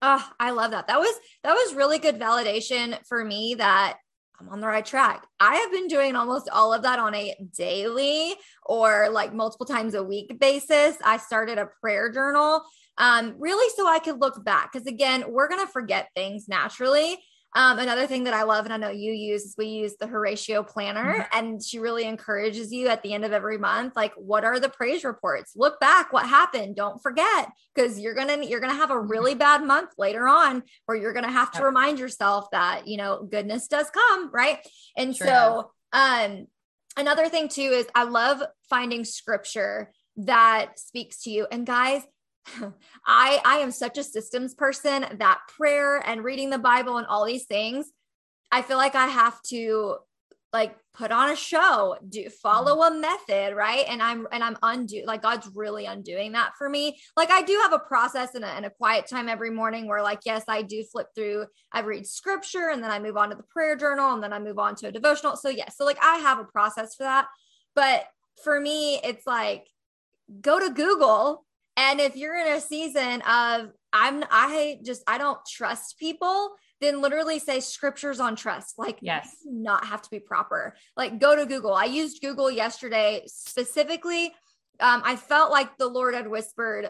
Oh, 0.02 0.26
I 0.40 0.52
love 0.52 0.72
that. 0.72 0.88
That 0.88 1.00
was 1.00 1.16
that 1.44 1.54
was 1.54 1.74
really 1.74 2.00
good 2.00 2.20
validation 2.20 2.98
for 3.08 3.24
me 3.24 3.56
that 3.56 3.98
I'm 4.40 4.50
on 4.50 4.60
the 4.60 4.68
right 4.68 4.86
track. 4.86 5.26
I 5.40 5.56
have 5.56 5.72
been 5.72 5.88
doing 5.88 6.16
almost 6.16 6.50
all 6.50 6.74
of 6.74 6.84
that 6.84 7.00
on 7.00 7.16
a 7.16 7.36
daily 7.56 8.36
or 8.66 9.10
like 9.10 9.34
multiple 9.34 9.66
times 9.66 9.94
a 9.94 10.04
week 10.04 10.40
basis. 10.40 10.98
I 11.04 11.18
started 11.18 11.58
a 11.58 11.70
prayer 11.82 12.12
journal 12.12 12.64
um, 12.98 13.36
really 13.40 13.70
so 13.76 13.88
I 13.88 14.00
could 14.00 14.20
look 14.20 14.44
back. 14.44 14.72
Because 14.72 14.88
again, 14.88 15.26
we're 15.30 15.48
going 15.48 15.66
to 15.66 15.72
forget 15.72 16.10
things 16.16 16.48
naturally. 16.48 17.18
Um, 17.56 17.80
another 17.80 18.06
thing 18.06 18.26
that 18.26 18.34
I 18.34 18.44
love, 18.44 18.66
and 18.66 18.74
I 18.74 18.78
know 18.78 18.90
you 18.90 19.14
use, 19.14 19.46
is 19.46 19.56
we 19.58 19.68
use 19.68 19.96
the 19.98 20.08
Horacio 20.08 20.68
Planner, 20.68 21.20
mm-hmm. 21.22 21.38
and 21.38 21.64
she 21.64 21.80
really 21.80 22.04
encourages 22.04 22.74
you 22.74 22.90
at 22.90 23.02
the 23.02 23.14
end 23.14 23.24
of 23.24 23.32
every 23.32 23.58
month, 23.58 23.96
like, 23.96 24.14
what 24.18 24.44
are 24.44 24.60
the 24.60 24.68
praise 24.68 25.06
reports? 25.06 25.54
Look 25.56 25.80
back, 25.80 26.12
what 26.12 26.28
happened? 26.28 26.76
Don't 26.76 27.02
forget, 27.02 27.50
because 27.74 27.98
you're 27.98 28.14
gonna 28.14 28.46
you're 28.46 28.60
gonna 28.60 28.74
have 28.74 28.92
a 28.92 28.96
mm-hmm. 28.96 29.08
really 29.08 29.36
bad 29.36 29.64
month 29.64 29.92
later 29.98 30.28
on, 30.28 30.64
where 30.86 30.98
you're 30.98 31.14
gonna 31.14 31.32
have 31.32 31.52
to 31.54 31.60
yep. 31.60 31.66
remind 31.66 31.98
yourself 31.98 32.48
that 32.52 32.88
you 32.88 32.98
know 32.98 33.24
goodness 33.24 33.68
does 33.68 33.90
come, 33.90 34.30
right? 34.34 34.60
And 34.98 35.16
sure 35.16 35.26
so, 35.26 35.72
um, 35.94 36.48
another 36.98 37.30
thing 37.30 37.48
too 37.48 37.62
is 37.62 37.88
I 37.96 38.04
love 38.04 38.44
finding 38.70 39.06
scripture 39.06 39.94
that 40.18 40.78
speaks 40.78 41.22
to 41.24 41.30
you, 41.30 41.48
and 41.50 41.66
guys 41.66 42.04
I 43.06 43.42
I 43.44 43.58
am 43.58 43.72
such 43.72 43.98
a 43.98 44.04
systems 44.04 44.54
person 44.54 45.06
that 45.20 45.40
prayer 45.58 45.98
and 45.98 46.24
reading 46.24 46.50
the 46.50 46.58
Bible 46.58 46.98
and 46.98 47.08
all 47.08 47.26
these 47.26 47.46
things, 47.46 47.92
I 48.52 48.62
feel 48.62 48.78
like 48.78 48.96
I 48.96 49.08
have 49.08 49.42
to 49.44 49.98
like 50.56 50.78
put 50.94 51.12
on 51.12 51.30
a 51.30 51.36
show, 51.36 51.98
do 52.08 52.30
follow 52.30 52.78
mm-hmm. 52.78 52.96
a 52.96 53.00
method, 53.02 53.56
right? 53.56 53.86
And 53.90 54.02
I'm 54.02 54.28
and 54.32 54.42
I'm 54.44 54.58
undo 54.64 55.04
like 55.06 55.22
God's 55.22 55.50
really 55.54 55.86
undoing 55.86 56.32
that 56.32 56.54
for 56.58 56.70
me. 56.70 56.98
Like 57.18 57.30
I 57.30 57.42
do 57.42 57.60
have 57.62 57.74
a 57.74 57.80
process 57.80 58.36
and 58.36 58.46
a, 58.46 58.48
and 58.48 58.66
a 58.66 58.70
quiet 58.70 59.06
time 59.08 59.28
every 59.28 59.52
morning 59.52 59.88
where 59.88 60.02
like 60.02 60.22
yes, 60.26 60.44
I 60.48 60.62
do 60.62 60.84
flip 60.90 61.08
through. 61.14 61.48
I 61.74 61.82
read 61.82 62.08
scripture 62.08 62.70
and 62.72 62.82
then 62.82 62.92
I 62.92 63.00
move 63.00 63.18
on 63.18 63.30
to 63.30 63.36
the 63.36 63.44
prayer 63.44 63.76
journal 63.76 64.14
and 64.14 64.24
then 64.24 64.32
I 64.32 64.40
move 64.40 64.58
on 64.58 64.76
to 64.76 64.88
a 64.88 64.92
devotional. 64.92 65.36
So 65.36 65.50
yes, 65.50 65.76
so 65.78 65.84
like 65.84 66.02
I 66.02 66.18
have 66.20 66.40
a 66.40 66.46
process 66.46 66.96
for 66.96 67.04
that. 67.04 67.28
But 67.76 68.06
for 68.44 68.60
me, 68.60 69.02
it's 69.04 69.28
like 69.28 69.68
go 70.42 70.60
to 70.60 70.74
Google 70.74 71.45
and 71.78 72.00
if 72.00 72.16
you're 72.16 72.36
in 72.36 72.54
a 72.54 72.62
season 72.62 73.22
of 73.22 73.72
I'm 73.92 74.24
I 74.30 74.80
just 74.84 75.04
I 75.08 75.18
don't 75.18 75.40
trust 75.46 75.98
people, 76.00 76.52
then 76.82 77.02
literally 77.02 77.40
say 77.40 77.60
scriptures 77.60 78.20
on 78.20 78.36
trust. 78.36 78.78
Like 78.78 79.00
yes, 79.02 79.38
not 79.46 79.86
have 79.86 80.02
to 80.04 80.10
be 80.10 80.20
proper. 80.20 80.76
Like 80.96 81.20
go 81.20 81.36
to 81.36 81.46
Google. 81.46 81.74
I 81.74 81.86
used 81.86 82.22
Google 82.22 82.52
yesterday 82.52 83.24
specifically. 83.28 84.34
Um, 84.80 85.02
I 85.06 85.16
felt 85.16 85.52
like 85.52 85.78
the 85.78 85.88
Lord 85.88 86.16
had 86.16 86.28
whispered, 86.28 86.90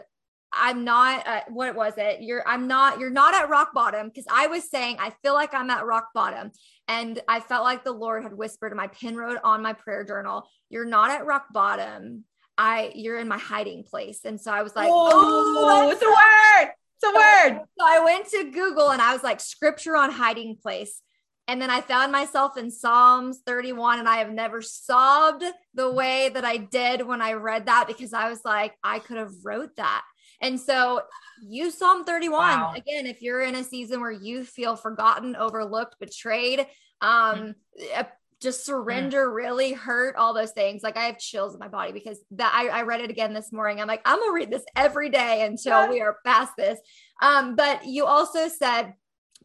I'm 0.52 0.84
not 0.84 1.26
uh, 1.26 1.40
what 1.48 1.74
was 1.74 1.94
it? 1.96 2.22
You're 2.22 2.46
I'm 2.46 2.66
not 2.66 2.98
you're 2.98 3.10
not 3.10 3.34
at 3.34 3.48
rock 3.48 3.72
bottom 3.74 4.08
because 4.08 4.26
I 4.30 4.46
was 4.46 4.68
saying 4.70 4.96
I 4.98 5.10
feel 5.22 5.34
like 5.34 5.54
I'm 5.54 5.70
at 5.70 5.84
rock 5.84 6.08
bottom 6.14 6.52
and 6.88 7.20
I 7.28 7.40
felt 7.40 7.64
like 7.64 7.84
the 7.84 7.92
Lord 7.92 8.22
had 8.22 8.32
whispered 8.32 8.72
in 8.72 8.76
my 8.76 8.88
pin 8.88 9.16
wrote 9.16 9.38
on 9.44 9.62
my 9.62 9.72
prayer 9.72 10.04
journal, 10.04 10.48
you're 10.70 10.86
not 10.86 11.10
at 11.10 11.26
rock 11.26 11.46
bottom. 11.52 12.24
I 12.58 12.92
you're 12.94 13.18
in 13.18 13.28
my 13.28 13.38
hiding 13.38 13.84
place. 13.84 14.20
And 14.24 14.40
so 14.40 14.52
I 14.52 14.62
was 14.62 14.74
like, 14.74 14.88
oh, 14.90 15.90
it's 15.90 16.02
a 16.02 16.06
word. 16.06 16.72
It's 16.96 17.04
a 17.04 17.12
word. 17.14 17.62
So 17.78 17.84
I 17.86 18.00
went 18.00 18.26
to 18.28 18.50
Google 18.50 18.90
and 18.90 19.02
I 19.02 19.12
was 19.12 19.22
like, 19.22 19.38
scripture 19.38 19.96
on 19.96 20.10
hiding 20.10 20.56
place. 20.56 21.02
And 21.48 21.62
then 21.62 21.70
I 21.70 21.80
found 21.80 22.10
myself 22.10 22.56
in 22.56 22.72
Psalms 22.72 23.42
31, 23.46 24.00
and 24.00 24.08
I 24.08 24.16
have 24.16 24.32
never 24.32 24.60
sobbed 24.62 25.44
the 25.74 25.90
way 25.92 26.28
that 26.30 26.44
I 26.44 26.56
did 26.56 27.06
when 27.06 27.22
I 27.22 27.34
read 27.34 27.66
that 27.66 27.86
because 27.86 28.12
I 28.12 28.28
was 28.28 28.40
like, 28.44 28.74
I 28.82 28.98
could 28.98 29.16
have 29.16 29.32
wrote 29.44 29.76
that. 29.76 30.02
And 30.40 30.58
so 30.58 31.02
you 31.46 31.70
Psalm 31.70 32.04
31 32.04 32.38
wow. 32.38 32.72
again, 32.74 33.06
if 33.06 33.22
you're 33.22 33.42
in 33.42 33.54
a 33.54 33.62
season 33.62 34.00
where 34.00 34.10
you 34.10 34.44
feel 34.44 34.74
forgotten, 34.74 35.36
overlooked, 35.36 35.96
betrayed, 36.00 36.60
um, 37.00 37.54
mm-hmm. 37.80 38.00
Just 38.40 38.66
surrender, 38.66 39.26
mm-hmm. 39.26 39.36
really 39.36 39.72
hurt, 39.72 40.16
all 40.16 40.34
those 40.34 40.52
things. 40.52 40.82
Like 40.82 40.96
I 40.96 41.04
have 41.04 41.18
chills 41.18 41.54
in 41.54 41.60
my 41.60 41.68
body 41.68 41.92
because 41.92 42.18
that 42.32 42.52
I, 42.54 42.68
I 42.68 42.82
read 42.82 43.00
it 43.00 43.10
again 43.10 43.32
this 43.32 43.52
morning. 43.52 43.80
I'm 43.80 43.88
like, 43.88 44.02
I'm 44.04 44.18
gonna 44.18 44.32
read 44.32 44.50
this 44.50 44.64
every 44.74 45.10
day 45.10 45.44
until 45.44 45.88
we 45.88 46.00
are 46.00 46.18
past 46.24 46.52
this. 46.56 46.78
Um, 47.22 47.56
but 47.56 47.86
you 47.86 48.04
also 48.04 48.48
said 48.48 48.94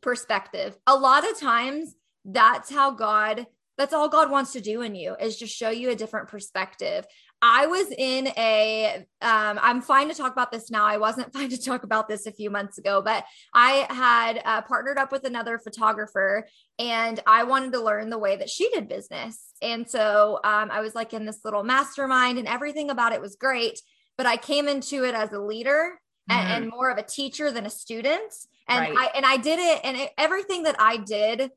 perspective. 0.01 0.77
A 0.87 0.95
lot 0.95 1.29
of 1.29 1.39
times 1.39 1.95
that's 2.25 2.71
how 2.71 2.91
God 2.91 3.47
that's 3.77 3.93
all 3.93 4.09
God 4.09 4.29
wants 4.29 4.53
to 4.53 4.61
do 4.61 4.81
in 4.81 4.93
you 4.93 5.15
is 5.19 5.37
just 5.37 5.55
show 5.55 5.69
you 5.69 5.89
a 5.89 5.95
different 5.95 6.27
perspective. 6.27 7.05
I 7.41 7.65
was 7.65 7.87
in 7.97 8.27
a 8.37 9.05
um, 9.21 9.59
I'm 9.61 9.81
fine 9.81 10.09
to 10.09 10.13
talk 10.13 10.31
about 10.31 10.51
this 10.51 10.69
now. 10.69 10.85
I 10.85 10.97
wasn't 10.97 11.33
fine 11.33 11.49
to 11.49 11.61
talk 11.61 11.83
about 11.83 12.07
this 12.07 12.25
a 12.27 12.31
few 12.31 12.49
months 12.49 12.77
ago, 12.77 13.01
but 13.01 13.25
I 13.53 13.87
had 13.89 14.41
uh, 14.45 14.61
partnered 14.61 14.97
up 14.97 15.11
with 15.11 15.23
another 15.23 15.57
photographer 15.57 16.47
and 16.77 17.19
I 17.25 17.43
wanted 17.43 17.73
to 17.73 17.81
learn 17.81 18.09
the 18.09 18.19
way 18.19 18.35
that 18.35 18.49
she 18.49 18.69
did 18.69 18.87
business. 18.87 19.53
And 19.61 19.89
so 19.89 20.39
um, 20.43 20.69
I 20.71 20.81
was 20.81 20.95
like 20.95 21.13
in 21.13 21.25
this 21.25 21.39
little 21.43 21.63
mastermind 21.63 22.37
and 22.37 22.47
everything 22.47 22.89
about 22.89 23.13
it 23.13 23.21
was 23.21 23.35
great, 23.35 23.79
but 24.17 24.25
I 24.25 24.37
came 24.37 24.67
into 24.67 25.03
it 25.03 25.15
as 25.15 25.31
a 25.33 25.39
leader 25.39 25.99
mm-hmm. 26.29 26.39
and, 26.39 26.63
and, 26.63 26.71
more 26.71 26.89
of 26.89 26.97
a 26.97 27.03
teacher 27.03 27.51
than 27.51 27.65
a 27.65 27.69
student. 27.69 28.33
And 28.67 28.95
right. 28.95 29.11
I 29.13 29.17
and 29.17 29.25
I 29.25 29.37
did 29.37 29.59
it 29.59 29.81
and 29.83 29.97
it, 29.97 30.11
everything 30.17 30.63
that 30.63 30.75
I 30.79 30.97
did 30.97 31.51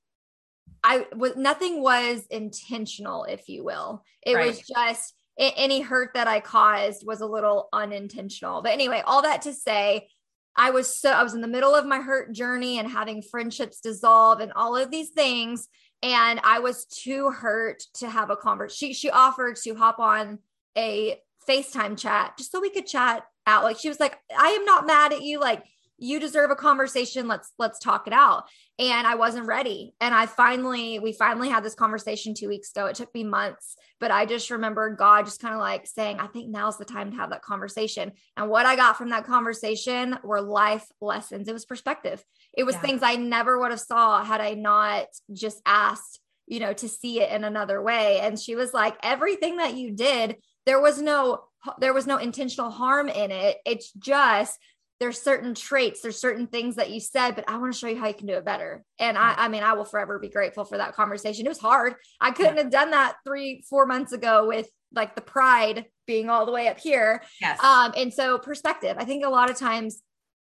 I 0.84 1.06
was 1.16 1.34
nothing 1.34 1.82
was 1.82 2.26
intentional, 2.30 3.24
if 3.24 3.48
you 3.48 3.64
will. 3.64 4.04
It 4.22 4.34
right. 4.34 4.48
was 4.48 4.58
just 4.60 5.14
any 5.38 5.80
hurt 5.80 6.10
that 6.14 6.28
I 6.28 6.40
caused 6.40 7.06
was 7.06 7.20
a 7.20 7.26
little 7.26 7.68
unintentional. 7.72 8.62
But 8.62 8.72
anyway, 8.72 9.02
all 9.04 9.22
that 9.22 9.42
to 9.42 9.52
say, 9.52 10.08
I 10.56 10.70
was 10.70 10.98
so 10.98 11.10
I 11.10 11.22
was 11.22 11.34
in 11.34 11.40
the 11.40 11.48
middle 11.48 11.74
of 11.74 11.86
my 11.86 11.98
hurt 12.00 12.32
journey 12.32 12.78
and 12.78 12.88
having 12.88 13.22
friendships 13.22 13.80
dissolve 13.80 14.40
and 14.40 14.52
all 14.52 14.76
of 14.76 14.90
these 14.90 15.10
things. 15.10 15.68
And 16.02 16.40
I 16.44 16.60
was 16.60 16.84
too 16.84 17.30
hurt 17.30 17.82
to 17.94 18.08
have 18.08 18.30
a 18.30 18.36
conversation. 18.36 18.92
She 18.92 18.94
she 18.94 19.10
offered 19.10 19.56
to 19.56 19.74
hop 19.74 19.98
on 19.98 20.38
a 20.76 21.18
FaceTime 21.48 21.98
chat 21.98 22.36
just 22.38 22.52
so 22.52 22.60
we 22.60 22.70
could 22.70 22.86
chat 22.86 23.24
out. 23.46 23.64
Like 23.64 23.78
she 23.78 23.88
was 23.88 24.00
like, 24.00 24.16
I 24.36 24.48
am 24.50 24.64
not 24.64 24.86
mad 24.86 25.12
at 25.12 25.22
you. 25.22 25.40
Like 25.40 25.64
you 25.98 26.20
deserve 26.20 26.50
a 26.50 26.56
conversation. 26.56 27.28
Let's 27.28 27.52
let's 27.58 27.78
talk 27.78 28.06
it 28.06 28.12
out. 28.12 28.44
And 28.78 29.06
i 29.06 29.14
wasn't 29.14 29.46
ready. 29.46 29.94
And 30.00 30.14
i 30.14 30.26
finally 30.26 30.98
we 30.98 31.12
finally 31.12 31.48
had 31.48 31.64
this 31.64 31.74
conversation 31.74 32.34
two 32.34 32.48
weeks 32.48 32.70
ago. 32.70 32.86
It 32.86 32.96
took 32.96 33.14
me 33.14 33.24
months 33.24 33.76
but 34.00 34.10
i 34.10 34.26
just 34.26 34.50
remember 34.50 34.94
god 34.94 35.24
just 35.24 35.40
kind 35.40 35.54
of 35.54 35.60
like 35.60 35.86
saying 35.86 36.18
i 36.18 36.26
think 36.26 36.50
now's 36.50 36.76
the 36.76 36.84
time 36.84 37.10
to 37.10 37.16
have 37.16 37.30
that 37.30 37.42
conversation. 37.42 38.12
And 38.36 38.50
what 38.50 38.66
i 38.66 38.76
got 38.76 38.98
from 38.98 39.10
that 39.10 39.24
conversation 39.24 40.18
were 40.22 40.40
life 40.40 40.86
lessons. 41.00 41.48
It 41.48 41.52
was 41.52 41.64
perspective. 41.64 42.22
It 42.52 42.64
was 42.64 42.74
yeah. 42.74 42.80
things 42.82 43.02
i 43.02 43.16
never 43.16 43.58
would 43.58 43.70
have 43.70 43.80
saw 43.80 44.24
had 44.24 44.40
i 44.40 44.54
not 44.54 45.06
just 45.32 45.60
asked 45.64 46.20
you 46.46 46.60
know 46.60 46.74
to 46.74 46.88
see 46.88 47.20
it 47.20 47.30
in 47.32 47.44
another 47.44 47.80
way. 47.80 48.20
And 48.20 48.38
she 48.38 48.56
was 48.56 48.74
like 48.74 48.96
everything 49.02 49.58
that 49.58 49.74
you 49.74 49.92
did 49.92 50.36
there 50.66 50.80
was 50.80 51.00
no 51.00 51.44
there 51.78 51.94
was 51.94 52.06
no 52.06 52.18
intentional 52.18 52.70
harm 52.70 53.08
in 53.08 53.30
it. 53.30 53.56
It's 53.64 53.92
just 53.92 54.58
there's 55.00 55.20
certain 55.20 55.54
traits, 55.54 56.00
there's 56.00 56.20
certain 56.20 56.46
things 56.46 56.76
that 56.76 56.90
you 56.90 57.00
said, 57.00 57.34
but 57.34 57.48
I 57.48 57.58
want 57.58 57.72
to 57.72 57.78
show 57.78 57.88
you 57.88 57.98
how 57.98 58.06
you 58.06 58.14
can 58.14 58.26
do 58.26 58.34
it 58.34 58.44
better. 58.44 58.84
And 58.98 59.18
I, 59.18 59.34
I 59.36 59.48
mean, 59.48 59.62
I 59.62 59.72
will 59.72 59.84
forever 59.84 60.18
be 60.18 60.28
grateful 60.28 60.64
for 60.64 60.78
that 60.78 60.94
conversation. 60.94 61.46
It 61.46 61.48
was 61.48 61.58
hard. 61.58 61.94
I 62.20 62.30
couldn't 62.30 62.56
yeah. 62.56 62.62
have 62.62 62.70
done 62.70 62.90
that 62.92 63.16
three, 63.24 63.64
four 63.68 63.86
months 63.86 64.12
ago 64.12 64.46
with 64.46 64.68
like 64.94 65.14
the 65.14 65.20
pride 65.20 65.86
being 66.06 66.30
all 66.30 66.46
the 66.46 66.52
way 66.52 66.68
up 66.68 66.78
here. 66.78 67.22
Yes. 67.40 67.62
Um, 67.62 67.92
and 67.96 68.12
so 68.12 68.38
perspective, 68.38 68.96
I 68.98 69.04
think 69.04 69.24
a 69.24 69.30
lot 69.30 69.50
of 69.50 69.58
times 69.58 70.02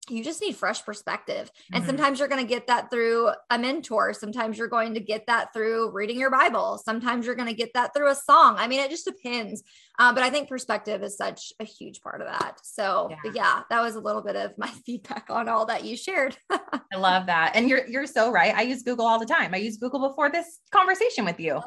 you 0.08 0.22
just 0.22 0.40
need 0.40 0.56
fresh 0.56 0.84
perspective. 0.84 1.50
And 1.72 1.82
mm-hmm. 1.82 1.88
sometimes 1.88 2.18
you're 2.18 2.28
going 2.28 2.44
to 2.44 2.48
get 2.48 2.66
that 2.68 2.90
through 2.90 3.30
a 3.50 3.58
mentor. 3.58 4.12
Sometimes 4.12 4.58
you're 4.58 4.68
going 4.68 4.94
to 4.94 5.00
get 5.00 5.26
that 5.26 5.52
through 5.52 5.90
reading 5.90 6.18
your 6.18 6.30
Bible. 6.30 6.80
Sometimes 6.84 7.26
you're 7.26 7.34
going 7.34 7.48
to 7.48 7.54
get 7.54 7.74
that 7.74 7.92
through 7.94 8.10
a 8.10 8.14
song. 8.14 8.56
I 8.58 8.68
mean, 8.68 8.80
it 8.80 8.90
just 8.90 9.04
depends. 9.04 9.62
Um, 9.98 10.14
but 10.14 10.22
I 10.22 10.30
think 10.30 10.48
perspective 10.48 11.02
is 11.02 11.16
such 11.16 11.52
a 11.60 11.64
huge 11.64 12.00
part 12.02 12.20
of 12.20 12.28
that. 12.28 12.58
So 12.62 13.08
yeah. 13.10 13.32
yeah, 13.34 13.62
that 13.70 13.82
was 13.82 13.96
a 13.96 14.00
little 14.00 14.22
bit 14.22 14.36
of 14.36 14.56
my 14.58 14.68
feedback 14.86 15.26
on 15.30 15.48
all 15.48 15.66
that 15.66 15.84
you 15.84 15.96
shared. 15.96 16.36
I 16.50 16.96
love 16.96 17.26
that. 17.26 17.52
And 17.54 17.68
you're, 17.68 17.86
you're 17.86 18.06
so 18.06 18.30
right. 18.30 18.54
I 18.54 18.62
use 18.62 18.82
Google 18.82 19.06
all 19.06 19.18
the 19.18 19.26
time. 19.26 19.54
I 19.54 19.58
use 19.58 19.76
Google 19.76 20.08
before 20.08 20.30
this 20.30 20.60
conversation 20.70 21.24
with 21.24 21.40
you 21.40 21.60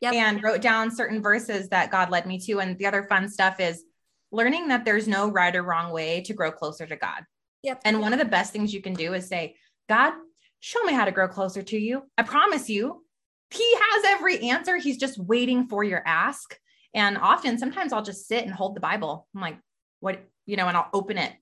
yep. 0.00 0.14
and 0.14 0.42
wrote 0.42 0.60
down 0.60 0.90
certain 0.90 1.22
verses 1.22 1.68
that 1.68 1.90
God 1.90 2.10
led 2.10 2.26
me 2.26 2.38
to. 2.40 2.60
And 2.60 2.76
the 2.78 2.86
other 2.86 3.04
fun 3.04 3.28
stuff 3.28 3.60
is 3.60 3.84
learning 4.32 4.68
that 4.68 4.84
there's 4.84 5.06
no 5.06 5.30
right 5.30 5.54
or 5.54 5.62
wrong 5.62 5.92
way 5.92 6.22
to 6.22 6.34
grow 6.34 6.50
closer 6.50 6.86
to 6.86 6.96
God 6.96 7.22
Yep. 7.62 7.82
And 7.84 8.00
one 8.00 8.12
of 8.12 8.18
the 8.18 8.24
best 8.24 8.52
things 8.52 8.72
you 8.72 8.80
can 8.80 8.94
do 8.94 9.14
is 9.14 9.28
say, 9.28 9.56
God, 9.88 10.12
show 10.60 10.82
me 10.84 10.92
how 10.92 11.04
to 11.04 11.12
grow 11.12 11.28
closer 11.28 11.62
to 11.62 11.78
you. 11.78 12.02
I 12.16 12.22
promise 12.22 12.68
you, 12.68 13.04
He 13.50 13.74
has 13.74 14.04
every 14.06 14.40
answer. 14.50 14.76
He's 14.76 14.98
just 14.98 15.18
waiting 15.18 15.66
for 15.68 15.84
your 15.84 16.02
ask. 16.06 16.56
And 16.94 17.18
often, 17.18 17.58
sometimes 17.58 17.92
I'll 17.92 18.02
just 18.02 18.26
sit 18.26 18.44
and 18.44 18.52
hold 18.52 18.74
the 18.74 18.80
Bible. 18.80 19.28
I'm 19.34 19.40
like, 19.40 19.58
what, 20.00 20.24
you 20.46 20.56
know, 20.56 20.68
and 20.68 20.76
I'll 20.76 20.90
open 20.92 21.18
it 21.18 21.32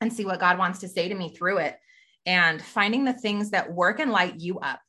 and 0.00 0.12
see 0.12 0.24
what 0.24 0.40
God 0.40 0.58
wants 0.58 0.80
to 0.80 0.88
say 0.88 1.08
to 1.08 1.14
me 1.14 1.34
through 1.34 1.58
it 1.58 1.78
and 2.26 2.60
finding 2.60 3.04
the 3.04 3.12
things 3.12 3.50
that 3.50 3.72
work 3.72 4.00
and 4.00 4.10
light 4.10 4.40
you 4.40 4.58
up. 4.58 4.80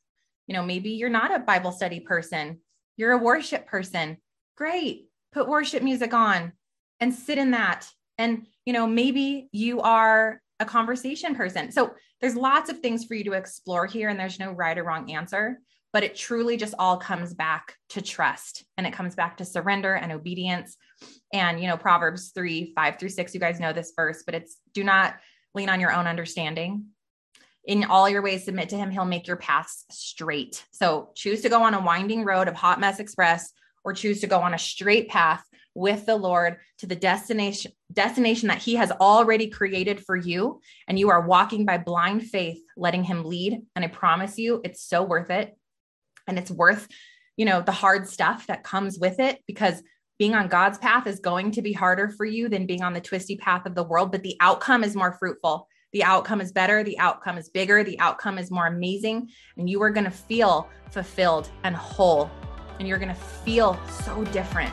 You 0.46 0.54
know, 0.54 0.62
maybe 0.62 0.90
you're 0.90 1.08
not 1.08 1.34
a 1.34 1.38
Bible 1.38 1.72
study 1.72 2.00
person, 2.00 2.60
you're 2.96 3.12
a 3.12 3.18
worship 3.18 3.66
person. 3.66 4.18
Great. 4.56 5.08
Put 5.32 5.48
worship 5.48 5.82
music 5.82 6.12
on 6.12 6.52
and 7.00 7.14
sit 7.14 7.38
in 7.38 7.52
that. 7.52 7.88
And, 8.18 8.46
you 8.66 8.72
know, 8.72 8.86
maybe 8.86 9.48
you 9.52 9.80
are 9.80 10.41
a 10.62 10.66
conversation 10.66 11.34
person. 11.34 11.70
So 11.70 11.94
there's 12.20 12.36
lots 12.36 12.70
of 12.70 12.78
things 12.78 13.04
for 13.04 13.14
you 13.14 13.24
to 13.24 13.32
explore 13.32 13.86
here, 13.86 14.08
and 14.08 14.18
there's 14.18 14.38
no 14.38 14.52
right 14.52 14.78
or 14.78 14.84
wrong 14.84 15.10
answer, 15.10 15.58
but 15.92 16.04
it 16.04 16.16
truly 16.16 16.56
just 16.56 16.74
all 16.78 16.96
comes 16.96 17.34
back 17.34 17.76
to 17.90 18.00
trust 18.00 18.64
and 18.78 18.86
it 18.86 18.94
comes 18.94 19.14
back 19.14 19.36
to 19.36 19.44
surrender 19.44 19.94
and 19.94 20.10
obedience. 20.10 20.76
And, 21.32 21.60
you 21.60 21.66
know, 21.66 21.76
Proverbs 21.76 22.30
3 22.34 22.72
5 22.74 22.98
through 22.98 23.10
6, 23.10 23.34
you 23.34 23.40
guys 23.40 23.60
know 23.60 23.72
this 23.72 23.92
verse, 23.94 24.22
but 24.24 24.34
it's 24.34 24.56
do 24.72 24.84
not 24.84 25.16
lean 25.54 25.68
on 25.68 25.80
your 25.80 25.92
own 25.92 26.06
understanding. 26.06 26.86
In 27.64 27.84
all 27.84 28.08
your 28.08 28.22
ways, 28.22 28.44
submit 28.44 28.70
to 28.70 28.76
him. 28.76 28.90
He'll 28.90 29.04
make 29.04 29.26
your 29.26 29.36
paths 29.36 29.84
straight. 29.90 30.64
So 30.72 31.10
choose 31.14 31.42
to 31.42 31.48
go 31.48 31.62
on 31.62 31.74
a 31.74 31.80
winding 31.80 32.24
road 32.24 32.48
of 32.48 32.54
Hot 32.54 32.80
Mess 32.80 32.98
Express 32.98 33.52
or 33.84 33.92
choose 33.92 34.20
to 34.20 34.26
go 34.26 34.40
on 34.40 34.54
a 34.54 34.58
straight 34.58 35.08
path 35.08 35.44
with 35.74 36.06
the 36.06 36.16
Lord 36.16 36.58
to 36.78 36.86
the 36.86 36.96
destination 36.96 37.72
destination 37.92 38.48
that 38.48 38.62
he 38.62 38.76
has 38.76 38.90
already 38.90 39.48
created 39.48 40.04
for 40.04 40.16
you. 40.16 40.60
And 40.88 40.98
you 40.98 41.10
are 41.10 41.26
walking 41.26 41.64
by 41.64 41.78
blind 41.78 42.24
faith 42.24 42.62
letting 42.76 43.04
him 43.04 43.24
lead. 43.24 43.60
And 43.76 43.84
I 43.84 43.88
promise 43.88 44.38
you 44.38 44.60
it's 44.64 44.82
so 44.82 45.02
worth 45.02 45.30
it. 45.30 45.56
And 46.26 46.38
it's 46.38 46.50
worth 46.50 46.88
you 47.36 47.46
know 47.46 47.62
the 47.62 47.72
hard 47.72 48.08
stuff 48.08 48.46
that 48.46 48.62
comes 48.62 48.98
with 48.98 49.18
it 49.18 49.40
because 49.46 49.82
being 50.18 50.34
on 50.34 50.48
God's 50.48 50.78
path 50.78 51.06
is 51.06 51.18
going 51.18 51.52
to 51.52 51.62
be 51.62 51.72
harder 51.72 52.08
for 52.10 52.24
you 52.24 52.48
than 52.48 52.66
being 52.66 52.82
on 52.82 52.92
the 52.92 53.00
twisty 53.00 53.36
path 53.36 53.66
of 53.66 53.74
the 53.74 53.82
world. 53.82 54.12
But 54.12 54.22
the 54.22 54.36
outcome 54.40 54.84
is 54.84 54.94
more 54.94 55.12
fruitful. 55.12 55.66
The 55.92 56.04
outcome 56.04 56.40
is 56.40 56.52
better. 56.52 56.84
The 56.84 56.98
outcome 56.98 57.38
is 57.38 57.48
bigger. 57.48 57.82
The 57.82 57.98
outcome 57.98 58.38
is 58.38 58.50
more 58.50 58.66
amazing. 58.66 59.30
And 59.56 59.68
you 59.68 59.82
are 59.82 59.90
going 59.90 60.04
to 60.04 60.10
feel 60.10 60.68
fulfilled 60.90 61.50
and 61.64 61.74
whole. 61.74 62.30
And 62.78 62.86
you're 62.86 62.98
going 62.98 63.08
to 63.08 63.14
feel 63.14 63.78
so 64.04 64.24
different 64.26 64.72